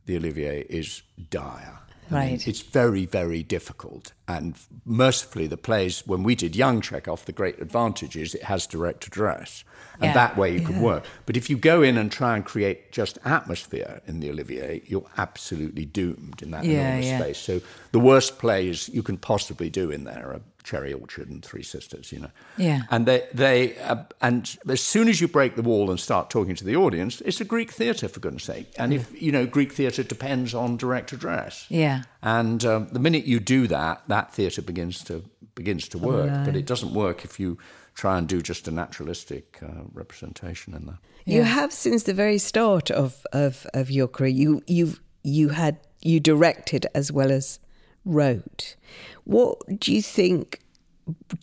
the 0.06 0.17
Olivier 0.17 0.65
is 0.69 1.02
dire. 1.30 1.80
I 2.11 2.13
mean, 2.13 2.29
Right. 2.31 2.47
it's 2.47 2.61
very, 2.61 3.05
very 3.05 3.43
difficult. 3.43 4.13
And 4.27 4.55
mercifully, 4.85 5.47
the 5.47 5.57
plays, 5.57 6.03
when 6.07 6.23
we 6.23 6.35
did 6.35 6.55
Young 6.55 6.81
Chekhov, 6.81 7.25
the 7.25 7.31
great 7.31 7.59
advantage 7.61 8.15
is 8.15 8.33
it 8.35 8.43
has 8.43 8.65
direct 8.67 9.05
address. 9.07 9.63
And 9.95 10.05
Yeah. 10.05 10.13
that 10.13 10.37
way 10.37 10.53
you 10.53 10.61
can 10.61 10.81
work. 10.81 11.03
But 11.25 11.35
if 11.37 11.49
you 11.49 11.57
go 11.57 11.81
in 11.81 11.97
and 11.97 12.11
try 12.11 12.35
and 12.35 12.45
create 12.45 12.91
just 12.91 13.17
atmosphere 13.25 14.01
in 14.07 14.21
the 14.21 14.29
Olivier, 14.29 14.81
you're 14.87 15.09
absolutely 15.17 15.85
doomed 15.85 16.41
in 16.41 16.51
that 16.51 16.63
Yeah, 16.63 16.81
enormous 16.81 17.05
yeah. 17.05 17.19
space. 17.19 17.37
So 17.37 17.61
the 17.91 17.99
worst 17.99 18.39
plays 18.39 18.89
you 18.89 19.03
can 19.03 19.17
possibly 19.17 19.69
do 19.69 19.91
in 19.91 20.05
there 20.05 20.31
are 20.33 20.41
Cherry 20.69 20.93
Orchard 20.93 21.29
and 21.29 21.43
Three 21.43 21.63
Sisters, 21.63 22.12
you 22.12 22.19
know. 22.19 22.32
Yeah. 22.58 22.82
And 22.91 23.08
they 23.08 23.27
they 23.34 23.75
uh, 23.79 24.03
and 24.21 24.55
as 24.67 24.82
soon 24.82 25.08
as 25.08 25.19
you 25.19 25.27
break 25.27 25.55
the 25.55 25.63
wall 25.63 25.89
and 25.89 25.99
start 25.99 26.29
talking 26.29 26.55
to 26.55 26.63
the 26.63 26.75
audience, 26.75 27.21
it's 27.21 27.41
a 27.41 27.45
Greek 27.45 27.71
theatre 27.71 28.08
for 28.08 28.19
goodness 28.19 28.43
sake. 28.43 28.67
And 28.77 28.93
if 28.93 29.19
you 29.19 29.32
know 29.32 29.47
Greek 29.47 29.73
theatre 29.73 30.03
depends 30.03 30.53
on 30.53 30.77
direct 30.77 31.12
address. 31.12 31.65
Yeah. 31.69 32.03
And 32.21 32.63
um, 32.65 32.88
the 32.91 32.99
minute 32.99 33.25
you 33.25 33.39
do 33.39 33.65
that, 33.67 34.03
that 34.10 34.32
theatre 34.32 34.62
begins 34.62 35.03
to 35.05 35.23
begins 35.55 35.88
to 35.89 35.97
work. 35.97 36.45
But 36.45 36.55
it 36.55 36.67
doesn't 36.67 36.93
work 36.93 37.25
if 37.25 37.39
you 37.39 37.58
try 37.95 38.17
and 38.19 38.27
do 38.27 38.41
just 38.41 38.67
a 38.67 38.71
naturalistic 38.71 39.60
uh, 39.63 39.85
representation 39.91 40.75
in 40.75 40.85
that. 40.85 41.00
You 41.25 41.43
have 41.43 41.73
since 41.73 42.04
the 42.04 42.13
very 42.13 42.37
start 42.37 42.91
of, 42.91 43.25
of, 43.33 43.67
of 43.73 43.89
your 43.89 44.08
career. 44.08 44.29
You 44.29 44.62
you've 44.67 45.00
you 45.23 45.50
had 45.50 45.79
you 46.02 46.19
directed 46.19 46.85
as 46.93 47.12
well 47.12 47.31
as 47.31 47.60
wrote. 48.06 48.75
What 49.23 49.79
do 49.79 49.93
you 49.93 50.02
think 50.02 50.60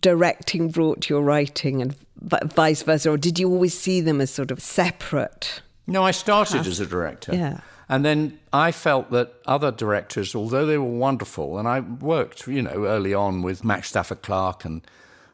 directing 0.01 0.69
brought 0.69 1.09
your 1.09 1.21
writing, 1.21 1.81
and 1.81 1.95
vice 2.21 2.83
versa, 2.83 3.11
or 3.11 3.17
did 3.17 3.39
you 3.39 3.49
always 3.49 3.77
see 3.77 4.01
them 4.01 4.21
as 4.21 4.31
sort 4.31 4.51
of 4.51 4.61
separate? 4.61 5.61
No, 5.85 6.03
I 6.03 6.11
started 6.11 6.67
as 6.67 6.79
a 6.79 6.85
director. 6.85 7.33
Yeah. 7.33 7.61
And 7.89 8.03
then 8.03 8.39
I 8.51 8.73
felt 8.73 9.11
that 9.11 9.33
other 9.45 9.71
directors, 9.71 10.35
although 10.35 10.65
they 10.65 10.77
were 10.77 10.85
wonderful, 10.85 11.57
and 11.57 11.67
I 11.67 11.79
worked, 11.79 12.45
you 12.47 12.61
know, 12.61 12.85
early 12.85 13.13
on 13.13 13.41
with 13.41 13.63
Max 13.63 13.89
Stafford 13.89 14.21
Clark 14.21 14.65
and 14.65 14.85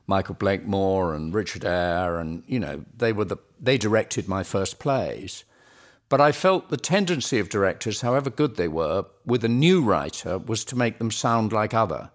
Michael 0.06 0.36
Blakemore 0.36 1.16
and 1.16 1.34
Richard 1.34 1.66
Eyre, 1.66 2.20
and 2.20 2.44
you 2.46 2.60
know, 2.60 2.84
they 2.96 3.12
were 3.12 3.26
the 3.26 3.38
they 3.60 3.78
directed 3.78 4.28
my 4.28 4.44
first 4.44 4.78
plays. 4.78 5.46
But 6.10 6.22
I 6.22 6.32
felt 6.32 6.70
the 6.70 6.78
tendency 6.78 7.40
of 7.40 7.50
directors, 7.50 8.02
however 8.02 8.30
good 8.30 8.56
they 8.56 8.68
were, 8.68 9.06
with 9.26 9.44
a 9.44 9.50
new 9.50 9.82
writer, 9.82 10.38
was 10.38 10.64
to 10.66 10.76
make 10.76 11.00
them 11.00 11.10
sound 11.10 11.52
like 11.52 11.74
other. 11.74 12.12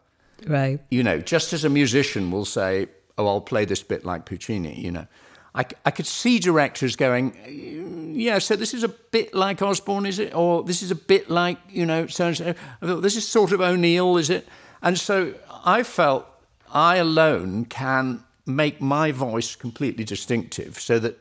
Right. 0.47 0.81
You 0.91 1.03
know, 1.03 1.21
just 1.21 1.53
as 1.53 1.65
a 1.65 1.69
musician 1.69 2.31
will 2.31 2.45
say, 2.45 2.87
"Oh, 3.17 3.27
I'll 3.27 3.41
play 3.41 3.65
this 3.65 3.83
bit 3.83 4.05
like 4.05 4.25
Puccini," 4.25 4.81
you 4.81 4.91
know. 4.91 5.07
I, 5.55 5.65
I 5.85 5.91
could 5.91 6.07
see 6.07 6.39
directors 6.39 6.95
going, 6.95 8.13
yeah, 8.15 8.39
so 8.39 8.55
this 8.55 8.75
is 8.75 8.85
a 8.85 8.89
bit 8.89 9.35
like 9.35 9.61
Osborne, 9.61 10.07
is 10.07 10.21
it? 10.21 10.33
Or 10.33 10.63
this 10.63 10.83
is 10.83 10.93
a 10.93 10.95
bit 10.95 11.31
like, 11.31 11.59
you 11.69 11.85
know, 11.85 12.07
so 12.07 12.29
and 12.29 12.37
so. 12.37 12.55
This 12.81 13.17
is 13.17 13.27
sort 13.27 13.51
of 13.51 13.61
O'Neill, 13.61 14.19
is 14.19 14.31
it? 14.31 14.47
And 14.83 14.97
so 14.97 15.35
I 15.65 15.83
felt 15.83 16.27
I 16.73 16.97
alone 16.97 17.65
can 17.65 18.23
make 18.47 18.81
my 18.81 19.11
voice 19.11 19.57
completely 19.57 20.05
distinctive 20.05 20.79
so 20.79 20.99
that, 21.01 21.19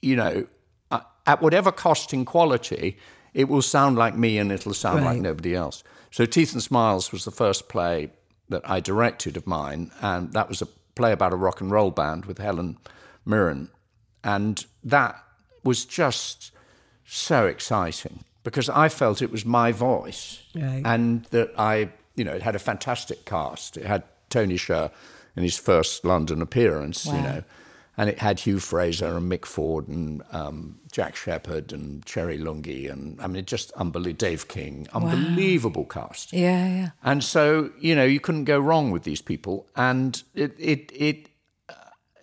you 0.00 0.14
know, 0.14 0.46
at 1.26 1.40
whatever 1.42 1.72
cost 1.72 2.12
in 2.12 2.24
quality, 2.24 2.98
it 3.34 3.48
will 3.48 3.62
sound 3.62 3.96
like 3.96 4.16
me 4.16 4.38
and 4.38 4.52
it'll 4.52 4.74
sound 4.74 5.04
right. 5.04 5.12
like 5.12 5.20
nobody 5.20 5.54
else. 5.54 5.82
So 6.10 6.24
Teeth 6.24 6.52
and 6.52 6.62
Smiles 6.62 7.10
was 7.10 7.24
the 7.24 7.30
first 7.30 7.68
play 7.68 8.10
that 8.52 8.68
I 8.68 8.80
directed 8.80 9.36
of 9.36 9.46
mine, 9.46 9.90
and 10.00 10.32
that 10.34 10.48
was 10.48 10.62
a 10.62 10.66
play 10.94 11.12
about 11.12 11.32
a 11.32 11.36
rock 11.36 11.60
and 11.60 11.70
roll 11.70 11.90
band 11.90 12.26
with 12.26 12.38
Helen 12.38 12.78
Mirren. 13.24 13.70
And 14.22 14.64
that 14.84 15.22
was 15.64 15.84
just 15.84 16.52
so 17.04 17.46
exciting 17.46 18.24
because 18.44 18.68
I 18.68 18.88
felt 18.88 19.22
it 19.22 19.32
was 19.32 19.44
my 19.44 19.72
voice 19.72 20.42
right. 20.54 20.82
and 20.84 21.24
that 21.30 21.52
I, 21.58 21.90
you 22.14 22.24
know, 22.24 22.32
it 22.32 22.42
had 22.42 22.54
a 22.54 22.58
fantastic 22.58 23.24
cast. 23.24 23.76
It 23.76 23.86
had 23.86 24.02
Tony 24.28 24.56
Sher 24.56 24.90
in 25.36 25.42
his 25.42 25.58
first 25.58 26.04
London 26.04 26.42
appearance, 26.42 27.06
wow. 27.06 27.16
you 27.16 27.22
know, 27.22 27.44
and 27.96 28.08
it 28.08 28.18
had 28.18 28.40
Hugh 28.40 28.58
Fraser 28.58 29.16
and 29.16 29.30
Mick 29.30 29.44
Ford 29.44 29.86
and 29.88 30.22
um, 30.32 30.78
Jack 30.90 31.14
Shepherd 31.14 31.72
and 31.72 32.06
Cherie 32.08 32.38
Lunghi 32.38 32.90
and 32.90 33.20
I 33.20 33.26
mean, 33.26 33.44
just 33.44 33.70
unbelievable. 33.72 34.16
Dave 34.16 34.48
King, 34.48 34.88
unbelievable 34.92 35.82
wow. 35.82 36.06
cast. 36.06 36.32
Yeah, 36.32 36.66
yeah. 36.68 36.90
And 37.02 37.22
so, 37.22 37.70
you 37.78 37.94
know, 37.94 38.04
you 38.04 38.20
couldn't 38.20 38.44
go 38.44 38.58
wrong 38.58 38.90
with 38.90 39.02
these 39.02 39.20
people. 39.20 39.68
And 39.76 40.22
it, 40.34 40.54
it, 40.58 40.90
it 40.94 41.28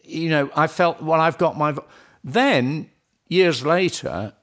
you 0.03 0.29
know, 0.29 0.49
I 0.55 0.67
felt, 0.67 1.01
well, 1.01 1.21
I've 1.21 1.37
got 1.37 1.57
my. 1.57 1.75
Then, 2.23 2.89
years 3.27 3.65
later, 3.65 4.33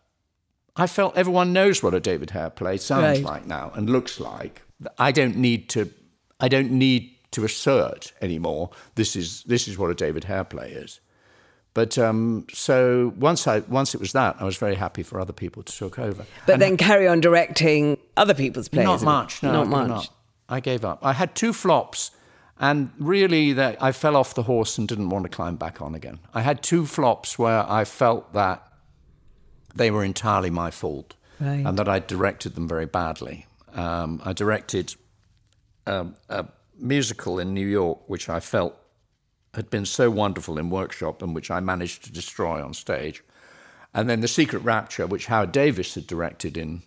I 0.76 0.86
felt 0.86 1.16
everyone 1.16 1.52
knows 1.52 1.82
what 1.82 1.94
a 1.94 2.00
David 2.00 2.30
Hare 2.30 2.50
play 2.50 2.76
sounds 2.76 3.18
right. 3.18 3.22
like 3.22 3.46
now 3.46 3.72
and 3.74 3.90
looks 3.90 4.20
like. 4.20 4.62
I 4.98 5.10
don't 5.10 5.36
need 5.36 5.68
to. 5.70 5.90
I 6.38 6.48
don't 6.48 6.70
need 6.70 7.16
to 7.32 7.44
assert 7.44 8.12
anymore. 8.20 8.70
This 8.94 9.16
is 9.16 9.42
this 9.44 9.68
is 9.68 9.78
what 9.78 9.90
a 9.90 9.94
David 9.94 10.24
Hare 10.24 10.44
play 10.44 10.70
is. 10.70 11.00
But 11.76 11.98
um, 11.98 12.46
so 12.54 13.12
once 13.18 13.46
I 13.46 13.58
once 13.58 13.94
it 13.94 14.00
was 14.00 14.12
that, 14.12 14.36
I 14.40 14.44
was 14.44 14.56
very 14.56 14.76
happy 14.76 15.02
for 15.02 15.20
other 15.20 15.34
people 15.34 15.62
to 15.62 15.72
take 15.78 15.98
over. 15.98 16.24
But 16.46 16.54
and 16.54 16.62
then 16.62 16.76
carry 16.78 17.06
on 17.06 17.20
directing 17.20 17.98
other 18.16 18.32
people's 18.32 18.68
plays. 18.68 18.86
Not 18.86 19.02
much. 19.02 19.42
No, 19.42 19.52
not 19.52 19.68
much. 19.68 19.88
Not. 19.88 20.10
I 20.48 20.60
gave 20.60 20.86
up. 20.86 21.00
I 21.02 21.12
had 21.12 21.34
two 21.34 21.52
flops 21.52 22.12
and 22.58 22.90
really, 22.98 23.52
that 23.52 23.82
I 23.82 23.92
fell 23.92 24.16
off 24.16 24.34
the 24.34 24.44
horse 24.44 24.78
and 24.78 24.88
didn't 24.88 25.10
want 25.10 25.24
to 25.24 25.28
climb 25.28 25.56
back 25.56 25.82
on 25.82 25.94
again. 25.94 26.18
I 26.32 26.40
had 26.40 26.62
two 26.62 26.86
flops 26.86 27.38
where 27.38 27.70
I 27.70 27.84
felt 27.84 28.32
that 28.32 28.66
they 29.74 29.90
were 29.90 30.02
entirely 30.02 30.48
my 30.48 30.70
fault 30.70 31.14
right. 31.38 31.66
and 31.66 31.78
that 31.78 31.88
I 31.88 31.98
directed 31.98 32.54
them 32.54 32.66
very 32.66 32.86
badly. 32.86 33.44
Um, 33.74 34.22
I 34.24 34.32
directed 34.32 34.94
a, 35.86 36.06
a 36.30 36.46
musical 36.78 37.38
in 37.38 37.52
New 37.52 37.66
York, 37.66 38.08
which 38.08 38.30
I 38.30 38.40
felt 38.40 38.74
had 39.56 39.70
been 39.70 39.86
so 39.86 40.10
wonderful 40.10 40.58
in 40.58 40.70
workshop 40.70 41.22
and 41.22 41.34
which 41.34 41.50
I 41.50 41.60
managed 41.60 42.04
to 42.04 42.12
destroy 42.12 42.62
on 42.64 42.74
stage. 42.74 43.22
And 43.92 44.08
then 44.08 44.20
The 44.20 44.28
Secret 44.28 44.60
Rapture, 44.60 45.06
which 45.06 45.26
Howard 45.26 45.52
Davies 45.52 45.94
had 45.94 46.06
directed 46.06 46.56
in 46.56 46.82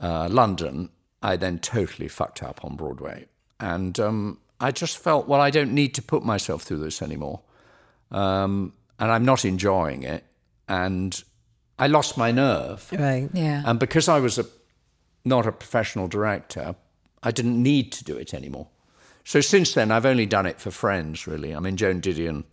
uh, 0.00 0.28
London, 0.30 0.88
I 1.22 1.36
then 1.36 1.58
totally 1.58 2.08
fucked 2.08 2.42
up 2.42 2.64
on 2.64 2.76
Broadway. 2.76 3.26
And 3.60 3.98
um, 4.00 4.38
I 4.58 4.72
just 4.72 4.98
felt, 4.98 5.28
well, 5.28 5.40
I 5.40 5.50
don't 5.50 5.72
need 5.72 5.94
to 5.94 6.02
put 6.02 6.24
myself 6.24 6.62
through 6.62 6.78
this 6.78 7.02
anymore. 7.02 7.42
Um, 8.10 8.72
and 8.98 9.10
I'm 9.10 9.24
not 9.24 9.44
enjoying 9.44 10.02
it. 10.02 10.24
And 10.68 11.22
I 11.78 11.86
lost 11.86 12.16
my 12.16 12.32
nerve. 12.32 12.88
Right. 12.92 13.28
Yeah. 13.32 13.62
And 13.66 13.78
because 13.78 14.08
I 14.08 14.18
was 14.18 14.38
a, 14.38 14.46
not 15.24 15.46
a 15.46 15.52
professional 15.52 16.08
director, 16.08 16.74
I 17.22 17.30
didn't 17.30 17.62
need 17.62 17.92
to 17.92 18.04
do 18.04 18.16
it 18.16 18.34
anymore. 18.34 18.68
So 19.24 19.40
since 19.40 19.74
then, 19.74 19.90
I've 19.90 20.06
only 20.06 20.26
done 20.26 20.46
it 20.46 20.60
for 20.60 20.70
friends, 20.70 21.26
really. 21.26 21.54
I 21.54 21.60
mean, 21.60 21.76
Joan 21.76 22.00
Didion 22.00 22.44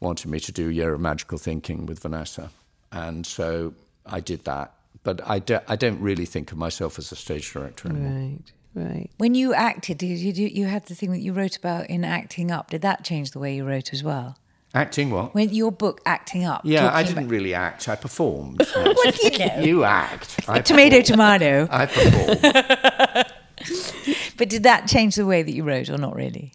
wanted 0.00 0.30
me 0.30 0.40
to 0.40 0.52
do 0.52 0.68
Year 0.68 0.94
of 0.94 1.00
Magical 1.00 1.38
Thinking 1.38 1.86
with 1.86 2.00
Vanessa. 2.00 2.50
And 2.90 3.26
so 3.26 3.74
I 4.06 4.20
did 4.20 4.44
that. 4.44 4.74
But 5.02 5.20
I, 5.28 5.38
do, 5.38 5.58
I 5.66 5.76
don't 5.76 6.00
really 6.00 6.26
think 6.26 6.52
of 6.52 6.58
myself 6.58 6.98
as 6.98 7.10
a 7.10 7.16
stage 7.16 7.52
director 7.52 7.88
anymore. 7.88 8.12
Right. 8.12 8.52
Right. 8.74 9.10
When 9.18 9.34
you 9.34 9.52
acted, 9.52 9.98
did 9.98 10.18
you, 10.18 10.46
you 10.46 10.64
had 10.66 10.86
the 10.86 10.94
thing 10.94 11.12
that 11.12 11.18
you 11.18 11.34
wrote 11.34 11.58
about 11.58 11.90
in 11.90 12.04
acting 12.04 12.50
up? 12.50 12.70
Did 12.70 12.80
that 12.82 13.04
change 13.04 13.32
the 13.32 13.38
way 13.38 13.54
you 13.54 13.66
wrote 13.66 13.92
as 13.92 14.02
well? 14.02 14.38
Acting 14.74 15.10
what? 15.10 15.34
When 15.34 15.50
your 15.50 15.70
book 15.70 16.00
acting 16.06 16.44
up. 16.44 16.62
Yeah, 16.64 16.90
I 16.90 17.02
didn't 17.02 17.18
about... 17.18 17.30
really 17.30 17.52
act. 17.52 17.90
I 17.90 17.96
performed. 17.96 18.66
what 18.74 19.14
do 19.14 19.28
you 19.30 19.38
know? 19.38 19.60
You 19.60 19.84
act. 19.84 20.40
I 20.48 20.60
tomato, 20.60 21.02
tomato. 21.02 21.68
I 21.70 21.84
performed. 21.84 23.26
but 24.36 24.48
did 24.48 24.62
that 24.62 24.86
change 24.86 25.16
the 25.16 25.26
way 25.26 25.42
that 25.42 25.52
you 25.52 25.64
wrote, 25.64 25.88
or 25.90 25.98
not 25.98 26.14
really? 26.14 26.52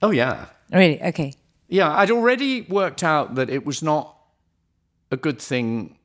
Oh 0.00 0.10
yeah. 0.10 0.46
Really? 0.72 1.02
Okay. 1.02 1.34
Yeah, 1.68 1.90
I'd 1.96 2.10
already 2.10 2.62
worked 2.62 3.02
out 3.02 3.34
that 3.36 3.48
it 3.48 3.64
was 3.64 3.82
not 3.82 4.16
a 5.10 5.16
good 5.16 5.40
thing 5.40 5.96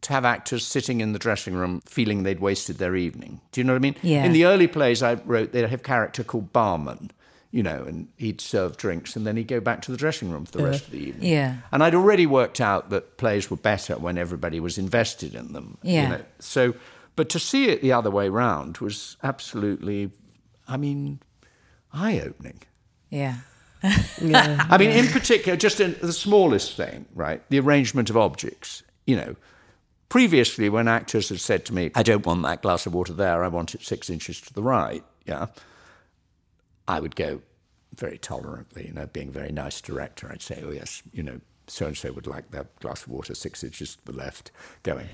to 0.00 0.12
have 0.12 0.24
actors 0.24 0.66
sitting 0.66 1.00
in 1.00 1.12
the 1.12 1.18
dressing 1.18 1.54
room 1.54 1.80
feeling 1.86 2.22
they'd 2.22 2.40
wasted 2.40 2.78
their 2.78 2.94
evening. 2.94 3.40
Do 3.52 3.60
you 3.60 3.64
know 3.64 3.72
what 3.72 3.78
I 3.78 3.80
mean? 3.80 3.96
Yeah. 4.02 4.24
In 4.24 4.32
the 4.32 4.44
early 4.44 4.66
plays 4.66 5.02
I 5.02 5.14
wrote, 5.14 5.52
they'd 5.52 5.62
have 5.62 5.72
a 5.72 5.78
character 5.78 6.22
called 6.22 6.52
Barman, 6.52 7.10
you 7.50 7.62
know, 7.62 7.84
and 7.84 8.08
he'd 8.16 8.40
serve 8.40 8.76
drinks 8.76 9.16
and 9.16 9.26
then 9.26 9.36
he'd 9.36 9.48
go 9.48 9.60
back 9.60 9.80
to 9.82 9.90
the 9.90 9.96
dressing 9.96 10.30
room 10.30 10.44
for 10.44 10.58
the 10.58 10.64
uh, 10.64 10.70
rest 10.70 10.84
of 10.84 10.90
the 10.90 10.98
evening. 10.98 11.30
Yeah. 11.30 11.56
And 11.72 11.82
I'd 11.82 11.94
already 11.94 12.26
worked 12.26 12.60
out 12.60 12.90
that 12.90 13.16
plays 13.16 13.50
were 13.50 13.56
better 13.56 13.94
when 13.94 14.18
everybody 14.18 14.60
was 14.60 14.76
invested 14.76 15.34
in 15.34 15.52
them. 15.52 15.78
Yeah. 15.82 16.02
You 16.02 16.08
know? 16.08 16.24
So, 16.38 16.74
but 17.16 17.28
to 17.30 17.38
see 17.38 17.68
it 17.68 17.80
the 17.80 17.92
other 17.92 18.10
way 18.10 18.28
round 18.28 18.78
was 18.78 19.16
absolutely, 19.22 20.10
I 20.66 20.76
mean, 20.76 21.20
eye 21.92 22.20
opening. 22.20 22.60
Yeah. 23.10 23.36
yeah. 24.20 24.66
I 24.70 24.78
mean, 24.78 24.90
in 24.90 25.08
particular, 25.08 25.56
just 25.56 25.80
in 25.80 25.96
the 26.00 26.12
smallest 26.12 26.76
thing, 26.76 27.06
right? 27.14 27.42
The 27.50 27.60
arrangement 27.60 28.10
of 28.10 28.16
objects, 28.16 28.82
you 29.06 29.16
know 29.16 29.36
Previously, 30.14 30.68
when 30.68 30.86
actors 30.86 31.30
had 31.30 31.40
said 31.40 31.64
to 31.64 31.74
me, 31.74 31.90
I 31.92 32.04
don't 32.04 32.24
want 32.24 32.42
that 32.42 32.62
glass 32.62 32.86
of 32.86 32.94
water 32.94 33.12
there, 33.12 33.42
I 33.42 33.48
want 33.48 33.74
it 33.74 33.82
six 33.82 34.08
inches 34.08 34.40
to 34.42 34.54
the 34.54 34.62
right, 34.62 35.02
yeah, 35.26 35.46
I 36.86 37.00
would 37.00 37.16
go 37.16 37.42
very 37.96 38.18
tolerantly, 38.18 38.86
you 38.86 38.92
know, 38.92 39.06
being 39.06 39.30
a 39.30 39.32
very 39.32 39.50
nice 39.50 39.80
director. 39.80 40.30
I'd 40.30 40.40
say, 40.40 40.62
oh, 40.64 40.70
yes, 40.70 41.02
you 41.12 41.24
know, 41.24 41.40
so 41.66 41.86
and 41.86 41.96
so 41.96 42.12
would 42.12 42.28
like 42.28 42.52
that 42.52 42.78
glass 42.78 43.02
of 43.02 43.08
water 43.08 43.34
six 43.34 43.64
inches 43.64 43.96
to 43.96 44.04
the 44.04 44.12
left 44.12 44.52
going. 44.84 45.08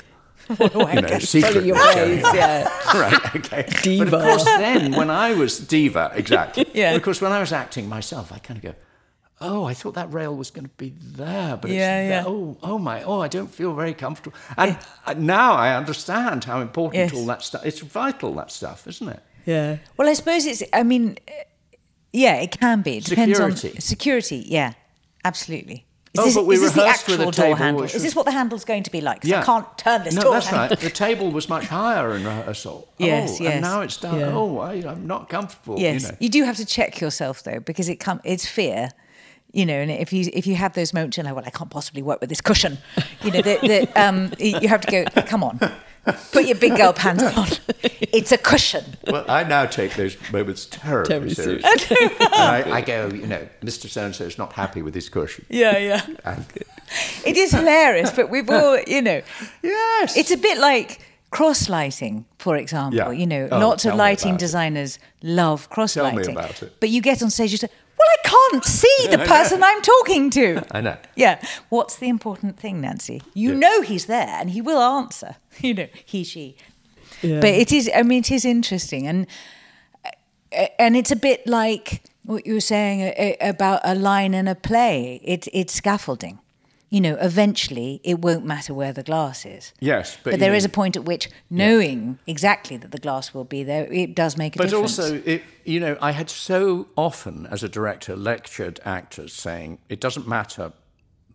you 0.59 1.01
know, 1.01 1.19
secret 1.19 1.65
your 1.65 1.77
ways, 1.77 2.25
yeah. 2.35 2.69
right, 2.95 3.37
okay. 3.37 3.67
Diva. 3.83 4.11
But 4.11 4.21
of 4.21 4.23
course, 4.23 4.45
then 4.45 4.93
when 4.93 5.11
I 5.11 5.35
was 5.35 5.59
diva, 5.59 6.13
exactly. 6.15 6.67
yeah. 6.75 6.93
Of 6.93 7.03
course, 7.03 7.21
when 7.21 7.33
I 7.33 7.41
was 7.41 7.53
acting 7.53 7.89
myself, 7.89 8.33
I 8.33 8.39
kind 8.39 8.57
of 8.59 8.63
go, 8.63 8.75
oh, 9.41 9.65
I 9.65 9.75
thought 9.75 9.95
that 9.95 10.13
rail 10.13 10.37
was 10.37 10.51
going 10.51 10.65
to 10.65 10.75
be 10.77 10.93
there, 10.99 11.57
but 11.57 11.71
yeah, 11.71 12.01
it's 12.01 12.11
yeah. 12.11 12.23
there. 12.23 12.25
Oh, 12.27 12.57
oh 12.63 12.79
my, 12.79 13.03
oh, 13.03 13.21
I 13.21 13.29
don't 13.29 13.51
feel 13.51 13.75
very 13.75 13.95
comfortable. 13.95 14.37
And 14.57 14.77
yeah. 15.07 15.15
now 15.17 15.53
I 15.55 15.75
understand 15.75 16.45
how 16.45 16.61
important 16.61 17.13
yes. 17.13 17.15
all 17.15 17.27
that 17.27 17.43
stuff. 17.43 17.65
It's 17.65 17.81
vital 17.81 18.35
that 18.35 18.51
stuff, 18.51 18.87
isn't 18.87 19.09
it? 19.09 19.23
Yeah. 19.47 19.79
Well, 19.97 20.09
I 20.09 20.15
suppose 20.15 20.47
it's. 20.47 20.63
I 20.73 20.83
mean, 20.83 21.19
yeah, 22.13 22.37
it 22.37 22.59
can 22.59 22.83
be. 22.83 22.99
It 22.99 23.05
depends 23.05 23.37
security. 23.39 23.71
on 23.71 23.81
security. 23.81 24.45
Yeah, 24.47 24.73
absolutely. 25.25 25.87
Is 26.13 26.19
oh, 26.19 26.25
this, 26.25 26.35
but 26.35 26.47
we 26.47 26.57
the 26.57 26.63
rehearsed 26.63 27.09
actual 27.09 27.19
with 27.19 27.29
a 27.29 27.33
table. 27.33 27.49
door 27.51 27.57
handle? 27.57 27.85
Is 27.85 28.03
this 28.03 28.17
what 28.17 28.27
the 28.27 28.33
handle's 28.33 28.65
going 28.65 28.83
to 28.83 28.91
be 28.91 29.01
like? 29.01 29.23
Yeah. 29.23 29.43
I 29.43 29.45
can't 29.45 29.79
turn 29.79 30.03
this 30.03 30.15
no, 30.15 30.23
door 30.23 30.33
that's 30.33 30.47
handle. 30.49 30.69
right. 30.71 30.81
The 30.81 30.91
table 30.91 31.31
was 31.31 31.49
much 31.49 31.67
higher 31.67 32.17
in 32.17 32.25
rehearsal. 32.25 32.89
yes, 32.99 33.41
oh, 33.41 33.45
yes. 33.45 33.53
And 33.53 33.63
now 33.63 33.81
it's 33.83 33.97
down. 33.97 34.19
Yeah. 34.19 34.33
Oh, 34.33 34.59
I, 34.59 34.75
am 34.75 35.07
not 35.07 35.29
comfortable. 35.29 35.79
Yes, 35.79 36.03
you, 36.03 36.09
know. 36.09 36.17
you 36.19 36.29
do 36.29 36.43
have 36.45 36.57
to 36.57 36.67
check 36.67 37.01
yourself 37.01 37.45
though, 37.45 37.61
because 37.61 37.89
it 37.89 37.97
come. 37.97 38.21
It's 38.25 38.47
fear 38.47 38.91
you 39.53 39.67
know, 39.67 39.75
and 39.75 39.91
if 39.91 40.13
you 40.13 40.31
if 40.33 40.47
you 40.47 40.55
have 40.55 40.75
those 40.75 40.93
moments, 40.93 41.17
you're 41.17 41.25
like, 41.25 41.35
well, 41.35 41.45
I 41.45 41.51
can't 41.51 41.71
possibly 41.71 42.03
work 42.03 42.21
with 42.21 42.29
this 42.29 42.41
cushion. 42.41 42.79
You 43.23 43.33
know, 43.33 43.43
that 43.43 43.97
um, 43.97 44.33
you 44.39 44.69
have 44.69 44.81
to 44.83 44.91
go, 44.91 45.23
come 45.23 45.43
on, 45.43 45.59
put 46.33 46.47
your 46.47 46.57
big 46.57 46.77
girl 46.77 46.93
pants 46.93 47.23
on. 47.25 47.49
It's 48.13 48.33
a 48.33 48.39
cushion. 48.39 48.97
Well, 49.07 49.25
I 49.29 49.45
now 49.45 49.67
take 49.67 49.95
those 49.95 50.17
moments 50.33 50.67
terribly, 50.69 51.09
terribly 51.11 51.35
seriously. 51.35 51.97
I, 52.21 52.65
I, 52.67 52.81
go, 52.81 53.07
you 53.09 53.27
know, 53.27 53.47
Mr. 53.63 53.89
So 53.89 54.05
and 54.05 54.15
so 54.15 54.25
is 54.25 54.37
not 54.37 54.53
happy 54.55 54.83
with 54.83 54.95
his 54.97 55.09
cushion. 55.09 55.47
Yeah, 55.49 55.79
yeah. 55.79 56.05
And, 56.25 56.45
it 57.25 57.37
is 57.37 57.53
hilarious, 57.53 58.11
but 58.11 58.29
we've 58.29 58.51
all, 58.51 58.81
you 58.87 59.01
know, 59.01 59.23
yes, 59.63 60.17
it's 60.17 60.33
a 60.33 60.37
bit 60.37 60.59
like 60.59 61.07
cross 61.31 61.69
lighting, 61.69 62.25
for 62.39 62.57
example. 62.57 62.97
Yeah. 62.99 63.13
You 63.13 63.27
know, 63.27 63.49
Oh, 63.53 63.59
lots 63.61 63.85
of 63.85 63.95
lighting 63.95 64.31
about 64.33 64.41
it. 64.43 64.45
designers 64.45 64.99
love 65.23 65.71
cross 65.71 65.95
lighting. 65.95 66.23
Tell 66.25 66.33
me 66.33 66.35
lighting. 66.35 66.37
about 66.37 66.63
it. 66.65 66.81
But 66.81 66.89
you 66.89 67.01
get 67.01 67.23
on 67.23 67.31
stage, 67.31 67.53
you 67.53 67.59
say, 67.59 67.69
"Well, 68.01 68.13
I 68.19 68.29
can't 68.51 68.65
see 68.65 69.07
the 69.11 69.19
person 69.19 69.63
I'm 69.63 69.83
talking 69.83 70.31
to." 70.31 70.47
I 70.77 70.81
know. 70.81 70.97
Yeah. 71.17 71.37
What's 71.69 71.97
the 71.97 72.09
important 72.09 72.59
thing, 72.59 72.81
Nancy? 72.81 73.21
You 73.35 73.51
Yeah. 73.51 73.59
know 73.59 73.83
he's 73.83 74.07
there 74.07 74.29
and 74.41 74.51
he 74.51 74.61
will 74.63 74.81
answer. 74.81 75.37
You 75.61 75.75
know, 75.75 75.89
he, 76.07 76.25
she. 76.25 76.57
But 77.23 77.45
it 77.63 77.71
is. 77.73 77.91
I 77.95 78.03
mean, 78.03 78.21
it 78.21 78.31
is 78.31 78.45
interesting, 78.45 79.07
and 79.07 79.27
uh, 80.53 80.67
and 80.79 80.97
it's 80.97 81.11
a 81.11 81.17
bit 81.17 81.47
like 81.47 82.03
what 82.25 82.47
you 82.47 82.55
were 82.55 82.61
saying 82.75 83.03
uh, 83.03 83.13
uh, 83.47 83.49
about 83.51 83.81
a 83.85 83.95
line 83.95 84.33
in 84.35 84.49
a 84.49 84.55
play. 84.55 85.21
It, 85.25 85.47
it's 85.53 85.75
scaffolding. 85.75 86.39
You 86.93 87.01
know, 87.01 87.17
eventually 87.21 88.01
it 88.03 88.19
won't 88.19 88.45
matter 88.45 88.75
where 88.75 88.93
the 88.93 89.05
glass 89.05 89.47
is. 89.47 89.73
Yes, 89.81 90.19
but, 90.25 90.33
But, 90.33 90.41
there 90.41 90.53
is 90.55 90.65
know- 90.65 90.69
a 90.69 90.71
point 90.71 90.97
at 90.97 91.05
which 91.05 91.29
knowing 91.49 92.19
exactly 92.27 92.77
that 92.79 92.91
the 92.91 92.99
glass 92.99 93.33
will 93.33 93.45
be 93.45 93.63
there, 93.63 93.85
it 93.93 94.15
does 94.17 94.37
make 94.37 94.57
a 94.57 94.59
But 94.59 94.71
difference. 94.71 94.97
But 94.97 95.03
also, 95.05 95.23
it, 95.25 95.43
you 95.65 95.79
know, 95.79 95.97
I 96.03 96.11
had 96.11 96.29
so 96.29 96.89
often, 96.97 97.47
as 97.47 97.63
a 97.63 97.69
director, 97.69 98.17
lectured 98.17 98.81
actors 98.85 99.33
saying 99.33 99.79
it 99.89 100.01
doesn't 100.01 100.27
matter 100.27 100.73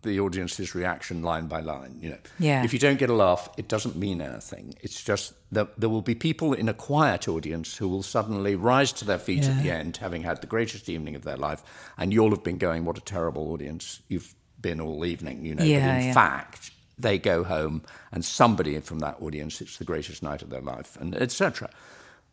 the 0.02 0.20
audience's 0.20 0.72
reaction 0.74 1.20
line 1.22 1.46
by 1.48 1.58
line. 1.60 1.96
You 2.00 2.10
know, 2.10 2.18
Yeah. 2.38 2.62
if 2.62 2.72
you 2.72 2.78
don't 2.78 2.98
get 2.98 3.10
a 3.10 3.14
laugh, 3.14 3.48
it 3.56 3.66
doesn't 3.66 3.96
mean 3.96 4.20
anything. 4.20 4.74
It's 4.82 5.02
just 5.02 5.32
that 5.50 5.80
there 5.80 5.88
will 5.88 6.02
be 6.02 6.14
people 6.14 6.52
in 6.52 6.68
a 6.68 6.74
quiet 6.74 7.26
audience 7.26 7.78
who 7.78 7.88
will 7.88 8.04
suddenly 8.04 8.54
rise 8.54 8.92
to 8.92 9.04
their 9.04 9.18
feet 9.18 9.44
at 9.48 9.60
the 9.64 9.70
end, 9.70 9.96
having 9.96 10.22
had 10.22 10.42
the 10.42 10.46
greatest 10.46 10.88
evening 10.88 11.16
of 11.16 11.22
their 11.24 11.36
life, 11.38 11.64
and 11.98 12.12
you'll 12.12 12.30
have 12.30 12.44
been 12.44 12.58
going, 12.58 12.84
"What 12.84 12.98
a 12.98 13.00
terrible 13.00 13.50
audience 13.52 14.00
you've 14.06 14.35
been 14.60 14.80
all 14.80 15.04
evening." 15.04 15.44
You 15.44 15.54
know, 15.54 15.64
Yeah, 15.64 15.86
but 15.94 16.00
in 16.00 16.06
yeah. 16.08 16.14
fact, 16.14 16.70
they 16.98 17.18
go 17.18 17.44
home, 17.44 17.82
and 18.12 18.24
somebody 18.24 18.78
from 18.80 19.00
that 19.00 19.16
audience, 19.20 19.60
it's 19.60 19.76
the 19.78 19.84
greatest 19.84 20.22
night 20.22 20.42
of 20.42 20.50
their 20.50 20.62
life, 20.62 20.96
and 21.00 21.14
etc. 21.14 21.68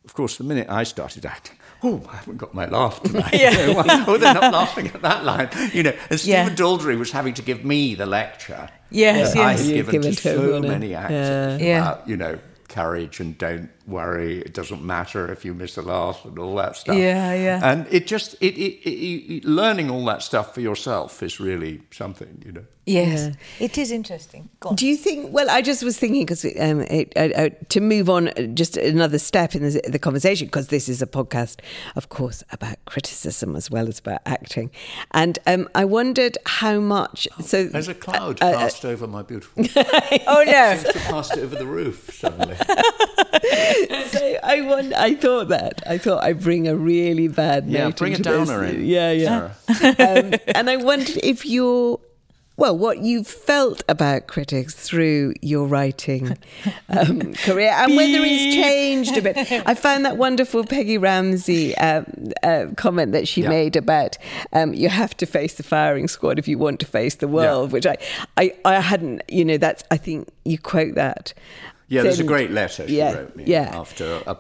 Of 0.06 0.14
course, 0.16 0.36
the 0.38 0.44
minute 0.44 0.68
I 0.70 0.84
started 0.84 1.26
acting, 1.26 1.58
oh, 1.82 2.06
I 2.12 2.18
haven't 2.18 2.36
got 2.36 2.54
my 2.54 2.66
laugh 2.68 3.02
tonight. 3.04 3.34
You 3.34 3.52
know, 3.52 3.84
oh, 4.08 4.18
they're 4.18 4.34
not 4.34 4.52
laughing 4.52 4.88
at 4.88 5.02
that 5.02 5.24
line. 5.24 5.50
You 5.74 5.84
know, 5.84 5.94
and 6.10 6.26
Yeah. 6.26 6.44
Stephen 6.46 6.56
Daldry 6.58 6.98
was 7.00 7.12
having 7.12 7.34
to 7.36 7.42
give 7.42 7.64
me 7.64 7.96
the 7.96 8.06
lecture. 8.06 8.70
Yes, 8.90 9.34
that 9.34 9.40
I 9.42 9.52
yes. 9.52 9.60
had 9.62 9.70
You 9.70 9.76
given 9.76 10.02
give 10.02 10.04
to 10.04 10.10
to 10.12 10.22
so 10.22 10.54
eh? 10.56 10.60
many 10.60 10.94
actors 10.94 11.62
Yeah. 11.62 11.82
about, 11.94 12.10
you 12.10 12.18
know, 12.18 12.38
courage 12.68 13.22
and 13.22 13.38
don't 13.38 13.70
worry. 13.88 14.40
It 14.40 14.54
doesn't 14.54 14.84
matter 14.84 15.32
if 15.32 15.44
you 15.46 15.54
miss 15.54 15.78
a 15.78 15.82
laugh 15.82 16.26
and 16.26 16.38
all 16.40 16.56
that 16.56 16.76
stuff. 16.76 16.96
Yeah, 16.96 17.34
yeah. 17.34 17.60
And 17.64 17.88
it 17.90 18.08
just, 18.08 18.36
it, 18.36 18.56
it, 18.56 18.90
it, 18.90 19.36
it, 19.36 19.46
learning 19.46 19.90
all 19.90 20.06
that 20.06 20.24
stuff 20.24 20.54
for 20.54 20.62
yourself 20.62 21.22
is 21.22 21.40
really 21.40 21.82
something, 21.92 22.42
you 22.46 22.52
know. 22.52 22.66
yes, 22.86 23.36
it 23.60 23.78
is 23.78 23.92
interesting. 23.92 24.50
Go 24.60 24.70
on. 24.70 24.76
Do 24.76 24.86
you 24.86 24.98
think? 24.98 25.34
Well, 25.34 25.50
I 25.50 25.62
just 25.62 25.84
was 25.84 25.98
thinking 25.98 26.24
because 26.24 26.44
um, 26.46 26.82
it, 26.82 27.14
uh, 27.16 27.30
uh, 27.36 27.50
to 27.70 27.80
move 27.80 28.10
on, 28.10 28.28
uh, 28.30 28.48
just 28.54 28.76
another 28.76 29.20
step 29.20 29.56
in 29.56 29.64
the, 29.64 29.82
the 29.88 30.00
conversation, 30.00 30.48
because 30.48 30.68
this 30.68 30.90
is 30.90 31.02
a 31.02 31.08
podcast, 31.08 31.60
of 31.96 32.10
course, 32.10 32.44
about 32.52 32.84
criticism 32.86 33.56
as 33.56 33.72
well 33.72 33.88
as 33.88 34.00
about 34.00 34.20
acting, 34.26 34.70
and 35.12 35.40
um, 35.48 35.70
I 35.76 35.86
wondered 35.86 36.38
how 36.46 36.80
much. 36.80 37.28
So 37.42 37.66
There's 37.66 37.88
a 37.88 37.94
cloud 37.94 38.42
uh, 38.42 38.48
uh, 38.48 38.58
passed 38.58 38.84
over 38.84 39.08
my 39.08 39.22
beautiful. 39.22 39.64
oh 40.28 40.44
no! 40.46 40.76
Seems 40.76 40.94
to 40.94 41.00
have 41.00 41.12
passed 41.12 41.38
over 41.38 41.56
the 41.56 41.68
roof 41.68 42.10
suddenly. 42.14 42.58
so 44.08 44.38
I 44.44 44.62
won, 44.68 44.94
I 44.94 45.16
thought 45.16 45.50
that. 45.50 45.82
I 45.88 45.98
thought 45.98 46.24
I'd 46.24 46.42
bring 46.42 46.68
a 46.68 46.76
really 46.76 47.28
bad 47.28 47.68
Yeah, 47.68 47.86
note 47.86 47.98
bring 47.98 48.14
a 48.14 48.18
into 48.18 48.30
this. 48.32 48.50
in. 48.50 48.86
Yeah, 48.86 49.12
yeah. 49.12 49.54
um, 50.00 50.34
and 50.56 50.70
I 50.70 50.78
wondered 50.78 51.20
if 51.24 51.46
you're. 51.46 52.00
Well, 52.56 52.78
what 52.78 53.00
you 53.00 53.24
felt 53.24 53.84
about 53.90 54.28
critics 54.28 54.76
through 54.76 55.34
your 55.42 55.66
writing 55.66 56.38
um, 56.88 57.34
career 57.34 57.72
and 57.72 57.96
whether 57.96 58.20
it's 58.22 58.54
changed 58.56 59.18
a 59.18 59.24
bit. 59.24 59.36
I 59.66 59.74
found 59.74 60.06
that 60.06 60.18
wonderful 60.18 60.64
Peggy 60.64 61.00
Ramsey 61.00 61.76
um, 61.78 62.06
uh, 62.44 62.66
comment 62.78 63.12
that 63.14 63.28
she 63.28 63.42
Yeah. 63.42 63.50
made 63.50 63.76
about 63.76 64.20
um, 64.54 64.76
you 64.76 64.90
have 64.90 65.18
to 65.18 65.26
face 65.26 65.56
the 65.56 65.64
firing 65.64 66.08
squad 66.08 66.38
if 66.38 66.48
you 66.48 66.60
want 66.60 66.80
to 66.82 66.86
face 66.86 67.16
the 67.16 67.28
world, 67.28 67.72
which 67.72 67.88
I, 67.88 67.98
I, 68.38 68.54
I 68.64 68.80
hadn't, 68.82 69.24
you 69.30 69.44
know, 69.46 69.58
that's, 69.58 69.84
I 69.90 69.98
think 69.98 70.30
you 70.46 70.60
quote 70.60 70.94
that. 70.94 71.34
Yeah, 71.94 72.04
there's 72.04 72.20
a 72.20 72.24
great 72.24 72.52
letter 72.52 72.88
she 72.88 72.98
yeah, 72.98 73.14
wrote 73.14 73.36
me 73.36 73.44
yeah. 73.46 73.72
after 73.74 74.24
a 74.26 74.38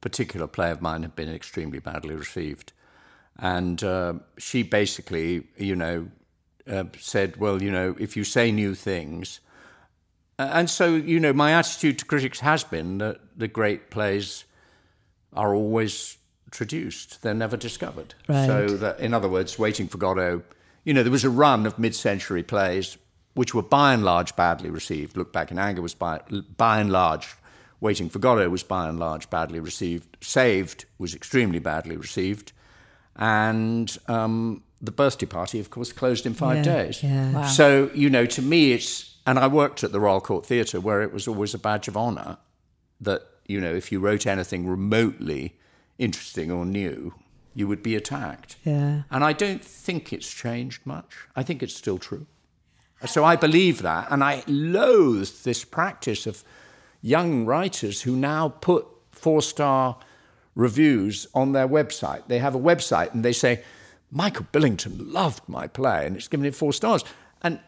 particular 0.00 0.46
play 0.46 0.70
of 0.70 0.82
mine 0.82 1.02
had 1.02 1.16
been 1.16 1.32
extremely 1.32 1.78
badly 1.78 2.14
received. 2.14 2.72
And 3.38 3.82
uh, 3.82 4.14
she 4.38 4.62
basically, 4.62 5.46
you 5.56 5.76
know, 5.76 6.08
uh, 6.70 6.84
said, 6.98 7.36
well, 7.36 7.62
you 7.62 7.70
know, 7.70 7.94
if 7.98 8.16
you 8.16 8.24
say 8.24 8.50
new 8.50 8.74
things. 8.74 9.40
And 10.38 10.68
so, 10.68 10.94
you 10.94 11.20
know, 11.20 11.32
my 11.32 11.52
attitude 11.52 11.98
to 12.00 12.04
critics 12.04 12.40
has 12.40 12.64
been 12.64 12.98
that 12.98 13.20
the 13.36 13.48
great 13.48 13.90
plays 13.90 14.44
are 15.32 15.54
always 15.54 16.18
traduced, 16.50 17.22
they're 17.22 17.34
never 17.34 17.56
discovered. 17.56 18.14
Right. 18.28 18.46
So, 18.46 18.68
that, 18.68 19.00
in 19.00 19.12
other 19.12 19.28
words, 19.28 19.58
Waiting 19.58 19.88
for 19.88 19.98
Godot, 19.98 20.42
you 20.84 20.94
know, 20.94 21.02
there 21.02 21.12
was 21.12 21.24
a 21.24 21.30
run 21.30 21.66
of 21.66 21.78
mid 21.78 21.94
century 21.94 22.42
plays 22.42 22.96
which 23.36 23.54
were 23.54 23.62
by 23.62 23.92
and 23.94 24.02
large 24.02 24.34
badly 24.34 24.70
received. 24.70 25.16
Look 25.16 25.32
Back 25.32 25.50
in 25.52 25.58
Anger 25.58 25.82
was 25.82 25.94
by, 25.94 26.20
by 26.56 26.80
and 26.80 26.90
large, 26.90 27.28
Waiting 27.78 28.08
for 28.08 28.18
Godot 28.18 28.48
was 28.48 28.62
by 28.62 28.88
and 28.88 28.98
large 28.98 29.28
badly 29.28 29.60
received. 29.60 30.16
Saved 30.22 30.86
was 30.98 31.14
extremely 31.14 31.58
badly 31.58 31.94
received. 31.96 32.52
And 33.14 33.94
um, 34.08 34.62
The 34.80 34.90
Birthday 34.90 35.26
Party, 35.26 35.60
of 35.60 35.68
course, 35.68 35.92
closed 35.92 36.24
in 36.24 36.32
five 36.32 36.58
Yeah, 36.64 36.74
days. 36.74 37.02
yeah. 37.02 37.32
Wow. 37.32 37.44
So, 37.44 37.90
you 37.94 38.08
know, 38.08 38.24
to 38.24 38.40
me, 38.42 38.72
it's, 38.72 39.16
and 39.26 39.38
I 39.38 39.46
worked 39.46 39.84
at 39.84 39.92
the 39.92 40.00
Royal 40.00 40.22
Court 40.22 40.46
Theatre 40.46 40.80
where 40.80 41.02
it 41.02 41.12
was 41.12 41.28
always 41.28 41.52
a 41.52 41.58
badge 41.58 41.86
of 41.86 41.96
honour 41.98 42.38
that, 43.02 43.22
you 43.46 43.60
know, 43.60 43.74
if 43.74 43.92
you 43.92 44.00
wrote 44.00 44.26
anything 44.26 44.66
remotely 44.66 45.56
interesting 45.98 46.50
or 46.50 46.64
new, 46.64 47.14
you 47.54 47.68
would 47.68 47.82
be 47.82 47.94
attacked. 47.94 48.56
Yeah. 48.64 49.02
And 49.10 49.22
I 49.22 49.34
don't 49.34 49.62
think 49.62 50.12
it's 50.14 50.32
changed 50.32 50.86
much. 50.86 51.14
I 51.36 51.42
think 51.42 51.62
it's 51.62 51.74
still 51.76 51.98
true. 51.98 52.26
So 53.04 53.24
I 53.24 53.36
believe 53.36 53.82
that. 53.82 54.08
And 54.10 54.24
I 54.24 54.42
loathe 54.46 55.42
this 55.44 55.64
practice 55.64 56.26
of 56.26 56.42
young 57.02 57.44
writers 57.44 58.02
who 58.02 58.16
now 58.16 58.48
put 58.48 58.86
four 59.12 59.42
star 59.42 59.98
reviews 60.54 61.26
on 61.34 61.52
their 61.52 61.68
website. 61.68 62.26
They 62.28 62.38
have 62.38 62.54
a 62.54 62.58
website 62.58 63.12
and 63.12 63.24
they 63.24 63.32
say, 63.32 63.62
Michael 64.10 64.46
Billington 64.50 65.12
loved 65.12 65.46
my 65.48 65.66
play 65.66 66.06
and 66.06 66.16
it's 66.16 66.28
given 66.28 66.46
it 66.46 66.54
four 66.54 66.72
stars. 66.72 67.04
And 67.42 67.60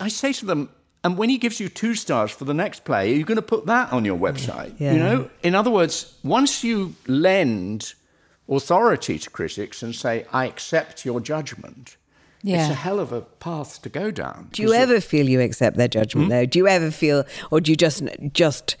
I 0.00 0.08
say 0.08 0.32
to 0.32 0.46
them, 0.46 0.70
and 1.04 1.18
when 1.18 1.28
he 1.28 1.38
gives 1.38 1.60
you 1.60 1.68
two 1.68 1.94
stars 1.94 2.30
for 2.30 2.44
the 2.44 2.54
next 2.54 2.84
play, 2.84 3.12
are 3.12 3.16
you 3.16 3.24
going 3.24 3.36
to 3.36 3.42
put 3.42 3.66
that 3.66 3.92
on 3.92 4.04
your 4.04 4.18
website? 4.18 4.74
Yeah. 4.78 4.92
You 4.92 4.98
know, 4.98 5.30
in 5.42 5.54
other 5.54 5.70
words, 5.70 6.18
once 6.24 6.64
you 6.64 6.94
lend 7.06 7.94
authority 8.48 9.18
to 9.18 9.30
critics 9.30 9.82
and 9.82 9.94
say, 9.94 10.24
I 10.32 10.46
accept 10.46 11.04
your 11.04 11.20
judgment, 11.20 11.96
it's 12.44 12.70
a 12.70 12.74
hell 12.74 13.00
of 13.00 13.12
a 13.12 13.22
path 13.22 13.80
to 13.82 13.88
go 13.88 14.10
down. 14.10 14.48
Do 14.52 14.62
you 14.62 14.74
ever 14.74 15.00
feel 15.00 15.28
you 15.28 15.40
accept 15.40 15.76
their 15.76 15.88
judgment, 15.88 16.26
hmm? 16.26 16.30
though? 16.30 16.46
Do 16.46 16.58
you 16.58 16.68
ever 16.68 16.90
feel, 16.90 17.24
or 17.50 17.60
do 17.60 17.72
you 17.72 17.76
just 17.76 18.02
just 18.32 18.76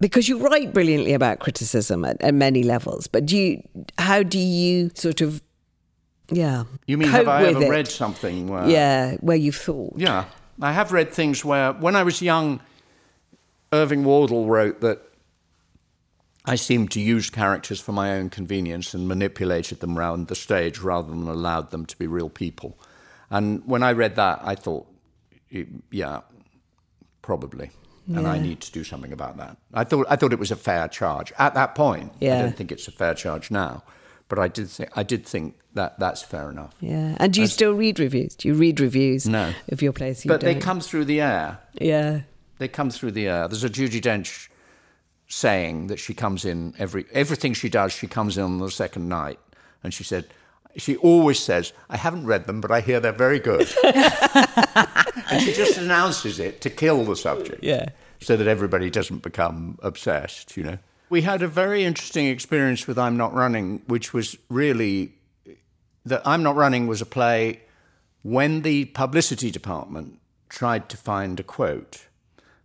because 0.00 0.28
you 0.28 0.38
write 0.38 0.72
brilliantly 0.72 1.12
about 1.12 1.38
criticism 1.38 2.04
at, 2.04 2.20
at 2.22 2.34
many 2.34 2.62
levels? 2.62 3.06
But 3.06 3.26
do 3.26 3.36
you? 3.36 3.62
How 3.98 4.22
do 4.22 4.38
you 4.38 4.90
sort 4.94 5.20
of, 5.20 5.42
yeah? 6.30 6.64
You 6.86 6.96
mean, 6.96 7.08
have 7.10 7.28
I 7.28 7.44
ever 7.44 7.64
it? 7.64 7.68
read 7.68 7.88
something 7.88 8.48
where. 8.48 8.68
Yeah, 8.68 9.16
where 9.20 9.36
you've 9.36 9.56
thought. 9.56 9.94
Yeah. 9.96 10.24
I 10.62 10.72
have 10.72 10.92
read 10.92 11.12
things 11.12 11.44
where, 11.44 11.72
when 11.72 11.96
I 11.96 12.04
was 12.04 12.22
young, 12.22 12.60
Irving 13.72 14.04
Wardle 14.04 14.46
wrote 14.46 14.80
that 14.82 15.02
I 16.44 16.56
seemed 16.56 16.90
to 16.92 17.00
use 17.00 17.30
characters 17.30 17.80
for 17.80 17.92
my 17.92 18.12
own 18.12 18.30
convenience 18.30 18.94
and 18.94 19.08
manipulated 19.08 19.80
them 19.80 19.98
round 19.98 20.28
the 20.28 20.34
stage 20.34 20.78
rather 20.78 21.08
than 21.08 21.26
allowed 21.26 21.70
them 21.70 21.86
to 21.86 21.98
be 21.98 22.06
real 22.06 22.28
people. 22.28 22.78
And 23.34 23.66
when 23.66 23.82
I 23.82 23.90
read 23.92 24.14
that, 24.14 24.38
I 24.44 24.54
thought, 24.54 24.86
yeah, 25.90 26.20
probably. 27.20 27.70
And 28.06 28.28
I 28.28 28.38
need 28.38 28.60
to 28.60 28.70
do 28.70 28.84
something 28.84 29.12
about 29.12 29.38
that. 29.38 29.56
I 29.72 29.82
thought, 29.82 30.06
I 30.08 30.14
thought 30.14 30.32
it 30.32 30.38
was 30.38 30.52
a 30.52 30.56
fair 30.56 30.86
charge 30.86 31.32
at 31.36 31.54
that 31.54 31.74
point. 31.74 32.12
I 32.22 32.26
don't 32.26 32.56
think 32.56 32.70
it's 32.70 32.86
a 32.86 32.92
fair 32.92 33.12
charge 33.14 33.50
now. 33.50 33.82
But 34.28 34.38
I 34.38 34.46
did, 34.48 34.68
think, 34.70 34.90
I 34.96 35.02
did 35.02 35.26
think 35.26 35.58
that 35.74 35.98
that's 35.98 36.22
fair 36.22 36.48
enough. 36.48 36.74
Yeah, 36.80 37.16
and 37.18 37.32
do 37.32 37.40
you 37.40 37.46
still 37.48 37.72
read 37.72 37.98
reviews? 37.98 38.36
Do 38.36 38.48
you 38.48 38.54
read 38.54 38.78
reviews? 38.78 39.26
No. 39.28 39.52
of 39.68 39.82
your 39.82 39.92
plays. 39.92 40.24
You 40.24 40.28
But 40.28 40.40
they 40.40 40.54
don't? 40.54 40.62
come 40.62 40.80
through 40.80 41.06
the 41.06 41.20
air. 41.20 41.58
Yeah, 41.74 42.20
they 42.58 42.68
come 42.68 42.90
through 42.90 43.12
the 43.12 43.26
air. 43.26 43.48
There's 43.48 43.64
a 43.64 43.68
Judi 43.68 44.00
Dench 44.00 44.48
saying 45.26 45.88
that 45.88 45.98
she 45.98 46.14
comes 46.14 46.44
in 46.44 46.74
every 46.78 47.04
everything 47.12 47.52
she 47.52 47.68
does, 47.68 47.92
she 47.92 48.06
comes 48.06 48.38
in 48.38 48.44
on 48.44 48.58
the 48.58 48.70
second 48.70 49.08
night, 49.08 49.38
and 49.82 49.92
she 49.92 50.04
said 50.04 50.26
she 50.76 50.96
always 50.96 51.38
says, 51.38 51.72
"I 51.88 51.96
haven't 51.96 52.26
read 52.26 52.46
them, 52.46 52.60
but 52.60 52.70
I 52.70 52.80
hear 52.80 53.00
they're 53.00 53.12
very 53.12 53.38
good," 53.38 53.68
and 53.84 55.42
she 55.42 55.52
just 55.52 55.78
announces 55.78 56.38
it 56.38 56.60
to 56.62 56.70
kill 56.70 57.04
the 57.04 57.16
subject, 57.16 57.62
Yeah. 57.62 57.86
so 58.20 58.36
that 58.36 58.46
everybody 58.46 58.90
doesn't 58.90 59.22
become 59.22 59.78
obsessed. 59.82 60.56
You 60.56 60.64
know, 60.64 60.78
we 61.10 61.22
had 61.22 61.42
a 61.42 61.48
very 61.48 61.84
interesting 61.84 62.26
experience 62.26 62.86
with 62.86 62.98
"I'm 62.98 63.16
Not 63.16 63.32
Running," 63.34 63.82
which 63.86 64.12
was 64.12 64.36
really 64.48 65.12
that 66.04 66.22
"I'm 66.26 66.42
Not 66.42 66.56
Running" 66.56 66.86
was 66.86 67.00
a 67.00 67.06
play 67.06 67.60
when 68.22 68.62
the 68.62 68.86
publicity 68.86 69.50
department 69.50 70.18
tried 70.48 70.88
to 70.88 70.96
find 70.96 71.38
a 71.40 71.42
quote 71.42 72.06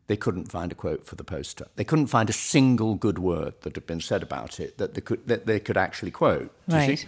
they 0.07 0.17
couldn't 0.17 0.51
find 0.51 0.71
a 0.71 0.75
quote 0.75 1.05
for 1.05 1.13
the 1.15 1.23
poster. 1.23 1.67
They 1.75 1.83
couldn't 1.83 2.07
find 2.07 2.31
a 2.31 2.33
single 2.33 2.95
good 2.95 3.19
word 3.19 3.53
that 3.61 3.75
had 3.75 3.85
been 3.85 4.01
said 4.01 4.23
about 4.23 4.59
it 4.59 4.79
that 4.79 4.95
they 4.95 5.01
could, 5.01 5.27
that 5.27 5.45
they 5.45 5.59
could 5.59 5.77
actually 5.77 6.09
quote. 6.09 6.51
Do 6.67 6.75
you 6.77 6.81
Right. 6.81 7.05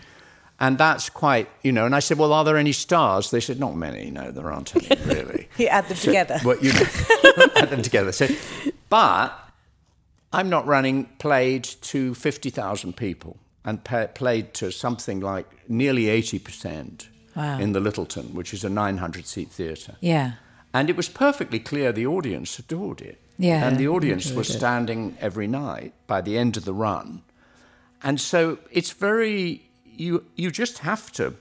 And 0.62 0.78
that's 0.78 1.10
quite, 1.10 1.50
you 1.64 1.72
know, 1.72 1.86
and 1.88 1.96
I 1.96 2.00
said, 2.00 2.20
well, 2.20 2.32
are 2.34 2.46
there 2.46 2.56
any 2.56 2.72
stars? 2.72 3.32
They 3.32 3.40
said, 3.40 3.60
not 3.60 3.76
many. 3.76 4.12
No, 4.12 4.30
there 4.30 4.52
aren't 4.52 4.76
any, 4.76 5.02
really. 5.06 5.48
You 5.58 5.68
add 5.68 5.88
them 5.90 5.98
together. 5.98 6.40
Well, 6.46 6.58
you 6.62 6.72
add 7.56 7.72
them 7.72 7.82
together. 7.82 8.12
So, 8.12 8.28
but 8.88 9.34
I'm 10.32 10.50
not 10.50 10.68
running 10.68 11.06
played 11.18 11.64
to 11.64 12.14
50,000 12.14 12.96
people 12.96 13.38
and 13.66 13.84
pa 13.84 14.06
played 14.08 14.54
to 14.56 14.72
something 14.72 15.20
like 15.20 15.48
nearly 15.68 16.06
80% 16.06 17.08
Wow. 17.36 17.60
in 17.60 17.72
the 17.72 17.80
Lyttelton, 17.80 18.34
which 18.34 18.54
is 18.54 18.64
a 18.66 18.70
900 18.70 19.26
seat 19.26 19.50
theatre. 19.52 19.96
Yeah. 20.02 20.34
And 20.74 20.90
it 20.90 20.98
was 20.98 21.10
perfectly 21.10 21.60
clear 21.60 21.92
the 21.94 22.06
audience 22.06 22.60
adored 22.60 23.02
it. 23.02 23.20
Yeah. 23.40 23.66
And 23.68 23.78
the 23.78 23.88
audience 23.88 24.32
was 24.32 24.48
standing 24.48 25.18
every 25.20 25.48
night 25.48 25.94
by 26.08 26.22
the 26.22 26.38
end 26.38 26.58
of 26.58 26.66
the 26.66 26.74
run. 26.74 27.24
And 28.04 28.20
so 28.20 28.60
it's 28.70 28.92
very, 28.92 29.64
you, 30.02 30.26
you 30.36 30.52
just 30.52 30.80
have 30.80 31.12
to 31.14 31.36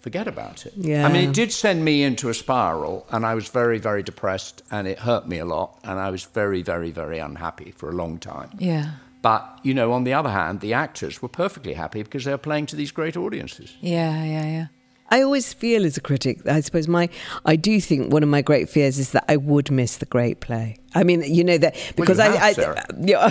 forget 0.00 0.28
about 0.28 0.66
it. 0.66 0.74
Yeah. 0.76 1.06
I 1.06 1.12
mean, 1.12 1.30
it 1.30 1.34
did 1.34 1.52
send 1.52 1.84
me 1.84 2.02
into 2.02 2.28
a 2.28 2.34
spiral, 2.34 3.06
and 3.10 3.24
I 3.24 3.34
was 3.34 3.48
very, 3.48 3.78
very 3.78 4.02
depressed, 4.02 4.62
and 4.70 4.86
it 4.86 4.98
hurt 4.98 5.26
me 5.28 5.38
a 5.38 5.44
lot, 5.44 5.78
and 5.84 5.98
I 5.98 6.10
was 6.10 6.24
very, 6.24 6.62
very, 6.62 6.90
very 6.90 7.18
unhappy 7.18 7.70
for 7.70 7.88
a 7.88 7.92
long 7.92 8.18
time. 8.18 8.50
Yeah. 8.58 8.92
But, 9.22 9.60
you 9.62 9.72
know, 9.72 9.92
on 9.92 10.04
the 10.04 10.12
other 10.12 10.30
hand, 10.30 10.60
the 10.60 10.74
actors 10.74 11.22
were 11.22 11.28
perfectly 11.28 11.74
happy 11.74 12.02
because 12.02 12.24
they 12.24 12.32
were 12.32 12.38
playing 12.38 12.66
to 12.66 12.76
these 12.76 12.90
great 12.90 13.16
audiences. 13.16 13.76
Yeah. 13.80 14.24
Yeah. 14.24 14.46
Yeah. 14.46 14.66
I 15.10 15.22
always 15.22 15.52
feel 15.52 15.84
as 15.84 15.96
a 15.96 16.00
critic, 16.00 16.44
I 16.46 16.60
suppose 16.60 16.88
my, 16.88 17.08
I 17.44 17.54
do 17.54 17.80
think 17.80 18.12
one 18.12 18.22
of 18.22 18.30
my 18.30 18.40
great 18.40 18.70
fears 18.70 18.98
is 18.98 19.12
that 19.12 19.24
I 19.28 19.36
would 19.36 19.70
miss 19.70 19.98
the 19.98 20.06
great 20.06 20.40
play. 20.40 20.78
I 20.94 21.04
mean, 21.04 21.22
you 21.22 21.44
know 21.44 21.58
that 21.58 21.76
because 21.96 22.16
you 22.16 22.24
I, 22.24 22.28
have, 22.28 22.42
I, 22.42 22.52
Sarah. 22.54 22.84
yeah, 23.00 23.30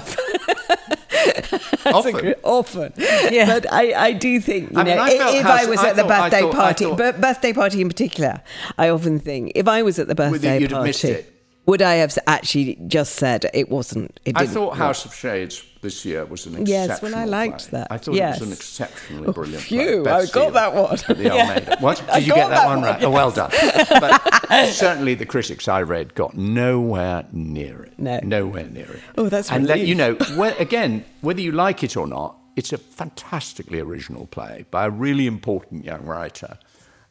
Often. 1.85 2.35
often. 2.43 2.93
Yeah. 2.97 3.45
But 3.47 3.71
I, 3.71 3.93
I 4.07 4.11
do 4.13 4.39
think, 4.39 4.71
you 4.71 4.77
I 4.79 4.83
mean, 4.83 4.95
know, 4.95 5.01
I 5.03 5.07
i- 5.07 5.17
felt 5.17 5.35
if 5.35 5.41
House- 5.43 5.65
I 5.65 5.69
was 5.69 5.79
I 5.79 5.89
at 5.89 5.95
the 5.95 6.01
thought- 6.03 6.11
I 6.11 6.21
birthday 6.29 6.41
thought- 6.41 6.53
party, 6.53 6.85
thought- 6.85 6.97
but 6.97 7.21
birthday 7.21 7.53
party 7.53 7.81
in 7.81 7.87
particular, 7.87 8.41
I 8.77 8.89
often 8.89 9.19
think 9.19 9.51
if 9.55 9.67
I 9.67 9.81
was 9.83 9.99
at 9.99 10.07
the 10.07 10.15
birthday 10.15 10.59
you'd 10.59 10.71
have 10.71 10.83
missed 10.83 11.01
party, 11.01 11.15
it. 11.15 11.33
would 11.65 11.81
I 11.81 11.95
have 11.95 12.17
actually 12.27 12.77
just 12.87 13.13
said 13.15 13.49
it 13.53 13.69
wasn't? 13.69 14.19
It 14.25 14.35
I 14.37 14.41
didn't 14.41 14.53
thought 14.53 14.69
work? 14.69 14.77
House 14.77 15.05
of 15.05 15.13
Shades 15.15 15.63
this 15.81 16.05
year 16.05 16.25
was 16.25 16.45
an 16.45 16.53
exceptional 16.53 16.87
Yes, 16.87 17.01
well, 17.01 17.15
I 17.15 17.25
liked 17.25 17.69
play. 17.69 17.79
that. 17.79 17.87
I 17.91 17.97
thought 17.97 18.15
Yes. 18.15 18.37
it 18.37 18.39
was 18.41 18.47
an 18.49 18.53
exceptionally 18.53 19.27
Oh, 19.27 19.33
brilliant 19.33 19.63
phew, 19.63 20.03
play. 20.03 20.11
I 20.11 20.25
got 20.27 20.53
that 20.53 20.73
one. 20.73 20.95
the 21.17 21.31
Almeida. 21.31 21.77
What? 21.79 21.97
Did 21.99 22.09
I 22.09 22.17
you 22.19 22.33
get 22.35 22.49
that, 22.49 22.55
that 22.61 22.65
one 22.67 22.81
one, 22.81 22.89
right? 22.89 23.03
Oh, 23.03 23.09
well 23.09 23.31
done. 23.31 23.49
But 23.89 24.67
certainly 24.67 25.15
the 25.15 25.25
critics 25.25 25.67
I 25.67 25.81
read 25.81 26.13
got 26.15 26.35
nowhere 26.37 27.25
near 27.31 27.83
it. 27.83 27.93
No. 27.97 28.19
Nowhere 28.23 28.67
near 28.67 28.91
it. 28.91 28.99
Oh, 29.17 29.29
that's 29.29 29.51
And 29.51 29.67
that, 29.67 29.81
you 29.81 29.95
know, 29.95 30.13
whe- 30.37 30.55
again, 30.59 31.03
whether 31.21 31.41
you 31.41 31.51
like 31.51 31.83
it 31.83 31.97
or 31.97 32.07
not, 32.07 32.37
it's 32.55 32.73
a 32.73 32.77
fantastically 32.77 33.79
original 33.79 34.27
play 34.27 34.65
by 34.71 34.85
a 34.85 34.89
really 34.89 35.25
important 35.25 35.85
young 35.85 36.05
writer. 36.05 36.57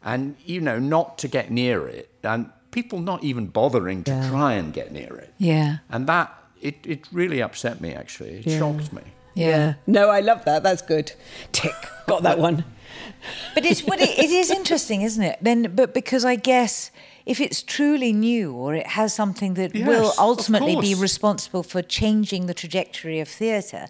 And, 0.02 0.36
you 0.46 0.60
know, 0.60 0.78
not 0.78 1.18
to 1.18 1.28
get 1.28 1.50
near 1.50 1.86
it, 1.88 2.10
and 2.22 2.50
people 2.70 3.00
not 3.00 3.22
even 3.24 3.46
bothering 3.48 4.04
to 4.04 4.12
Yeah. 4.12 4.30
try 4.30 4.52
and 4.54 4.72
get 4.72 4.92
near 4.92 5.14
it. 5.16 5.34
Yeah. 5.38 5.78
And 5.90 6.06
that, 6.06 6.32
it, 6.60 6.76
it 6.86 7.00
really 7.12 7.40
upset 7.42 7.80
me, 7.80 7.94
actually. 7.94 8.38
It 8.38 8.46
Yeah. 8.46 8.58
shocked 8.58 8.92
me. 8.92 9.02
Yeah. 9.34 9.74
No, 9.86 10.10
I 10.10 10.20
love 10.20 10.44
that. 10.44 10.62
That's 10.62 10.82
good. 10.82 11.12
Tick. 11.52 11.74
Got 12.06 12.22
that 12.24 12.38
one. 12.38 12.64
But 13.54 13.64
it's 13.64 13.82
what 13.84 14.00
it, 14.00 14.18
it 14.18 14.30
is 14.30 14.50
interesting, 14.50 15.02
isn't 15.02 15.22
it? 15.22 15.38
Then, 15.42 15.72
but 15.74 15.92
because 15.94 16.24
I 16.24 16.36
guess 16.36 16.90
if 17.26 17.38
it's 17.40 17.62
truly 17.62 18.12
new 18.12 18.52
or 18.52 18.74
it 18.74 18.86
has 18.88 19.12
something 19.14 19.54
that 19.54 19.74
Yes, 19.74 19.86
will 19.86 20.12
ultimately 20.18 20.74
be 20.80 20.94
responsible 20.94 21.62
for 21.62 21.82
changing 21.82 22.46
the 22.46 22.54
trajectory 22.54 23.20
of 23.20 23.28
theatre. 23.28 23.86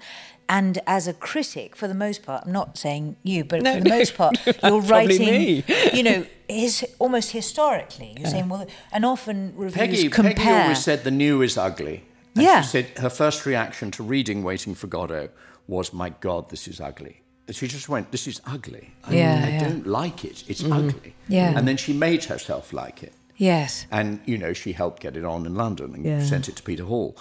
And 0.49 0.81
as 0.87 1.07
a 1.07 1.13
critic, 1.15 1.77
for 1.77 1.87
the 1.89 1.95
most 1.95 2.25
part, 2.25 2.45
I'm 2.45 2.53
not 2.53 2.77
saying 2.77 3.17
you, 3.23 3.45
but 3.45 3.63
No, 3.63 3.75
for 3.75 3.81
the 3.81 3.89
no, 3.89 3.97
most 3.99 4.17
part, 4.17 4.35
you're 4.65 4.81
writing, 4.81 5.21
me. 5.27 5.65
you 5.93 6.03
know, 6.03 6.27
his 6.49 6.85
almost 6.99 7.31
historically. 7.31 8.17
You're 8.19 8.29
saying, 8.31 8.49
well, 8.49 8.67
and 8.93 9.05
often 9.07 9.53
reviews 9.57 9.75
Peggy, 9.75 10.09
compare. 10.09 10.35
Peggy 10.35 10.51
always 10.63 10.83
said 10.85 11.05
the 11.05 11.11
new 11.13 11.41
is 11.43 11.57
ugly. 11.57 12.05
And 12.35 12.45
Yeah. 12.45 12.63
she 12.63 12.69
said 12.69 12.99
her 12.99 13.11
first 13.11 13.47
reaction 13.47 13.91
to 13.93 14.03
reading 14.03 14.43
Waiting 14.45 14.75
for 14.75 14.87
Godot 14.87 15.29
was, 15.67 15.93
my 15.93 16.11
God, 16.21 16.51
this 16.51 16.67
is 16.69 16.81
ugly. 16.81 17.23
And 17.47 17.57
she 17.57 17.67
just 17.67 17.89
went, 17.89 18.11
this 18.13 18.27
is 18.27 18.41
ugly. 18.47 18.93
I, 19.05 19.15
Yeah, 19.15 19.43
I 19.45 19.49
yeah. 19.51 19.69
don't 19.69 19.87
like 19.87 20.25
it. 20.25 20.45
It's 20.49 20.63
mm-hmm. 20.63 20.73
ugly. 20.73 21.15
Yeah. 21.29 21.57
And 21.57 21.67
then 21.67 21.77
she 21.77 21.93
made 21.93 22.25
herself 22.25 22.73
like 22.73 23.03
it. 23.03 23.13
yes. 23.37 23.87
And, 23.91 24.21
you 24.27 24.37
know, 24.37 24.53
she 24.53 24.73
helped 24.73 25.01
get 25.03 25.17
it 25.17 25.25
on 25.25 25.47
in 25.47 25.55
London 25.55 25.95
and 25.95 26.05
Yeah. 26.05 26.23
sent 26.23 26.49
it 26.49 26.57
to 26.57 26.63
Peter 26.63 26.85
Hall. 26.85 27.17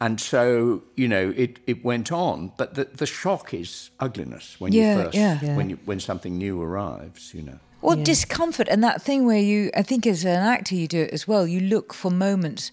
And 0.00 0.20
so, 0.20 0.82
you 0.96 1.06
know, 1.08 1.32
it, 1.36 1.58
it 1.66 1.84
went 1.84 2.10
on. 2.10 2.52
But 2.56 2.74
the, 2.74 2.84
the 2.84 3.06
shock 3.06 3.54
is 3.54 3.90
ugliness 4.00 4.56
when 4.58 4.72
Yeah, 4.72 4.96
you 4.96 5.02
first, 5.04 5.14
yeah. 5.16 5.38
Yeah. 5.42 5.56
when, 5.56 5.70
you, 5.70 5.78
when 5.84 6.00
something 6.00 6.36
new 6.38 6.60
arrives, 6.60 7.32
you 7.34 7.42
know. 7.42 7.58
Or 7.82 7.96
discomfort, 7.96 8.68
and 8.68 8.82
that 8.84 9.00
thing 9.00 9.24
where 9.26 9.38
you, 9.40 9.70
I 9.74 9.82
think 9.82 10.06
as 10.06 10.24
an 10.24 10.42
actor, 10.42 10.74
you 10.74 10.86
do 10.86 11.00
it 11.02 11.10
as 11.12 11.26
well. 11.28 11.46
You 11.46 11.60
look 11.60 11.94
for 11.94 12.10
moments 12.10 12.70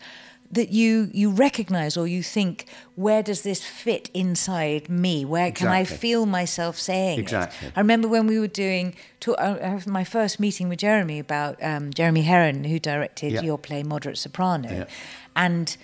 that 0.51 0.69
you 0.69 1.09
you 1.13 1.29
recognize, 1.29 1.97
or 1.97 2.07
you 2.07 2.23
think, 2.23 2.65
where 2.95 3.21
does 3.21 3.41
this 3.41 3.61
fit 3.63 4.09
inside 4.13 4.87
me? 4.89 5.25
Where 5.25 5.51
can 5.51 5.67
I 5.67 5.83
feel 5.83 6.25
myself 6.25 6.77
saying 6.79 7.19
Exactly. 7.19 7.67
it? 7.67 7.73
I 7.75 7.79
remember 7.81 8.07
when 8.07 8.27
we 8.27 8.39
were 8.39 8.47
doing 8.47 8.95
to, 9.19 9.35
uh, 9.35 9.79
my 9.85 10.03
first 10.05 10.39
meeting 10.39 10.69
with 10.69 10.79
Jeremy 10.79 11.19
about 11.19 11.61
um, 11.61 11.91
Jeremy 11.93 12.23
Herrin, 12.23 12.65
who 12.65 12.79
directed 12.79 13.33
Yeah. 13.33 13.41
your 13.41 13.57
play 13.57 13.83
Moderate 13.83 14.17
Soprano, 14.17 14.69
Yeah. 14.71 14.85
and 15.35 15.75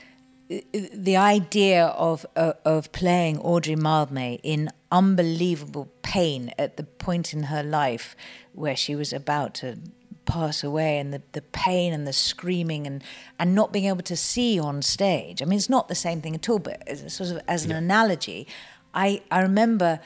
uh, 0.51 0.57
the 0.93 1.17
idea 1.17 1.87
of 1.87 2.25
uh, 2.35 2.53
of 2.63 2.91
playing 2.91 3.39
Audrey 3.39 3.75
Mildmay 3.75 4.39
in 4.43 4.69
unbelievable 4.91 5.87
pain 6.03 6.51
at 6.57 6.77
the 6.77 6.83
point 6.83 7.33
in 7.33 7.43
her 7.43 7.63
life 7.63 8.15
where 8.53 8.75
she 8.75 8.95
was 8.95 9.11
about 9.13 9.53
to 9.55 9.77
pass 10.25 10.63
away 10.63 10.99
and 10.99 11.13
the, 11.13 11.21
the 11.33 11.41
pain 11.41 11.93
and 11.93 12.07
the 12.07 12.13
screaming 12.13 12.87
and, 12.87 13.03
and 13.39 13.53
not 13.53 13.71
being 13.71 13.85
able 13.85 14.03
to 14.03 14.15
see 14.15 14.59
on 14.59 14.81
stage. 14.81 15.41
I 15.41 15.45
mean, 15.45 15.57
it's 15.57 15.69
not 15.69 15.87
the 15.87 15.95
same 15.95 16.21
thing 16.21 16.35
at 16.35 16.49
all, 16.49 16.59
but 16.59 16.81
as 16.87 17.01
a 17.01 17.09
sort 17.09 17.31
of 17.31 17.41
as 17.47 17.65
an 17.65 17.71
analogy, 17.71 18.47
I, 18.93 19.21
I 19.31 19.41
remember 19.41 19.99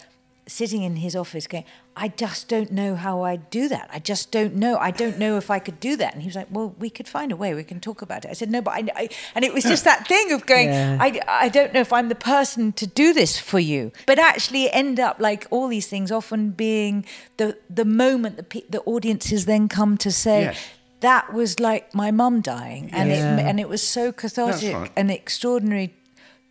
sitting 0.48 0.82
in 0.84 0.95
his 0.98 1.16
office 1.16 1.45
going, 1.48 1.66
I 1.95 2.08
just 2.10 2.48
don't 2.48 2.72
know 2.72 2.95
how 2.95 3.22
I 3.24 3.36
do 3.36 3.68
that. 3.70 3.89
I 3.91 4.00
just 4.00 4.32
don't 4.32 4.56
know. 4.56 4.78
I 4.78 4.91
don't 4.91 5.18
know 5.20 5.38
if 5.38 5.50
I 5.52 5.60
could 5.60 5.80
do 5.80 5.95
that. 5.98 6.14
And 6.14 6.22
he 6.22 6.28
was 6.28 6.36
like, 6.36 6.48
well, 6.50 6.74
we 6.80 6.89
could 6.89 7.08
find 7.08 7.32
a 7.32 7.36
way. 7.36 7.54
We 7.54 7.64
can 7.64 7.80
talk 7.80 8.02
about 8.02 8.24
it. 8.26 8.30
I 8.30 8.34
said, 8.34 8.50
no, 8.50 8.62
but 8.62 8.72
I, 8.72 8.88
I 8.95 9.10
and 9.36 9.43
it 9.43 9.54
was 9.54 9.64
just 9.64 9.84
that 9.84 10.08
thing 10.12 10.32
of 10.32 10.45
going, 10.45 10.70
Yeah. 10.70 10.98
I, 11.00 11.20
I 11.28 11.50
don't 11.50 11.74
know 11.74 11.82
if 11.82 11.91
I'm 11.91 12.10
the 12.10 12.16
person 12.16 12.72
to 12.74 12.88
do 12.88 13.14
this 13.14 13.38
for 13.38 13.60
you. 13.60 13.91
But 14.06 14.20
actually 14.20 14.72
end 14.72 15.00
up 15.00 15.20
like 15.20 15.48
all 15.50 15.68
these 15.68 15.88
things 15.88 16.12
often 16.12 16.52
being 16.52 17.06
the, 17.38 17.58
the 17.70 17.86
moment 17.86 18.38
the, 18.38 18.43
pe- 18.43 18.68
the 18.70 18.82
audiences 18.82 19.45
then 19.45 19.68
come 19.68 19.98
to 19.98 20.12
say, 20.12 20.41
Yes. 20.43 20.60
that 21.02 21.34
was 21.34 21.60
like 21.60 21.93
my 21.93 22.12
mum 22.12 22.41
dying. 22.41 22.89
And, 22.93 23.10
Yeah. 23.10 23.38
it, 23.38 23.45
and 23.45 23.60
it 23.60 23.68
was 23.70 23.82
so 23.82 24.12
cathartic 24.12 24.74
right. 24.76 24.91
and 24.95 25.12
extraordinary 25.12 25.93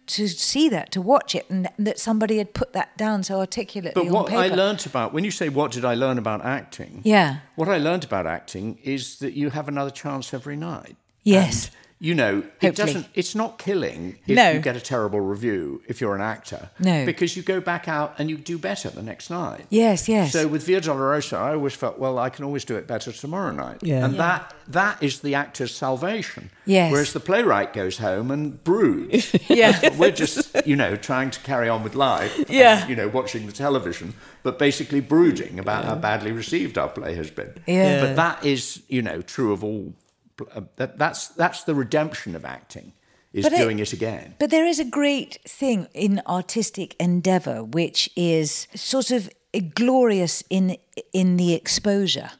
to 0.07 0.29
see 0.29 0.69
that, 0.69 0.93
to 0.93 1.03
watch 1.03 1.35
it, 1.35 1.49
and 1.51 1.69
that 1.79 1.99
somebody 1.99 2.39
had 2.39 2.55
put 2.55 2.73
that 2.73 2.97
down 2.97 3.23
so 3.23 3.41
articulately 3.41 4.05
But 4.05 4.13
what. 4.13 4.33
I 4.33 4.49
learnt 4.49 4.87
about, 4.87 5.13
when 5.13 5.25
you 5.25 5.31
say, 5.31 5.49
what 5.49 5.73
did 5.73 5.85
I 5.85 5.95
learn 5.95 6.19
about 6.19 6.45
acting? 6.45 7.03
Yeah. 7.05 7.39
What 7.57 7.69
I 7.69 7.79
learned 7.79 8.05
about 8.05 8.27
acting 8.27 8.79
is 8.83 9.19
that 9.19 9.35
you 9.35 9.51
have 9.51 9.69
another 9.69 9.91
chance 9.91 10.33
every 10.33 10.57
night. 10.57 10.97
Yes. 11.23 11.67
And, 11.67 11.77
you 11.99 12.15
know, 12.15 12.43
Hopefully. 12.43 12.69
it 12.69 12.77
doesn't. 12.77 13.07
It's 13.15 13.35
not 13.35 13.59
killing 13.59 14.19
if 14.27 14.37
No. 14.37 14.51
you 14.51 14.59
get 14.61 14.77
a 14.77 14.81
terrible 14.81 15.21
review 15.21 15.81
if 15.89 15.99
you're 16.01 16.15
an 16.15 16.21
actor. 16.21 16.69
No. 16.79 17.07
Because 17.07 17.37
you 17.39 17.43
go 17.43 17.59
back 17.61 17.89
out 17.89 18.15
and 18.19 18.29
you 18.29 18.37
do 18.37 18.59
better 18.59 18.91
the 18.91 19.03
next 19.03 19.31
night. 19.31 19.65
Yes, 19.71 20.07
yes. 20.09 20.33
So 20.33 20.47
with 20.47 20.63
Via 20.67 20.83
Dolorosa, 20.83 21.39
I 21.39 21.53
always 21.55 21.75
felt, 21.75 21.99
well, 21.99 22.19
I 22.19 22.29
can 22.29 22.45
always 22.45 22.67
do 22.67 22.77
it 22.77 22.87
better 22.87 23.13
tomorrow 23.13 23.51
night. 23.51 23.79
Yeah. 23.83 24.05
And 24.05 24.15
Yeah. 24.15 24.19
that 24.19 24.55
that 24.69 25.03
is 25.03 25.21
the 25.21 25.35
actor's 25.35 25.75
salvation. 25.75 26.51
Yes. 26.67 26.93
Whereas 26.93 27.13
the 27.15 27.21
playwright 27.21 27.73
goes 27.73 27.99
home 27.99 28.31
and 28.31 28.63
broods. 28.63 29.35
Yeah. 29.49 29.97
We're 29.97 30.11
just, 30.11 30.55
you 30.67 30.77
know, 30.77 30.97
trying 30.97 31.31
to 31.31 31.41
carry 31.41 31.69
on 31.69 31.83
with 31.83 31.95
life. 31.95 32.37
and, 32.37 32.51
Yeah. 32.51 32.87
you 32.89 32.95
know, 32.97 33.09
watching 33.09 33.47
the 33.47 33.53
television, 33.53 34.13
but 34.43 34.59
basically 34.59 35.01
brooding 35.01 35.59
about 35.59 35.85
how 35.87 35.95
badly 35.95 36.31
received 36.33 36.77
our 36.77 36.89
play 36.89 37.15
has 37.15 37.31
been. 37.31 37.55
Yeah. 37.67 38.01
But 38.05 38.17
that 38.17 38.45
is, 38.45 38.83
you 38.89 39.01
know, 39.01 39.23
true 39.23 39.53
of 39.55 39.65
all. 39.65 39.95
Uh, 40.41 40.63
that, 40.77 40.99
that's 40.99 41.29
that's 41.29 41.65
the 41.65 41.75
redemption 41.75 42.37
of 42.37 42.45
acting 42.45 42.93
is 43.33 43.45
But 43.49 43.57
doing 43.57 43.79
it 43.79 43.93
again. 43.93 44.35
But 44.39 44.51
there 44.51 44.67
is 44.67 44.79
a 44.79 44.85
great 44.85 45.39
thing 45.49 45.89
in 45.95 46.21
artistic 46.27 46.95
endeavor, 47.01 47.63
which 47.65 48.11
is 48.17 48.69
sort 48.75 49.11
of 49.11 49.31
glorious 49.75 50.43
in 50.51 50.77
in 51.13 51.37
the 51.37 51.55
exposure. 51.55 52.31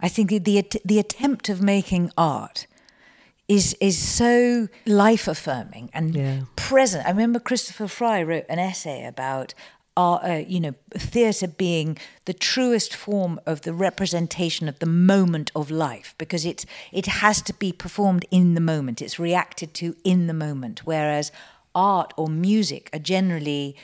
I 0.00 0.08
think 0.08 0.30
the 0.30 0.38
the, 0.38 0.64
the 0.84 0.98
attempt 0.98 1.48
of 1.48 1.60
making 1.60 2.10
art 2.16 2.66
is 3.48 3.74
is 3.80 3.98
so 3.98 4.68
life 4.86 5.26
affirming 5.30 5.90
and 5.92 6.14
Yeah. 6.14 6.40
present. 6.56 7.06
I 7.06 7.10
remember 7.10 7.40
Christopher 7.40 7.88
Fry 7.88 8.22
wrote 8.22 8.44
an 8.48 8.58
essay 8.58 9.04
about 9.06 9.54
are, 9.96 10.24
uh, 10.24 10.36
you 10.38 10.60
know, 10.60 10.74
theatre 10.92 11.48
being 11.48 11.98
the 12.24 12.32
truest 12.32 12.94
form 12.94 13.40
of 13.46 13.62
the 13.62 13.72
representation 13.72 14.68
of 14.68 14.78
the 14.78 14.86
moment 14.86 15.50
of 15.54 15.70
life 15.70 16.14
because 16.18 16.44
it 16.44 16.64
it 16.92 17.06
has 17.06 17.42
to 17.42 17.52
be 17.54 17.72
performed 17.72 18.24
in 18.30 18.54
the 18.54 18.60
moment. 18.60 19.02
It's 19.02 19.18
reacted 19.18 19.74
to 19.74 19.96
in 20.04 20.26
the 20.26 20.34
moment, 20.34 20.86
whereas 20.86 21.32
art 21.74 22.12
or 22.16 22.28
music 22.28 22.90
are 22.92 22.98
generally 22.98 23.76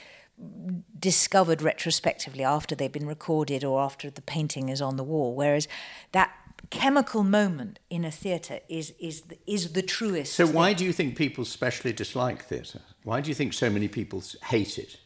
discovered 0.98 1.62
retrospectively 1.62 2.44
after 2.44 2.74
they've 2.74 2.92
been 2.92 3.06
recorded 3.06 3.64
or 3.64 3.80
after 3.80 4.10
the 4.10 4.22
painting 4.22 4.68
is 4.68 4.82
on 4.82 4.96
the 4.96 5.04
wall. 5.04 5.34
Whereas 5.34 5.66
that 6.12 6.30
chemical 6.70 7.22
moment 7.22 7.78
in 7.90 8.04
a 8.04 8.10
theatre 8.10 8.60
is 8.68 8.92
is 8.98 9.22
the, 9.22 9.38
is 9.46 9.72
the 9.72 9.82
truest. 9.82 10.34
So 10.34 10.46
why 10.46 10.68
thing. 10.68 10.76
do 10.76 10.84
you 10.84 10.92
think 10.92 11.16
people 11.16 11.42
especially 11.42 11.92
dislike 11.92 12.44
theatre? 12.44 12.80
Why 13.02 13.20
do 13.20 13.28
you 13.28 13.34
think 13.34 13.52
so 13.52 13.70
many 13.70 13.88
people 13.88 14.22
hate 14.44 14.78
it? 14.78 14.98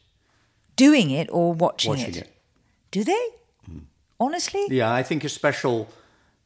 Doing 0.85 1.11
it 1.11 1.27
or 1.31 1.53
watching, 1.53 1.91
Watching 1.91 2.15
it? 2.15 2.17
it. 2.17 2.29
Do 2.91 3.03
they? 3.03 3.25
Hmm. 3.65 3.79
Honestly? 4.19 4.65
Yeah, 4.69 4.91
I 4.91 5.03
think 5.03 5.23
a 5.23 5.29
special 5.29 5.87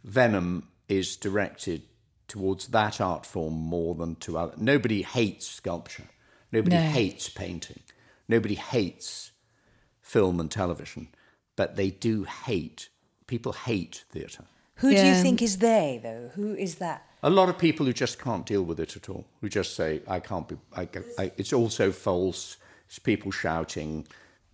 venom 0.04 0.68
is 0.90 1.16
directed 1.16 1.82
towards 2.28 2.68
that 2.70 3.00
art 3.00 3.26
form 3.26 3.54
more 3.54 3.96
than 3.96 4.16
to 4.26 4.38
other. 4.38 4.54
Nobody 4.58 5.02
hates 5.04 5.48
sculpture. 5.48 6.08
Nobody 6.52 6.76
No. 6.76 6.82
hates 7.00 7.30
painting. 7.30 7.82
Nobody 8.28 8.56
hates 8.56 9.32
film 10.02 10.40
and 10.40 10.50
television. 10.52 11.08
But 11.56 11.76
they 11.76 11.90
do 11.90 12.26
hate. 12.26 12.90
People 13.28 13.54
hate 13.54 14.04
theatre. 14.12 14.46
Who 14.80 14.90
do 14.90 15.06
you 15.08 15.16
think 15.22 15.42
is 15.42 15.58
they 15.60 16.00
though? 16.04 16.32
Who 16.36 16.54
is 16.56 16.76
that? 16.76 17.00
A 17.24 17.30
lot 17.30 17.48
of 17.50 17.58
people 17.58 17.86
who 17.86 17.94
just 17.94 18.20
can't 18.20 18.46
deal 18.46 18.64
with 18.64 18.80
it 18.80 18.96
at 18.96 19.10
all, 19.10 19.26
who 19.42 19.48
just 19.50 19.76
say, 19.76 20.02
I 20.08 20.20
can't 20.20 20.48
be, 20.48 20.58
I, 20.76 20.88
I, 21.18 21.32
it's 21.38 21.54
all 21.54 21.70
so 21.70 21.92
false. 21.92 22.58
It's 22.88 23.00
people 23.00 23.32
shouting. 23.32 24.06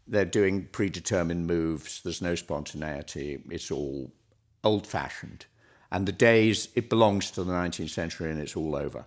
They're 0.08 0.26
doing 0.26 0.68
predetermined 0.72 1.48
moves. 1.48 2.02
There's 2.04 2.22
no 2.22 2.36
spontaneity. 2.36 3.44
It's 3.50 3.72
all 3.72 4.12
old 4.64 4.86
fashioned. 4.88 5.46
And 5.92 6.06
the 6.08 6.12
days, 6.12 6.70
it 6.76 6.90
belongs 6.90 7.32
to 7.32 7.44
the 7.44 7.52
19th 7.52 7.90
century 7.90 8.32
and 8.32 8.40
it's 8.40 8.56
all 8.56 8.76
over. 8.76 9.06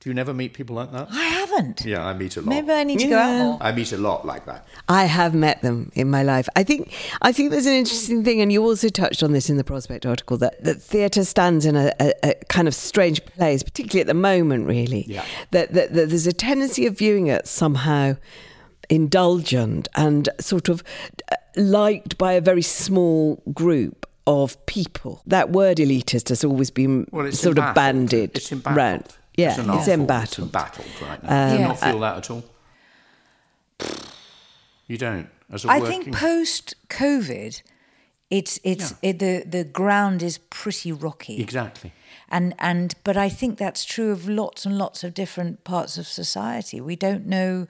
Do 0.00 0.10
you 0.10 0.14
never 0.14 0.34
meet 0.34 0.52
people 0.52 0.76
like 0.76 0.92
that? 0.92 1.08
I 1.10 1.24
haven't. 1.24 1.84
Yeah, 1.84 2.04
I 2.06 2.12
meet 2.12 2.36
a 2.36 2.40
lot. 2.40 2.50
Maybe 2.50 2.70
I 2.70 2.84
need 2.84 3.00
to 3.00 3.08
go 3.08 3.18
out 3.18 3.38
more. 3.44 3.58
I 3.60 3.72
meet 3.72 3.90
a 3.92 3.96
lot 3.96 4.26
like 4.26 4.44
that. 4.46 4.66
I 4.88 5.06
have 5.06 5.34
met 5.34 5.62
them 5.62 5.90
in 5.94 6.10
my 6.10 6.22
life. 6.22 6.48
I 6.54 6.62
think 6.62 6.92
I 7.22 7.32
think 7.32 7.50
there's 7.50 7.66
an 7.66 7.72
interesting 7.72 8.22
thing, 8.22 8.40
and 8.42 8.52
you 8.52 8.62
also 8.62 8.88
touched 8.90 9.22
on 9.22 9.32
this 9.32 9.48
in 9.50 9.56
the 9.56 9.64
Prospect 9.64 10.04
article 10.06 10.36
that, 10.36 10.62
that 10.62 10.80
theatre 10.82 11.24
stands 11.24 11.64
in 11.64 11.74
a, 11.76 11.92
a, 11.98 12.12
a 12.22 12.34
kind 12.48 12.68
of 12.68 12.74
strange 12.74 13.24
place, 13.24 13.62
particularly 13.62 14.02
at 14.02 14.06
the 14.06 14.14
moment. 14.14 14.66
Really, 14.68 15.06
Yeah. 15.08 15.24
that, 15.50 15.72
that, 15.72 15.94
that 15.94 16.10
there's 16.10 16.26
a 16.26 16.32
tendency 16.32 16.86
of 16.86 16.98
viewing 16.98 17.26
it 17.28 17.48
somehow 17.48 18.16
indulgent 18.88 19.88
and 19.94 20.28
sort 20.40 20.68
of 20.68 20.82
uh, 21.30 21.36
liked 21.56 22.16
by 22.18 22.32
a 22.32 22.40
very 22.40 22.62
small 22.62 23.42
group 23.52 24.06
of 24.26 24.64
people. 24.66 25.22
That 25.26 25.50
word 25.50 25.78
elitist 25.78 26.28
has 26.30 26.44
always 26.44 26.70
been 26.70 27.06
Well, 27.12 27.26
it's 27.26 27.38
sort 27.40 27.58
of 27.58 27.74
banded 27.74 28.10
bandied 28.10 28.36
It's 28.36 28.52
embattled. 28.52 28.76
round. 28.76 29.04
Yeah, 29.36 29.48
As 29.50 29.58
an 29.58 29.70
it's 29.70 29.88
embattled. 29.88 30.48
It's 30.48 30.56
embattled 30.56 30.86
right 31.02 31.22
now. 31.22 31.46
Do 31.48 31.52
you 31.54 31.60
Yeah. 31.60 31.66
not 31.68 31.80
feel 31.80 32.00
that 32.00 32.16
at 32.16 32.30
all? 32.30 32.44
You 34.86 34.98
don't? 34.98 35.28
As 35.52 35.64
a 35.64 35.68
I 35.70 35.78
working... 35.80 36.02
think 36.04 36.16
post 36.16 36.74
COVID, 36.88 37.62
it's 38.30 38.58
it's 38.64 38.94
it, 39.02 39.18
the 39.18 39.44
the 39.46 39.64
ground 39.64 40.22
is 40.22 40.38
pretty 40.38 40.92
rocky. 40.92 41.40
Exactly. 41.40 41.92
and 42.28 42.54
and 42.58 42.94
but 43.04 43.16
I 43.16 43.28
think 43.28 43.58
that's 43.58 43.84
true 43.84 44.10
of 44.10 44.28
lots 44.28 44.66
and 44.66 44.76
lots 44.78 45.04
of 45.04 45.14
different 45.14 45.62
parts 45.64 45.98
of 45.98 46.06
society. 46.06 46.80
We 46.80 46.96
don't 46.96 47.26
know. 47.26 47.66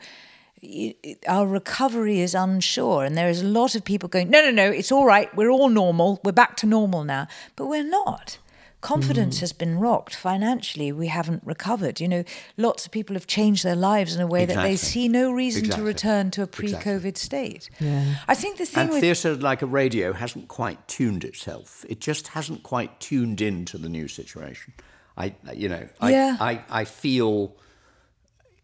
Our 1.29 1.47
recovery 1.47 2.21
is 2.21 2.35
unsure, 2.35 3.05
and 3.05 3.17
there 3.17 3.29
is 3.29 3.43
a 3.43 3.47
lot 3.47 3.75
of 3.75 3.85
people 3.85 4.09
going, 4.09 4.31
"No, 4.31 4.41
no, 4.41 4.51
no, 4.51 4.71
it's 4.71 4.91
all 4.91 5.07
right. 5.07 5.35
We're 5.37 5.51
all 5.51 5.69
normal. 5.69 6.21
We're 6.25 6.33
back 6.33 6.57
to 6.59 6.67
normal 6.67 7.05
now." 7.05 7.29
But 7.57 7.67
we're 7.67 7.85
not. 7.89 8.39
Confidence 8.83 9.39
mm. 9.39 9.41
has 9.41 9.53
been 9.53 9.79
rocked. 9.81 10.15
Financially, 10.15 10.93
we 10.93 11.09
haven't 11.09 11.43
recovered. 11.45 12.01
You 12.01 12.09
know, 12.09 12.25
lots 12.57 12.87
of 12.87 12.93
people 12.93 13.15
have 13.15 13.27
changed 13.27 13.65
their 13.65 13.75
lives 13.75 14.15
in 14.15 14.21
a 14.21 14.27
way 14.27 14.45
that 14.45 14.63
they 14.63 14.77
see 14.77 15.09
no 15.09 15.33
reason 15.33 15.65
Exactly. 15.65 15.83
to 15.83 15.87
return 15.87 16.31
to 16.33 16.43
a 16.43 16.47
pre-COVID 16.47 17.17
state. 17.17 17.69
Yeah. 17.81 18.17
I 18.29 18.35
think 18.35 18.59
the 18.59 18.67
thing 18.67 18.83
And 18.83 18.91
with 18.91 19.01
theatre, 19.01 19.35
like 19.35 19.63
a 19.63 19.67
radio, 19.67 20.13
hasn't 20.13 20.49
quite 20.49 20.87
tuned 20.87 21.25
itself. 21.25 21.85
It 21.89 22.01
just 22.01 22.29
hasn't 22.29 22.63
quite 22.63 23.01
tuned 23.01 23.41
into 23.41 23.77
the 23.79 23.89
new 23.89 24.09
situation. 24.09 24.75
I, 25.17 25.35
you 25.55 25.69
know, 25.69 25.89
I, 26.01 26.11
Yeah. 26.11 26.37
I, 26.39 26.63
I 26.71 26.85
feel, 26.85 27.57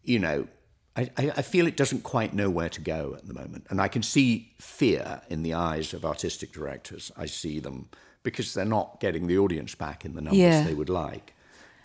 you 0.03 0.19
know, 0.19 0.47
I, 0.95 1.09
I 1.17 1.41
feel 1.41 1.65
it 1.65 1.75
doesn't 1.75 2.03
quite 2.03 2.33
know 2.35 2.49
where 2.51 2.69
to 2.69 2.79
go 2.81 3.15
at 3.17 3.27
the 3.27 3.33
moment. 3.33 3.65
And 3.69 3.81
I 3.81 3.87
can 3.87 4.03
see 4.03 4.53
fear 4.59 5.21
in 5.29 5.41
the 5.41 5.53
eyes 5.55 5.93
of 5.93 6.05
artistic 6.05 6.51
directors. 6.51 7.11
I 7.17 7.25
see 7.25 7.59
them 7.59 7.89
because 8.21 8.53
they're 8.53 8.63
not 8.65 8.99
getting 8.99 9.25
the 9.27 9.37
audience 9.39 9.73
back 9.75 10.05
in 10.05 10.13
the 10.13 10.21
numbers 10.21 10.39
Yeah. 10.39 10.63
they 10.63 10.75
would 10.75 10.89
like. 10.89 11.33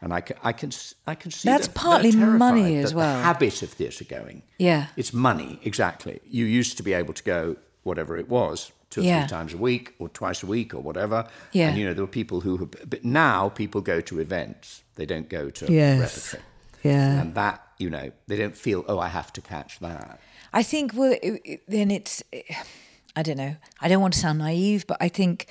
And 0.02 0.12
I 0.12 0.20
can, 0.20 0.36
I 0.44 0.52
can, 0.52 0.70
I 1.06 1.14
can 1.14 1.30
see 1.30 1.48
That's 1.48 1.66
that 1.66 1.74
partly 1.74 2.12
money 2.14 2.76
as 2.76 2.94
well. 2.94 3.16
The 3.16 3.22
habit 3.24 3.62
of 3.62 3.70
theatre 3.70 4.04
going. 4.04 4.42
Yeah. 4.58 4.86
It's 4.96 5.12
money, 5.12 5.58
exactly. 5.64 6.20
You 6.28 6.44
used 6.44 6.76
to 6.76 6.82
be 6.82 6.92
able 6.92 7.14
to 7.14 7.22
go 7.24 7.56
whatever 7.82 8.16
it 8.16 8.28
was, 8.28 8.70
two 8.90 9.00
or 9.00 9.04
Yeah. 9.04 9.22
three 9.22 9.30
times 9.30 9.54
a 9.54 9.56
week 9.56 9.94
or 9.98 10.08
twice 10.10 10.42
a 10.42 10.46
week 10.46 10.74
or 10.74 10.80
whatever. 10.80 11.26
Yeah. 11.52 11.70
And 11.70 11.78
you 11.78 11.86
know, 11.86 11.94
there 11.94 12.04
were 12.04 12.08
people 12.10 12.42
who 12.42 12.58
have, 12.58 12.70
but 12.88 13.04
now 13.04 13.48
people 13.48 13.80
go 13.80 14.00
to 14.02 14.20
events. 14.20 14.82
They 14.96 15.06
don't 15.06 15.28
go 15.28 15.50
to 15.50 15.72
Yes. 15.72 16.34
repertory. 16.34 16.42
Yeah. 16.84 17.20
And 17.22 17.34
that, 17.34 17.66
you 17.78 17.90
know, 17.90 18.10
they 18.26 18.36
don't 18.36 18.56
feel, 18.56 18.84
oh, 18.88 18.98
I 18.98 19.08
have 19.08 19.32
to 19.34 19.40
catch 19.40 19.78
that. 19.80 20.20
I 20.52 20.62
think 20.62 20.92
well, 20.94 21.12
it, 21.22 21.40
it- 21.44 21.62
then 21.68 21.90
it's. 21.90 22.22
I 23.16 23.22
don't 23.22 23.36
know. 23.36 23.56
I 23.80 23.88
don't 23.88 24.00
want 24.00 24.14
to 24.14 24.20
sound 24.20 24.38
naive, 24.38 24.86
but 24.86 24.96
I 25.00 25.08
think 25.08 25.46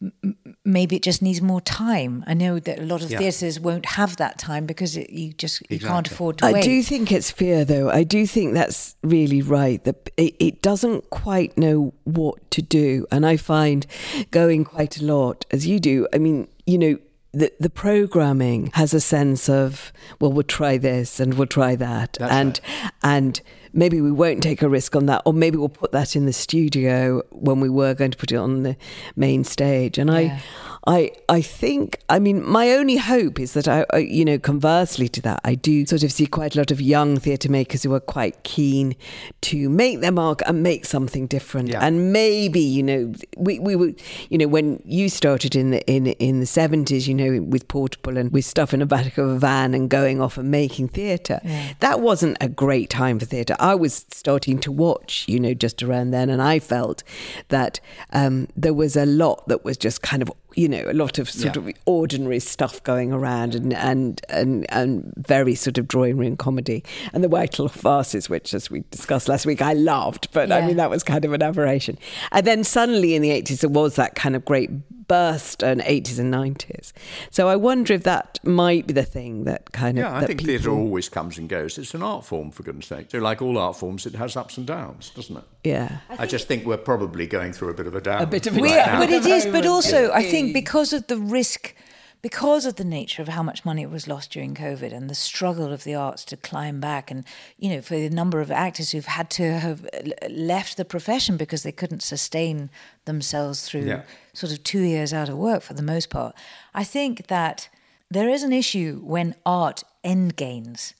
m- 0.00 0.12
m- 0.22 0.36
maybe 0.64 0.94
it 0.96 1.02
just 1.02 1.22
needs 1.22 1.42
more 1.42 1.60
time. 1.60 2.22
I 2.26 2.34
know 2.34 2.60
that 2.60 2.78
a 2.78 2.82
lot 2.84 3.02
of 3.02 3.10
Yeah. 3.10 3.18
theatres 3.18 3.58
won't 3.58 3.84
have 3.86 4.16
that 4.18 4.38
time 4.38 4.64
because 4.64 4.96
it, 4.96 5.10
you 5.10 5.32
just 5.32 5.62
you 5.70 5.78
can't 5.80 6.08
afford 6.10 6.38
to 6.38 6.44
wait. 6.44 6.50
I 6.50 6.52
wait. 6.54 6.64
do 6.64 6.82
think 6.82 7.10
it's 7.10 7.30
fear, 7.30 7.64
though. 7.64 7.90
I 7.90 8.04
do 8.04 8.26
think 8.26 8.54
that's 8.54 8.94
really 9.02 9.42
right. 9.42 9.82
That 9.84 10.10
it, 10.16 10.34
it 10.38 10.62
doesn't 10.62 11.10
quite 11.10 11.58
know 11.58 11.92
what 12.04 12.48
to 12.52 12.62
do, 12.62 13.06
and 13.10 13.26
I 13.26 13.36
find 13.36 13.86
going 14.30 14.64
quite 14.64 14.98
a 15.00 15.04
lot 15.04 15.46
as 15.50 15.66
you 15.66 15.80
do. 15.80 16.06
I 16.14 16.18
mean, 16.18 16.48
you 16.66 16.78
know. 16.78 16.98
The, 17.32 17.52
the 17.60 17.70
programming 17.70 18.70
has 18.74 18.92
a 18.92 19.00
sense 19.00 19.48
of 19.48 19.92
well 20.20 20.32
we'll 20.32 20.42
try 20.42 20.78
this 20.78 21.20
and 21.20 21.34
we'll 21.34 21.46
try 21.46 21.76
that. 21.76 22.16
That's 22.18 22.32
and 22.32 22.60
and 23.02 23.40
maybe 23.72 24.00
we 24.00 24.10
won't 24.12 24.42
take 24.42 24.62
a 24.62 24.68
risk 24.68 24.96
on 24.96 25.06
that 25.06 25.22
or 25.24 25.32
maybe 25.32 25.56
we'll 25.56 25.68
put 25.68 25.92
that 25.92 26.16
in 26.16 26.26
the 26.26 26.32
studio 26.32 27.22
when 27.30 27.60
we 27.60 27.68
were 27.68 27.94
going 27.94 28.10
to 28.10 28.18
put 28.18 28.32
it 28.32 28.36
on 28.36 28.62
the 28.62 28.76
main 29.16 29.44
stage 29.44 29.98
and 29.98 30.10
Yeah. 30.10 30.16
I 30.16 30.42
I 30.86 31.10
I 31.28 31.42
think 31.42 31.98
I 32.08 32.18
mean 32.18 32.42
my 32.48 32.70
only 32.72 32.96
hope 32.96 33.38
is 33.38 33.52
that 33.52 33.68
I, 33.68 33.84
I 33.92 33.98
you 33.98 34.24
know 34.24 34.38
conversely 34.38 35.08
to 35.10 35.20
that 35.22 35.40
I 35.44 35.54
do 35.54 35.84
sort 35.84 36.02
of 36.02 36.10
see 36.10 36.26
quite 36.26 36.54
a 36.54 36.58
lot 36.58 36.70
of 36.70 36.80
young 36.80 37.18
theatre 37.18 37.50
makers 37.50 37.82
who 37.82 37.92
are 37.92 38.00
quite 38.00 38.42
keen 38.44 38.96
to 39.42 39.68
make 39.68 40.00
their 40.00 40.10
mark 40.12 40.40
and 40.46 40.62
make 40.62 40.86
something 40.86 41.26
different 41.26 41.68
Yeah. 41.68 41.80
and 41.86 42.12
maybe 42.14 42.60
you 42.60 42.82
know 42.82 43.12
we 43.36 43.58
we 43.58 43.76
were 43.76 43.92
you 44.30 44.38
know 44.38 44.48
when 44.48 44.82
you 44.86 45.10
started 45.10 45.54
in 45.54 45.70
the 45.70 45.86
in 45.86 46.06
in 46.06 46.40
the 46.40 46.46
70s 46.46 47.06
you 47.06 47.14
know 47.14 47.42
with 47.42 47.68
portable 47.68 48.16
and 48.16 48.32
with 48.32 48.46
stuff 48.46 48.72
in 48.72 48.80
the 48.80 48.86
back 48.86 49.18
of 49.18 49.28
a 49.28 49.38
van 49.38 49.74
and 49.74 49.90
going 49.90 50.20
off 50.20 50.38
and 50.38 50.50
making 50.50 50.88
theatre 50.88 51.40
that 51.80 52.00
wasn't 52.00 52.38
a 52.40 52.48
great 52.48 52.88
time 52.88 53.18
for 53.18 53.26
theatre 53.26 53.54
I 53.60 53.74
was 53.74 54.06
starting 54.10 54.58
to 54.60 54.72
watch 54.72 55.24
you 55.28 55.38
know 55.38 55.54
just 55.54 55.82
around 55.82 56.10
then 56.10 56.30
and 56.30 56.40
I 56.42 56.58
felt 56.58 57.02
that 57.48 57.80
um, 58.12 58.48
there 58.56 58.74
was 58.74 58.96
a 58.96 59.06
lot 59.06 59.46
that 59.48 59.64
was 59.64 59.76
just 59.76 60.02
kind 60.02 60.22
of 60.22 60.32
you 60.56 60.68
know 60.68 60.84
a 60.88 60.92
lot 60.94 61.18
of 61.18 61.28
sort 61.30 61.56
Yeah. 61.56 61.62
of 61.62 61.74
ordinary 61.86 62.40
stuff 62.40 62.82
going 62.82 63.12
around 63.12 63.54
and 63.54 63.72
and 63.74 64.20
and 64.28 64.66
and 64.70 65.12
very 65.16 65.54
sort 65.54 65.78
of 65.78 65.86
drawing 65.88 66.16
room 66.16 66.36
comedy 66.36 66.84
and 67.12 67.22
the 67.22 67.28
Whitehall 67.28 67.68
farces 67.68 68.28
which 68.28 68.52
as 68.54 68.70
we 68.70 68.84
discussed 68.90 69.28
last 69.28 69.46
week 69.46 69.62
I 69.62 69.72
loved 69.74 70.28
but 70.32 70.50
I 70.50 70.66
mean 70.66 70.76
that 70.76 70.90
was 70.90 71.02
kind 71.04 71.24
of 71.24 71.32
an 71.32 71.42
aberration 71.42 71.98
and 72.32 72.46
then 72.46 72.64
suddenly 72.64 73.14
in 73.14 73.22
the 73.22 73.30
80s 73.30 73.60
there 73.60 73.70
was 73.70 73.96
that 73.96 74.14
kind 74.14 74.34
of 74.36 74.44
great 74.44 74.70
burst 75.08 75.62
in 75.64 75.80
80s 75.80 76.18
and 76.20 76.32
90s 76.32 76.92
so 77.30 77.48
I 77.48 77.56
wonder 77.56 77.92
if 77.94 78.04
that 78.04 78.38
might 78.44 78.86
be 78.86 78.92
the 78.94 79.02
thing 79.04 79.44
that 79.44 79.72
kind 79.72 79.98
of 79.98 80.04
Yeah, 80.04 80.16
I 80.16 80.20
think 80.26 80.40
people, 80.40 80.46
theatre 80.54 80.70
always 80.70 81.08
comes 81.08 81.36
and 81.38 81.48
goes. 81.48 81.78
It's 81.78 81.94
an 81.94 82.02
art 82.02 82.24
form, 82.24 82.50
for 82.52 82.62
goodness 82.62 82.86
sake. 82.86 83.10
So, 83.10 83.18
like 83.18 83.42
all 83.42 83.58
art 83.58 83.76
forms, 83.76 84.06
it 84.06 84.14
has 84.14 84.36
ups 84.36 84.56
and 84.56 84.66
downs, 84.66 85.10
doesn't 85.10 85.36
it? 85.36 85.44
Yeah 85.64 85.98
I, 86.18 86.26
just 86.26 86.48
think 86.48 86.64
we're 86.66 86.76
probably 86.78 87.26
going 87.26 87.52
through 87.52 87.70
a 87.70 87.74
bit 87.74 87.86
of 87.86 87.94
a 87.94 88.00
down. 88.00 88.22
A 88.22 88.26
bit 88.26 88.46
of 88.46 88.54
a 88.56 88.56
right 88.56 88.62
We 88.62 88.68
down. 88.68 88.88
are, 88.88 88.92
now. 88.92 89.00
but 89.00 89.10
it 89.10 89.26
is. 89.26 89.44
But 89.44 89.52
moment. 89.52 89.66
also, 89.66 90.10
I 90.12 90.22
think 90.22 90.54
because 90.54 90.92
of 90.92 91.06
the 91.06 91.16
risk, 91.18 91.74
because 92.22 92.66
of 92.66 92.76
the 92.76 92.84
nature 92.84 93.22
of 93.22 93.28
how 93.28 93.42
much 93.42 93.64
money 93.64 93.84
was 93.86 94.06
lost 94.06 94.30
during 94.32 94.54
COVID 94.54 94.92
and 94.92 95.08
the 95.08 95.14
struggle 95.14 95.72
of 95.72 95.84
the 95.84 95.94
arts 95.94 96.24
to 96.26 96.36
climb 96.36 96.80
back, 96.80 97.10
and 97.10 97.24
you 97.58 97.68
know, 97.70 97.80
for 97.82 97.94
the 97.96 98.10
number 98.10 98.40
of 98.40 98.50
actors 98.50 98.90
who've 98.90 99.06
had 99.06 99.28
to 99.30 99.58
have 99.58 99.86
left 100.30 100.76
the 100.76 100.84
profession 100.84 101.36
because 101.36 101.62
they 101.62 101.72
couldn't 101.72 102.02
sustain 102.02 102.70
themselves 103.04 103.66
through 103.66 103.82
Yeah. 103.86 104.02
sort 104.32 104.52
of 104.52 104.62
two 104.62 104.82
years 104.82 105.12
out 105.12 105.28
of 105.28 105.36
work 105.36 105.62
for 105.62 105.74
the 105.74 105.82
most 105.82 106.10
part. 106.10 106.34
I 106.74 106.84
think 106.84 107.26
that 107.28 107.68
there 108.10 108.28
is 108.28 108.42
an 108.42 108.52
issue 108.52 109.00
when 109.04 109.34
art 109.46 109.82
end 110.04 110.36
gains. 110.36 110.94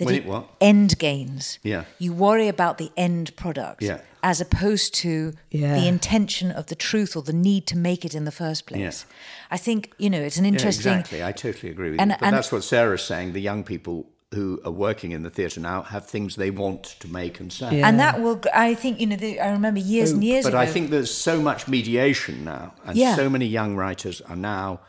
That 0.00 0.06
When 0.06 0.14
it, 0.16 0.24
it 0.24 0.26
what? 0.26 0.48
end 0.60 0.98
gains. 0.98 1.58
Yeah. 1.62 1.84
You 1.98 2.12
worry 2.12 2.48
about 2.48 2.76
the 2.78 2.90
end 2.96 3.34
product 3.36 3.80
Yeah. 3.82 4.00
as 4.22 4.40
opposed 4.40 4.92
to 4.96 5.34
Yeah. 5.50 5.74
the 5.78 5.86
intention 5.86 6.50
of 6.50 6.66
the 6.66 6.74
truth 6.74 7.14
or 7.16 7.22
the 7.22 7.32
need 7.32 7.66
to 7.68 7.78
make 7.78 8.04
it 8.04 8.14
in 8.14 8.24
the 8.24 8.32
first 8.32 8.66
place. 8.66 9.04
Yeah. 9.08 9.14
I 9.52 9.56
think, 9.58 9.92
you 9.98 10.10
know, 10.10 10.20
it's 10.20 10.36
an 10.38 10.44
Yeah, 10.44 10.52
interesting 10.52 10.92
exactly. 10.94 11.22
I 11.24 11.32
totally 11.32 11.70
agree 11.70 11.90
with 11.92 12.00
And- 12.00 12.10
you. 12.10 12.16
But 12.18 12.26
and- 12.26 12.36
that's 12.36 12.50
what 12.52 12.64
Sarah's 12.64 13.02
saying. 13.04 13.32
The 13.32 13.40
young 13.40 13.62
people 13.62 14.06
who 14.32 14.60
are 14.64 14.70
working 14.70 15.10
in 15.12 15.22
the 15.24 15.30
theatre 15.30 15.60
now 15.60 15.82
have 15.82 16.06
things 16.06 16.36
they 16.36 16.50
want 16.52 16.84
to 17.00 17.08
make 17.08 17.40
and 17.40 17.52
say. 17.52 17.78
Yeah. 17.78 17.88
and 17.88 17.98
that 17.98 18.20
will 18.22 18.40
I 18.54 18.74
think, 18.74 19.00
you 19.00 19.06
know, 19.08 19.16
the, 19.16 19.40
I 19.40 19.50
remember 19.50 19.80
years 19.80 20.12
oh, 20.12 20.14
and 20.14 20.24
years 20.24 20.44
But 20.44 20.50
ago 20.50 20.58
I 20.58 20.66
think 20.66 20.90
there's 20.90 21.12
so 21.12 21.40
much 21.42 21.66
mediation 21.66 22.44
now, 22.44 22.72
and 22.86 22.96
Yeah. 22.96 23.16
so 23.16 23.28
many 23.28 23.46
young 23.46 23.74
writers 23.76 24.20
are 24.28 24.36
now 24.36 24.80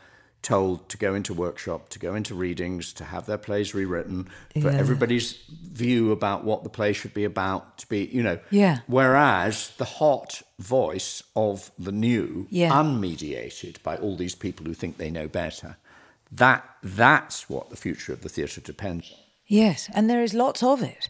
told 0.42 0.88
to 0.88 0.96
go 0.98 1.14
into 1.14 1.32
workshop, 1.32 1.88
to 1.90 1.98
go 1.98 2.14
into 2.14 2.34
readings, 2.34 2.92
to 2.94 3.04
have 3.04 3.26
their 3.26 3.38
plays 3.38 3.74
rewritten, 3.74 4.28
for 4.60 4.70
Yeah. 4.70 4.78
everybody's 4.78 5.38
view 5.72 6.10
about 6.12 6.42
what 6.44 6.64
the 6.64 6.68
play 6.68 6.92
should 6.92 7.14
be 7.14 7.24
about 7.24 7.78
to 7.78 7.86
be, 7.86 8.06
you 8.12 8.22
know. 8.22 8.38
Yeah. 8.50 8.78
Whereas 8.88 9.70
the 9.78 9.84
hot 9.84 10.42
voice 10.58 11.22
of 11.36 11.70
the 11.78 11.92
new, 11.92 12.46
Yeah. 12.50 12.70
unmediated 12.72 13.82
by 13.82 13.96
all 13.96 14.16
these 14.16 14.34
people 14.34 14.66
who 14.66 14.74
think 14.74 14.98
they 14.98 15.10
know 15.10 15.28
better, 15.28 15.76
that 16.30 16.64
that's 16.82 17.48
what 17.48 17.70
the 17.70 17.76
future 17.76 18.12
of 18.12 18.22
the 18.22 18.28
theatre 18.28 18.60
depends 18.60 19.10
on. 19.12 19.18
Yes, 19.46 19.88
and 19.94 20.08
there 20.10 20.22
is 20.22 20.34
lots 20.34 20.62
of 20.62 20.82
it. 20.82 21.08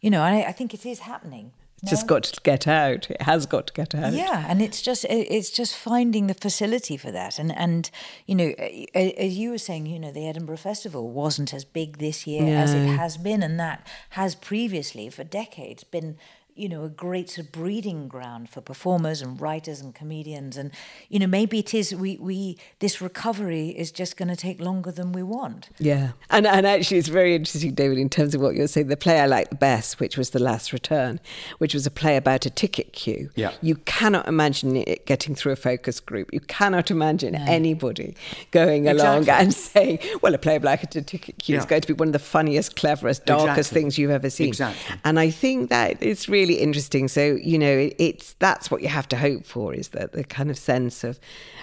You 0.00 0.10
know, 0.10 0.22
I, 0.22 0.48
I 0.48 0.52
think 0.52 0.74
it 0.74 0.84
is 0.84 1.00
happening. 1.00 1.52
It's 1.84 1.90
just 1.90 2.06
got 2.06 2.22
to 2.22 2.40
get 2.40 2.66
out. 2.66 3.10
It 3.10 3.20
has 3.22 3.44
got 3.44 3.66
to 3.66 3.72
get 3.74 3.94
out. 3.94 4.14
Yeah, 4.14 4.46
and 4.48 4.62
it's 4.62 4.80
just 4.80 5.04
it's 5.10 5.50
just 5.50 5.76
finding 5.76 6.28
the 6.28 6.34
facility 6.34 6.96
for 6.96 7.10
that, 7.10 7.38
and 7.38 7.54
and 7.54 7.90
you 8.26 8.34
know, 8.34 8.54
as 8.94 9.36
you 9.36 9.50
were 9.50 9.58
saying, 9.58 9.84
you 9.86 9.98
know, 9.98 10.10
the 10.10 10.26
Edinburgh 10.26 10.56
Festival 10.56 11.10
wasn't 11.10 11.52
as 11.52 11.64
big 11.64 11.98
this 11.98 12.26
year 12.26 12.56
as 12.56 12.72
it 12.72 12.86
has 12.86 13.18
been, 13.18 13.42
and 13.42 13.60
that 13.60 13.86
has 14.10 14.34
previously 14.34 15.10
for 15.10 15.24
decades 15.24 15.84
been 15.84 16.16
you 16.54 16.68
know 16.68 16.84
a 16.84 16.88
great 16.88 17.30
sort 17.30 17.46
of 17.46 17.52
breeding 17.52 18.08
ground 18.08 18.48
for 18.48 18.60
performers 18.60 19.20
and 19.22 19.40
writers 19.40 19.80
and 19.80 19.94
comedians, 19.94 20.56
and 20.56 20.70
you 21.08 21.18
know 21.18 21.26
maybe 21.26 21.58
it 21.58 21.74
is 21.74 21.94
we 21.94 22.16
we 22.18 22.56
this 22.78 23.00
recovery 23.00 23.68
is 23.70 23.90
just 23.90 24.16
going 24.16 24.28
to 24.28 24.36
take 24.36 24.60
longer 24.60 24.92
than 24.92 25.12
we 25.12 25.22
want. 25.22 25.70
Yeah. 25.78 26.12
And 26.30 26.46
and 26.46 26.66
actually 26.66 26.98
it's 26.98 27.08
very 27.08 27.34
interesting, 27.34 27.74
David, 27.74 27.98
in 27.98 28.08
terms 28.08 28.34
of 28.34 28.40
what 28.40 28.54
you're 28.54 28.68
saying. 28.68 28.88
The 28.88 28.96
play 28.96 29.20
I 29.20 29.26
liked 29.26 29.50
the 29.50 29.56
best, 29.56 29.98
which 30.00 30.16
was 30.16 30.30
The 30.30 30.38
Last 30.38 30.72
Return, 30.72 31.20
which 31.58 31.74
was 31.74 31.86
a 31.86 31.90
play 31.90 32.16
about 32.16 32.46
a 32.46 32.50
ticket 32.50 32.92
queue. 32.92 33.30
Yeah. 33.34 33.52
You 33.60 33.76
cannot 33.76 34.28
imagine 34.28 34.76
it 34.76 35.06
getting 35.06 35.34
through 35.34 35.52
a 35.52 35.56
focus 35.56 36.00
group. 36.00 36.32
You 36.32 36.40
cannot 36.40 36.90
imagine 36.90 37.34
anybody 37.34 38.14
going 38.50 38.88
along 38.88 39.28
and 39.28 39.52
saying, 39.72 39.98
Well, 40.22 40.34
a 40.34 40.38
play 40.38 40.56
about 40.56 40.82
a 40.82 41.02
ticket 41.02 41.38
queue 41.38 41.56
is 41.56 41.64
going 41.64 41.80
to 41.80 41.88
be 41.88 41.94
one 41.94 42.08
of 42.08 42.12
the 42.12 42.18
funniest, 42.18 42.76
cleverest, 42.76 43.26
darkest 43.26 43.58
Exactly. 43.58 43.80
things 43.80 43.98
you've 43.98 44.10
ever 44.10 44.30
seen. 44.30 44.48
Exactly. 44.48 44.96
And 45.04 45.18
I 45.18 45.30
think 45.30 45.70
that 45.70 46.02
it's 46.02 46.28
really 46.28 46.43
interesting. 46.52 47.08
So, 47.08 47.38
you 47.42 47.58
know, 47.58 47.66
it, 47.78 47.96
it's 47.98 48.34
that's 48.34 48.70
what 48.70 48.82
you 48.82 48.88
have 48.88 49.08
to 49.08 49.16
hope 49.16 49.46
for 49.46 49.72
is 49.74 49.88
that 49.88 50.12
the 50.12 50.22
kind 50.24 50.50
of 50.50 50.58
sense 50.58 51.02
of 51.02 51.18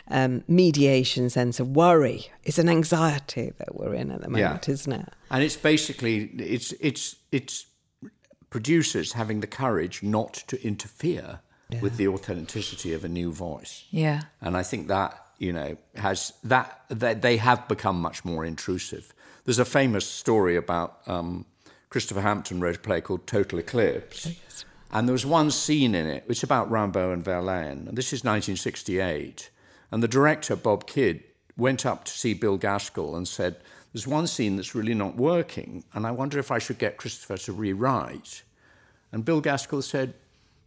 um, 0.08 0.44
mediation, 0.48 1.30
sense 1.30 1.60
of 1.60 1.70
worry. 1.76 2.26
It's 2.44 2.58
an 2.58 2.68
anxiety 2.70 3.54
that 3.60 3.76
we're 3.76 3.94
in 3.94 4.10
at 4.12 4.22
the 4.22 4.30
Yeah. 4.38 4.46
moment, 4.48 4.68
isn't 4.68 4.92
it? 4.92 5.10
And 5.30 5.44
it's 5.44 5.56
basically 5.58 6.24
it's 6.38 6.72
it's 6.80 7.16
it's 7.32 7.68
producers 8.50 9.14
having 9.14 9.40
the 9.40 9.48
courage 9.48 10.04
not 10.04 10.34
to 10.48 10.62
interfere 10.66 11.40
with 11.82 11.96
the 11.96 12.06
authenticity 12.08 12.92
of 12.94 13.06
a 13.06 13.08
new 13.08 13.32
voice. 13.32 13.86
Yeah. 13.92 14.24
And 14.42 14.58
I 14.58 14.64
think 14.64 14.88
that 14.90 15.14
you 15.38 15.54
know 15.54 15.78
has 15.96 16.34
that 16.44 16.82
that 16.90 17.22
they 17.22 17.38
have 17.38 17.68
become 17.68 18.02
much 18.02 18.26
more 18.26 18.44
intrusive. 18.46 19.14
There's 19.46 19.60
a 19.60 19.66
famous 19.66 20.06
story 20.06 20.56
about 20.58 21.00
um, 21.08 21.46
Christopher 21.90 22.22
Hampton 22.22 22.60
wrote 22.62 22.76
a 22.76 22.80
play 22.80 23.02
called 23.02 23.26
Total 23.26 23.58
Eclipse, 23.60 24.28
and 24.92 25.08
there 25.08 25.14
was 25.14 25.26
one 25.26 25.52
scene 25.52 25.96
in 25.96 26.08
it 26.08 26.24
which 26.28 26.44
about 26.44 26.70
Rimbaud 26.70 27.14
and 27.14 27.24
Verlaine. 27.24 27.88
And 27.88 27.98
this 27.98 28.14
is 28.14 28.24
1968, 28.24 29.50
and 29.92 30.04
the 30.04 30.08
director 30.08 30.56
Bob 30.56 30.88
Kidd 30.88 31.24
went 31.58 31.86
up 31.86 32.06
to 32.06 32.12
see 32.12 32.34
Bill 32.34 32.58
Gaskill 32.58 33.16
and 33.16 33.28
said, 33.28 33.58
"There's 33.94 34.08
one 34.08 34.28
scene 34.28 34.56
that's 34.56 34.76
really 34.76 34.94
not 34.94 35.16
working, 35.16 35.84
and 35.94 36.06
I 36.06 36.12
wonder 36.12 36.40
if 36.40 36.52
I 36.52 36.60
should 36.60 36.78
get 36.78 36.98
Christopher 36.98 37.38
to 37.38 37.54
rewrite." 37.54 38.44
And 39.12 39.26
Bill 39.26 39.42
Gaskill 39.42 39.84
said, 39.84 40.14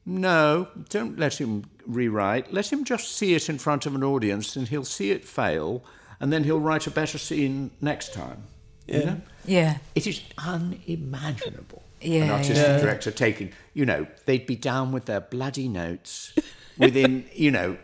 no, 0.06 0.68
don't 0.90 1.18
let 1.18 1.40
him 1.40 1.64
rewrite. 1.86 2.52
Let 2.52 2.72
him 2.72 2.84
just 2.84 3.16
see 3.16 3.34
it 3.34 3.48
in 3.48 3.58
front 3.58 3.86
of 3.86 3.94
an 3.94 4.04
audience 4.04 4.56
and 4.56 4.68
he'll 4.68 4.84
see 4.84 5.10
it 5.10 5.24
fail 5.24 5.82
and 6.20 6.32
then 6.32 6.44
he'll 6.44 6.60
write 6.60 6.86
a 6.86 6.90
better 6.90 7.18
scene 7.18 7.70
next 7.80 8.12
time. 8.12 8.44
You 8.86 9.04
know? 9.04 9.20
Yeah. 9.46 9.78
It 9.94 10.06
is 10.06 10.20
unimaginable. 10.36 11.82
An 12.04 12.30
artistic 12.30 12.56
yeah. 12.56 12.78
director 12.80 13.10
taking, 13.10 13.52
you 13.72 13.86
know, 13.86 14.06
they'd 14.26 14.46
be 14.46 14.56
down 14.56 14.92
with 14.92 15.06
their 15.06 15.20
bloody 15.20 15.68
notes 15.68 16.32
within, 16.78 17.26
you 17.34 17.50
know, 17.50 17.76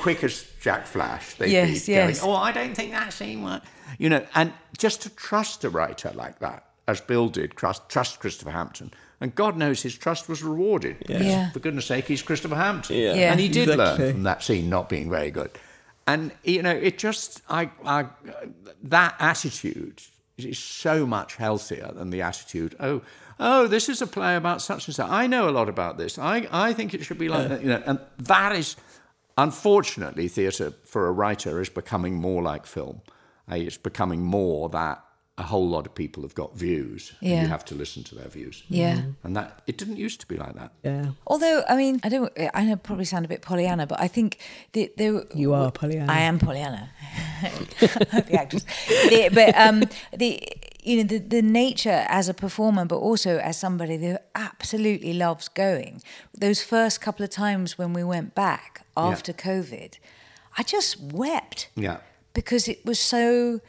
quick 0.00 0.24
as 0.24 0.46
Jack 0.60 0.86
Flash. 0.86 1.34
They'd 1.34 1.50
Yes, 1.50 1.86
be 1.86 1.92
yes. 1.92 2.20
going, 2.20 2.30
oh, 2.32 2.36
I 2.36 2.52
don't 2.52 2.74
think 2.74 2.90
that 2.92 3.12
scene 3.12 3.42
worked. 3.42 3.66
You 3.98 4.08
know, 4.08 4.24
and 4.34 4.52
just 4.78 5.02
to 5.02 5.10
trust 5.10 5.64
a 5.64 5.70
writer 5.70 6.10
like 6.14 6.38
that, 6.40 6.64
as 6.88 7.00
Bill 7.00 7.28
did, 7.28 7.56
trust, 7.56 7.88
trust 7.88 8.18
Christopher 8.20 8.50
Hampton. 8.50 8.92
And 9.20 9.34
God 9.34 9.56
knows 9.56 9.82
his 9.82 9.96
trust 9.98 10.28
was 10.28 10.42
rewarded. 10.42 10.98
because, 11.00 11.26
Yeah. 11.26 11.50
For 11.50 11.58
goodness 11.60 11.86
sake, 11.86 12.06
he's 12.06 12.22
Christopher 12.22 12.56
Hampton. 12.56 12.96
Yeah. 12.96 13.14
Yeah. 13.14 13.30
And 13.32 13.38
he 13.40 13.48
did 13.48 13.68
Exactly. 13.68 14.04
learn 14.06 14.14
from 14.14 14.22
that 14.24 14.42
scene 14.42 14.70
not 14.70 14.88
being 14.88 15.10
very 15.10 15.30
good. 15.30 15.50
And, 16.06 16.32
you 16.42 16.62
know, 16.62 16.70
it 16.70 16.96
just, 16.98 17.42
I, 17.48 17.70
I, 17.84 18.06
that 18.84 19.14
attitude 19.18 20.00
is 20.38 20.58
so 20.58 21.04
much 21.06 21.36
healthier 21.36 21.90
than 21.92 22.10
the 22.10 22.22
attitude, 22.22 22.74
oh, 22.80 23.02
oh, 23.40 23.66
this 23.66 23.88
is 23.88 24.00
a 24.02 24.06
play 24.06 24.36
about 24.36 24.62
such 24.62 24.86
and 24.86 24.94
such. 24.94 25.10
I 25.10 25.26
know 25.26 25.48
a 25.48 25.50
lot 25.50 25.68
about 25.68 25.98
this. 25.98 26.18
I, 26.18 26.46
I 26.52 26.72
think 26.72 26.94
it 26.94 27.04
should 27.04 27.18
be 27.18 27.28
like 27.28 27.48
that. 27.48 27.62
You 27.62 27.70
know, 27.70 27.82
and 27.86 27.98
that 28.18 28.54
is, 28.54 28.76
unfortunately, 29.38 30.28
theatre 30.28 30.72
for 30.84 31.08
a 31.08 31.12
writer 31.12 31.60
is 31.60 31.68
becoming 31.68 32.14
more 32.14 32.42
like 32.42 32.66
film. 32.66 33.00
It's 33.48 33.78
becoming 33.78 34.22
more 34.22 34.68
that 34.68 35.02
a 35.38 35.42
whole 35.42 35.66
lot 35.68 35.86
of 35.86 35.94
people 35.94 36.22
have 36.22 36.34
got 36.34 36.54
views. 36.54 37.12
And 37.20 37.30
Yeah. 37.30 37.42
you 37.42 37.48
have 37.48 37.64
to 37.66 37.74
listen 37.74 38.04
to 38.04 38.14
their 38.14 38.28
views. 38.28 38.62
Yeah. 38.68 39.00
And 39.24 39.34
that, 39.36 39.62
it 39.66 39.78
didn't 39.78 39.96
used 39.96 40.20
to 40.20 40.26
be 40.26 40.36
like 40.36 40.54
that. 40.54 40.72
Yeah. 40.84 41.12
Although, 41.26 41.62
I 41.66 41.76
mean, 41.76 41.98
I 42.04 42.10
don't, 42.10 42.30
I 42.54 42.64
know 42.66 42.76
probably 42.76 43.06
sound 43.06 43.24
a 43.24 43.28
bit 43.28 43.40
Pollyanna, 43.40 43.86
but 43.86 43.98
I 44.00 44.06
think 44.06 44.38
that 44.72 44.98
there. 44.98 45.24
You 45.34 45.54
are 45.54 45.72
Pollyanna. 45.72 46.12
I 46.12 46.20
am 46.20 46.38
Pollyanna. 46.38 46.90
the 47.80 48.36
actress. 48.38 48.64
The, 49.08 49.30
but 49.32 49.56
um, 49.56 49.82
the, 50.14 50.46
you 50.82 50.96
know, 50.98 51.02
the, 51.04 51.18
the 51.18 51.42
nature 51.42 52.04
as 52.08 52.28
a 52.28 52.34
performer, 52.34 52.84
but 52.84 52.96
also 52.96 53.38
as 53.38 53.58
somebody 53.58 53.96
who 53.98 54.16
absolutely 54.34 55.12
loves 55.12 55.48
going. 55.48 56.02
Those 56.38 56.62
first 56.62 57.00
couple 57.00 57.24
of 57.24 57.30
times 57.30 57.76
when 57.78 57.92
we 57.92 58.02
went 58.04 58.34
back 58.34 58.86
after 58.96 59.32
COVID, 59.32 59.98
I 60.56 60.62
just 60.62 61.00
wept 61.00 61.68
Yeah. 61.76 61.98
because 62.34 62.66
it 62.68 62.84
was 62.84 62.98
so 62.98 63.60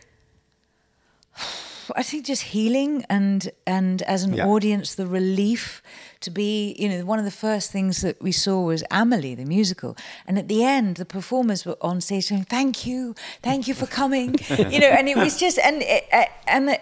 I 1.98 2.04
think 2.04 2.26
just 2.26 2.44
healing 2.54 3.06
and 3.10 3.50
and 3.66 4.02
as 4.04 4.24
an 4.24 4.34
Yeah. 4.34 4.48
audience 4.48 4.96
the 4.96 5.06
relief 5.06 5.82
to 6.20 6.30
be 6.32 6.76
you 6.80 6.88
know 6.90 7.06
one 7.06 7.20
of 7.20 7.26
the 7.26 7.32
first 7.48 7.72
things 7.72 8.02
that 8.02 8.22
we 8.22 8.32
saw 8.32 8.62
was 8.62 8.84
Amelie 8.90 9.36
the 9.36 9.46
musical. 9.46 9.96
And 10.28 10.38
at 10.38 10.48
the 10.48 10.64
end 10.64 10.96
the 10.98 11.06
performers 11.06 11.66
were 11.66 11.78
on 11.82 12.02
stage 12.02 12.26
saying 12.26 12.46
thank 12.50 12.86
you 12.86 13.16
thank 13.42 13.68
you 13.68 13.74
for 13.76 13.88
coming. 13.88 14.36
You 14.74 14.80
know 14.80 14.92
and 14.98 15.08
it 15.10 15.18
was 15.18 15.38
just 15.40 15.58
and 15.60 15.82
it, 15.82 16.04
uh, 16.14 16.26
and 16.48 16.70
it, 16.70 16.82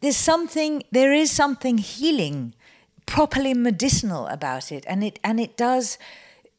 there's 0.00 0.16
something 0.16 0.82
there 0.92 1.12
is 1.12 1.30
something 1.30 1.78
healing 1.78 2.54
properly 3.06 3.54
medicinal 3.54 4.26
about 4.28 4.72
it. 4.72 4.84
And 4.86 5.02
it 5.04 5.18
and 5.22 5.38
it 5.40 5.56
does 5.56 5.98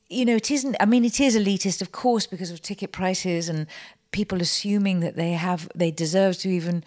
you 0.10 0.24
know 0.26 0.36
it 0.36 0.52
isn't 0.52 0.76
i 0.80 0.86
mean 0.86 1.04
it 1.04 1.20
is 1.20 1.36
elitist 1.36 1.82
of 1.82 1.90
course 1.92 2.28
because 2.28 2.52
of 2.54 2.62
ticket 2.62 2.92
prices 2.92 3.50
and 3.50 3.66
people 4.12 4.40
assuming 4.40 5.00
that 5.02 5.16
they 5.16 5.32
have 5.32 5.68
they 5.76 5.90
deserve 5.92 6.38
to 6.38 6.48
even 6.48 6.84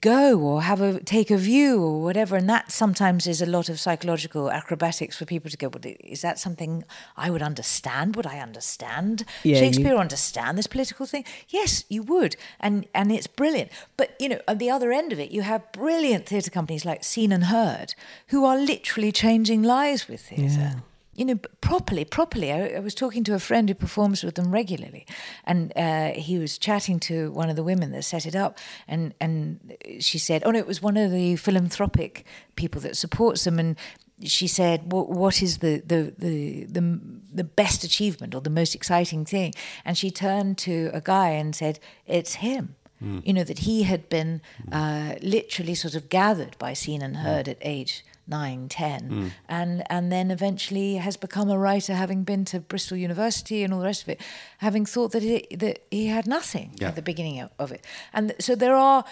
go 0.00 0.38
or 0.40 0.62
have 0.62 0.80
a 0.80 1.00
take 1.00 1.30
a 1.30 1.36
view 1.36 1.82
or 1.82 2.02
whatever. 2.02 2.36
And 2.36 2.48
that 2.48 2.70
sometimes 2.70 3.26
is 3.26 3.40
a 3.40 3.46
lot 3.46 3.68
of 3.68 3.80
psychological 3.80 4.50
acrobatics 4.50 5.16
for 5.16 5.24
people 5.24 5.50
to 5.50 5.56
go 5.56 5.68
well, 5.68 5.94
is 6.00 6.22
that 6.22 6.38
something 6.38 6.84
i 7.16 7.30
would 7.30 7.42
understand? 7.42 8.16
Would 8.16 8.26
i 8.26 8.38
understand? 8.40 9.24
Yeah, 9.42 9.54
you- 9.56 9.60
shakespeare 9.60 9.96
understand 9.96 10.58
this 10.58 10.66
political 10.66 11.06
thing? 11.06 11.24
Yes 11.48 11.84
you 11.88 12.02
would. 12.02 12.36
And 12.58 12.86
and 12.94 13.10
it's 13.12 13.26
brilliant. 13.26 13.70
But 13.96 14.16
you 14.20 14.28
know 14.28 14.40
at 14.46 14.58
the 14.58 14.70
other 14.70 14.92
end 14.92 15.12
of 15.12 15.18
it 15.18 15.30
you 15.30 15.42
have 15.42 15.70
brilliant 15.72 16.26
theatre 16.26 16.50
companies 16.50 16.84
like 16.84 17.02
seen 17.04 17.32
and 17.32 17.44
heard 17.44 17.94
who 18.28 18.44
are 18.44 18.58
literally 18.58 19.12
changing 19.12 19.62
lives 19.62 20.08
with 20.08 20.20
theatre. 20.20 20.44
Yeah. 20.44 20.74
You 21.20 21.26
know, 21.26 21.38
properly, 21.60 22.06
properly. 22.06 22.50
I, 22.50 22.76
I 22.76 22.80
was 22.80 22.94
talking 22.94 23.24
to 23.24 23.34
a 23.34 23.38
friend 23.38 23.68
who 23.68 23.74
performs 23.74 24.24
with 24.24 24.36
them 24.36 24.50
regularly, 24.50 25.06
and 25.44 25.70
uh, 25.76 26.12
he 26.12 26.38
was 26.38 26.56
chatting 26.56 26.98
to 27.00 27.30
one 27.32 27.50
of 27.50 27.56
the 27.56 27.62
women 27.62 27.92
that 27.92 28.04
set 28.04 28.24
it 28.24 28.34
up, 28.34 28.58
and 28.88 29.12
and 29.20 29.76
she 30.00 30.18
said, 30.18 30.42
"Oh 30.46 30.50
no, 30.50 30.58
it 30.58 30.66
was 30.66 30.80
one 30.80 30.96
of 30.96 31.10
the 31.10 31.36
philanthropic 31.36 32.24
people 32.56 32.80
that 32.80 32.96
supports 32.96 33.44
them," 33.44 33.58
and 33.58 33.76
she 34.22 34.46
said, 34.46 34.90
"What 34.92 35.10
what 35.10 35.42
is 35.42 35.58
the 35.58 35.82
the 35.86 36.14
the 36.16 36.64
the 36.64 36.98
the 37.34 37.44
best 37.44 37.84
achievement 37.84 38.34
or 38.34 38.40
the 38.40 38.48
most 38.48 38.74
exciting 38.74 39.26
thing?" 39.26 39.52
And 39.84 39.98
she 39.98 40.10
turned 40.10 40.56
to 40.58 40.90
a 40.94 41.02
guy 41.02 41.28
and 41.40 41.54
said, 41.54 41.80
"It's 42.06 42.36
him." 42.36 42.76
Mm. 43.04 43.26
You 43.26 43.32
know, 43.32 43.44
that 43.44 43.60
he 43.60 43.82
had 43.82 44.08
been 44.08 44.40
uh, 44.72 45.14
literally 45.22 45.74
sort 45.74 45.94
of 45.94 46.08
gathered 46.08 46.56
by 46.58 46.74
Seen 46.74 47.02
and 47.02 47.16
Heard 47.18 47.48
at 47.48 47.58
age 47.60 48.04
nine, 48.30 48.68
ten, 48.68 49.10
mm. 49.10 49.30
and 49.48 49.82
and 49.90 50.10
then 50.10 50.30
eventually 50.30 50.96
has 50.96 51.16
become 51.16 51.50
a 51.50 51.58
writer, 51.58 51.94
having 51.94 52.22
been 52.22 52.44
to 52.46 52.60
Bristol 52.60 52.96
University 52.96 53.62
and 53.62 53.74
all 53.74 53.80
the 53.80 53.86
rest 53.86 54.02
of 54.02 54.08
it, 54.08 54.20
having 54.58 54.86
thought 54.86 55.12
that 55.12 55.22
he, 55.22 55.46
that 55.56 55.80
he 55.90 56.06
had 56.06 56.26
nothing 56.26 56.72
yeah. 56.76 56.88
at 56.88 56.96
the 56.96 57.02
beginning 57.02 57.40
of, 57.40 57.50
of, 57.58 57.72
it, 57.72 57.84
and 58.12 58.34
so 58.38 58.54
there 58.54 58.76
are, 58.76 59.04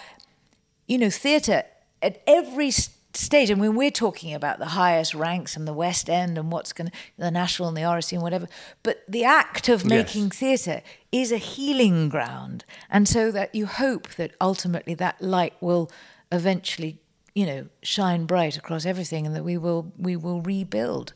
you 0.87 0.97
know, 0.97 1.09
theatre 1.09 1.63
at 2.01 2.21
every 2.25 2.71
stage. 2.71 3.49
And 3.49 3.59
when 3.59 3.75
we're 3.75 3.91
talking 3.91 4.33
about 4.33 4.59
the 4.59 4.67
highest 4.67 5.13
ranks 5.13 5.55
and 5.55 5.67
the 5.67 5.73
West 5.73 6.09
End 6.09 6.37
and 6.37 6.51
what's 6.51 6.73
going 6.73 6.89
to 6.89 6.97
the 7.17 7.31
National 7.31 7.67
and 7.67 7.77
the 7.77 7.81
RSC 7.81 8.13
and 8.13 8.21
whatever, 8.21 8.47
but 8.81 9.03
the 9.07 9.25
act 9.25 9.69
of 9.69 9.85
making 9.85 10.25
yes. 10.25 10.35
theatre 10.37 10.81
is 11.11 11.31
a 11.31 11.37
healing 11.37 12.09
ground, 12.09 12.65
and 12.89 13.07
so 13.07 13.31
that 13.31 13.53
you 13.53 13.65
hope 13.65 14.09
that 14.15 14.31
ultimately 14.39 14.93
that 14.95 15.21
light 15.21 15.53
will 15.59 15.91
eventually 16.31 16.99
you 17.33 17.45
know, 17.45 17.67
shine 17.81 18.25
bright 18.25 18.57
across 18.57 18.85
everything, 18.85 19.25
and 19.25 19.35
that 19.35 19.43
we 19.43 19.57
will 19.57 19.91
we 19.97 20.15
will 20.15 20.41
rebuild. 20.41 21.13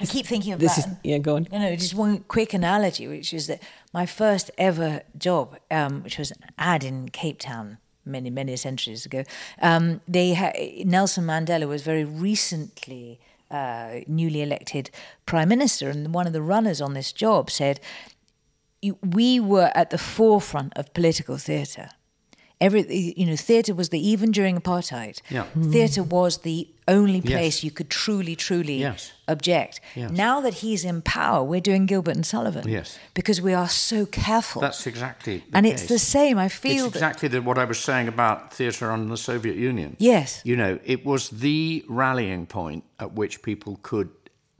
I 0.00 0.06
keep 0.06 0.26
thinking 0.26 0.52
of 0.52 0.60
this 0.60 0.76
that. 0.76 0.86
Is, 0.86 0.92
yeah, 1.04 1.18
go 1.18 1.36
on. 1.36 1.46
You 1.52 1.58
know, 1.58 1.76
just 1.76 1.94
one 1.94 2.20
quick 2.20 2.54
analogy, 2.54 3.06
which 3.06 3.34
is 3.34 3.46
that 3.48 3.62
my 3.92 4.06
first 4.06 4.50
ever 4.56 5.02
job, 5.18 5.58
um, 5.70 6.02
which 6.02 6.16
was 6.16 6.30
an 6.30 6.38
ad 6.58 6.84
in 6.84 7.10
Cape 7.10 7.38
Town 7.38 7.78
many 8.06 8.30
many 8.30 8.56
centuries 8.56 9.04
ago, 9.04 9.24
um, 9.60 10.00
they 10.08 10.34
ha- 10.34 10.52
Nelson 10.84 11.24
Mandela 11.24 11.68
was 11.68 11.82
very 11.82 12.04
recently 12.04 13.20
uh, 13.50 14.00
newly 14.06 14.40
elected 14.42 14.90
prime 15.26 15.48
minister, 15.48 15.90
and 15.90 16.14
one 16.14 16.26
of 16.26 16.32
the 16.32 16.42
runners 16.42 16.80
on 16.80 16.94
this 16.94 17.12
job 17.12 17.50
said, 17.50 17.78
"We 19.02 19.38
were 19.38 19.70
at 19.74 19.90
the 19.90 19.98
forefront 19.98 20.72
of 20.76 20.94
political 20.94 21.36
theatre." 21.36 21.90
Every 22.60 23.14
you 23.16 23.26
know 23.26 23.36
theatre 23.36 23.74
was 23.74 23.88
the 23.88 23.98
even 23.98 24.30
during 24.30 24.60
apartheid 24.60 25.20
yeah. 25.30 25.46
mm. 25.56 25.72
theatre 25.72 26.02
was 26.02 26.38
the 26.38 26.68
only 26.88 27.20
place 27.20 27.56
yes. 27.56 27.64
you 27.64 27.70
could 27.70 27.88
truly 27.88 28.34
truly 28.34 28.78
yes. 28.80 29.12
object 29.28 29.80
yes. 29.94 30.10
now 30.10 30.40
that 30.40 30.54
he's 30.54 30.84
in 30.84 31.00
power 31.02 31.42
we're 31.42 31.60
doing 31.60 31.86
gilbert 31.86 32.14
and 32.14 32.26
sullivan 32.26 32.68
yes 32.68 32.98
because 33.14 33.40
we 33.40 33.54
are 33.54 33.68
so 33.68 34.04
careful 34.06 34.60
that's 34.60 34.86
exactly 34.86 35.44
and 35.52 35.64
case. 35.64 35.80
it's 35.80 35.88
the 35.88 35.98
same 35.98 36.36
i 36.38 36.48
feel 36.48 36.86
it's 36.86 36.96
exactly 36.96 37.28
the, 37.28 37.40
what 37.40 37.58
i 37.58 37.64
was 37.64 37.78
saying 37.78 38.08
about 38.08 38.52
theatre 38.52 38.90
under 38.90 39.08
the 39.08 39.16
soviet 39.16 39.56
union 39.56 39.96
yes 39.98 40.42
you 40.44 40.56
know 40.56 40.78
it 40.84 41.04
was 41.04 41.30
the 41.30 41.84
rallying 41.88 42.44
point 42.44 42.84
at 42.98 43.12
which 43.12 43.42
people 43.42 43.78
could 43.82 44.10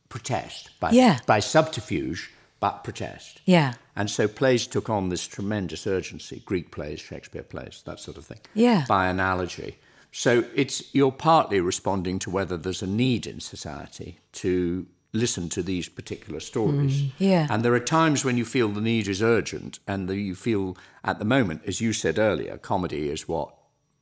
protest 0.09 0.71
by, 0.81 0.91
yeah. 0.91 1.19
by 1.27 1.41
subterfuge 1.41 2.31
but 2.61 2.85
protest. 2.85 3.41
Yeah. 3.47 3.73
And 4.01 4.11
so 4.11 4.27
plays 4.29 4.67
took 4.67 4.89
on 4.89 5.11
this 5.11 5.27
tremendous 5.27 5.87
urgency 5.87 6.43
Greek 6.47 6.71
plays, 6.71 7.01
Shakespeare 7.01 7.43
plays, 7.43 7.83
that 7.85 8.01
sort 8.01 8.17
of 8.17 8.25
thing. 8.25 8.41
Yeah. 8.55 8.87
By 8.89 9.09
analogy. 9.09 9.77
So 10.11 10.45
it's 10.55 10.95
you're 10.95 11.13
partly 11.13 11.61
responding 11.61 12.19
to 12.21 12.31
whether 12.31 12.57
there's 12.57 12.81
a 12.81 12.87
need 12.87 13.27
in 13.27 13.41
society 13.41 14.19
to 14.33 14.87
listen 15.13 15.51
to 15.51 15.63
these 15.63 15.91
particular 15.91 16.41
stories. 16.41 17.03
Mm, 17.03 17.13
yeah. 17.19 17.47
And 17.51 17.63
there 17.63 17.75
are 17.75 17.79
times 17.79 18.25
when 18.25 18.39
you 18.39 18.47
feel 18.47 18.71
the 18.71 18.81
need 18.81 19.07
is 19.07 19.23
urgent 19.23 19.81
and 19.87 20.09
the, 20.09 20.17
you 20.17 20.35
feel 20.35 20.79
at 21.05 21.19
the 21.19 21.27
moment, 21.27 21.61
as 21.67 21.83
you 21.83 21.93
said 21.93 22.19
earlier, 22.19 22.57
comedy 22.57 23.11
is 23.11 23.29
what 23.29 23.55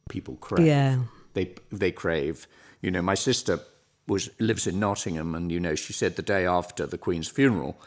people 0.09 0.36
crave. 0.36 0.64
Yeah. 0.64 0.99
They 1.34 1.57
they 1.72 1.90
crave. 1.90 2.46
You 2.82 2.92
know, 2.92 3.03
my 3.03 3.16
sister 3.16 3.59
was 4.07 4.30
lives 4.38 4.68
in 4.68 4.78
Nottingham 4.78 5.34
and 5.34 5.51
you 5.51 5.59
know, 5.59 5.74
she 5.74 5.92
said 5.92 6.14
the 6.14 6.22
day 6.22 6.46
after 6.46 6.86
the 6.86 6.99
Queen's 6.99 7.26
funeral, 7.26 7.80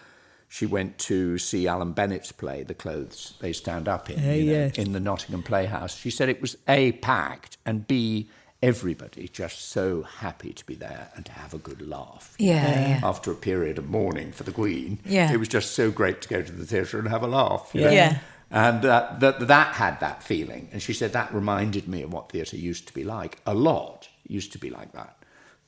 she 0.51 0.65
went 0.65 0.97
to 0.97 1.37
see 1.37 1.65
Alan 1.65 1.93
Bennett's 1.93 2.33
play, 2.33 2.63
The 2.63 2.73
Clothes 2.73 3.35
They 3.39 3.53
Stand 3.53 3.87
Up 3.87 4.09
In, 4.09 4.19
uh, 4.19 4.33
you 4.33 4.45
know, 4.45 4.51
yes. 4.51 4.77
in 4.77 4.91
the 4.91 4.99
Nottingham 4.99 5.43
Playhouse. 5.43 5.95
She 5.95 6.09
said 6.09 6.27
it 6.27 6.41
was 6.41 6.57
A, 6.67 6.91
packed, 6.91 7.57
and 7.65 7.87
B, 7.87 8.27
everybody 8.61 9.29
just 9.29 9.69
so 9.69 10.01
happy 10.01 10.51
to 10.51 10.65
be 10.65 10.75
there 10.75 11.09
and 11.15 11.25
to 11.25 11.31
have 11.31 11.53
a 11.53 11.57
good 11.57 11.87
laugh. 11.87 12.35
Yeah, 12.37 12.65
yeah. 12.65 12.99
After 13.01 13.31
a 13.31 13.35
period 13.35 13.77
of 13.77 13.89
mourning 13.89 14.33
for 14.33 14.43
the 14.43 14.51
Queen, 14.51 14.99
yeah. 15.05 15.31
it 15.31 15.37
was 15.37 15.47
just 15.47 15.71
so 15.71 15.89
great 15.89 16.21
to 16.23 16.27
go 16.27 16.41
to 16.41 16.51
the 16.51 16.65
theatre 16.65 16.99
and 16.99 17.07
have 17.07 17.23
a 17.23 17.27
laugh. 17.27 17.71
Yeah. 17.73 17.91
yeah. 17.91 18.19
And 18.51 18.83
uh, 18.83 19.15
that, 19.19 19.47
that 19.47 19.75
had 19.75 20.01
that 20.01 20.21
feeling. 20.21 20.67
And 20.73 20.81
she 20.81 20.91
said 20.91 21.13
that 21.13 21.33
reminded 21.33 21.87
me 21.87 22.01
of 22.01 22.11
what 22.11 22.29
theatre 22.29 22.57
used 22.57 22.87
to 22.87 22.93
be 22.93 23.05
like. 23.05 23.39
A 23.45 23.53
lot 23.53 24.09
used 24.27 24.51
to 24.51 24.57
be 24.57 24.69
like 24.69 24.91
that 24.91 25.15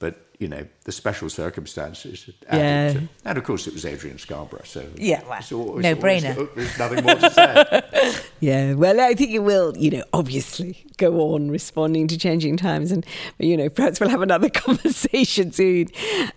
but 0.03 0.17
you 0.37 0.49
know 0.49 0.67
the 0.83 0.91
special 0.91 1.29
circumstances. 1.29 2.29
Yeah. 2.51 2.91
To, 2.91 3.07
and 3.23 3.37
of 3.37 3.45
course 3.45 3.67
it 3.67 3.73
was 3.73 3.85
Adrian 3.85 4.17
Scarborough. 4.17 4.65
So 4.65 4.85
yeah, 4.97 5.21
well, 5.29 5.39
it's, 5.39 5.49
it's, 5.49 5.53
no 5.53 5.95
brainer. 5.95 6.53
There's 6.55 6.77
nothing 6.77 7.05
more 7.05 7.15
to 7.15 7.31
say. 7.31 8.19
yeah, 8.41 8.73
well, 8.73 8.99
I 8.99 9.13
think 9.13 9.31
it 9.31 9.39
will. 9.39 9.77
You 9.77 9.91
know, 9.91 10.03
obviously 10.11 10.85
go 10.97 11.33
on 11.33 11.49
responding 11.49 12.09
to 12.09 12.17
changing 12.17 12.57
times, 12.57 12.91
and 12.91 13.05
you 13.39 13.55
know 13.55 13.69
perhaps 13.69 14.01
we'll 14.01 14.09
have 14.09 14.21
another 14.21 14.49
conversation 14.65 15.53
soon. 15.53 15.87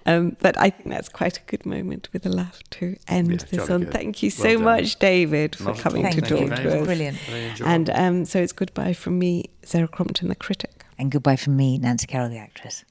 Um, 0.06 0.36
but 0.40 0.56
I 0.60 0.70
think 0.70 0.90
that's 0.90 1.08
quite 1.08 1.38
a 1.38 1.42
good 1.46 1.66
moment 1.66 2.08
with 2.12 2.24
a 2.24 2.30
laugh 2.30 2.62
to 2.78 2.96
end 3.08 3.32
yeah, 3.32 3.48
this 3.50 3.68
on. 3.68 3.80
Good. 3.80 3.92
Thank 3.92 4.22
you 4.22 4.30
so 4.30 4.54
well 4.58 4.76
much, 4.76 5.00
David, 5.00 5.56
for 5.56 5.74
coming 5.74 6.08
to 6.08 6.20
talk 6.20 6.54
to 6.54 6.78
us. 6.78 6.86
Brilliant. 6.86 7.18
And 7.64 7.90
um, 7.90 8.24
so 8.26 8.38
it's 8.40 8.52
goodbye 8.52 8.92
from 8.92 9.18
me, 9.18 9.46
Sarah 9.64 9.88
Crompton, 9.88 10.28
the 10.28 10.36
critic. 10.36 10.84
And 10.98 11.10
goodbye 11.10 11.36
from 11.36 11.56
me, 11.56 11.76
Nancy 11.76 12.06
Carroll, 12.06 12.30
the 12.30 12.38
actress. 12.38 12.84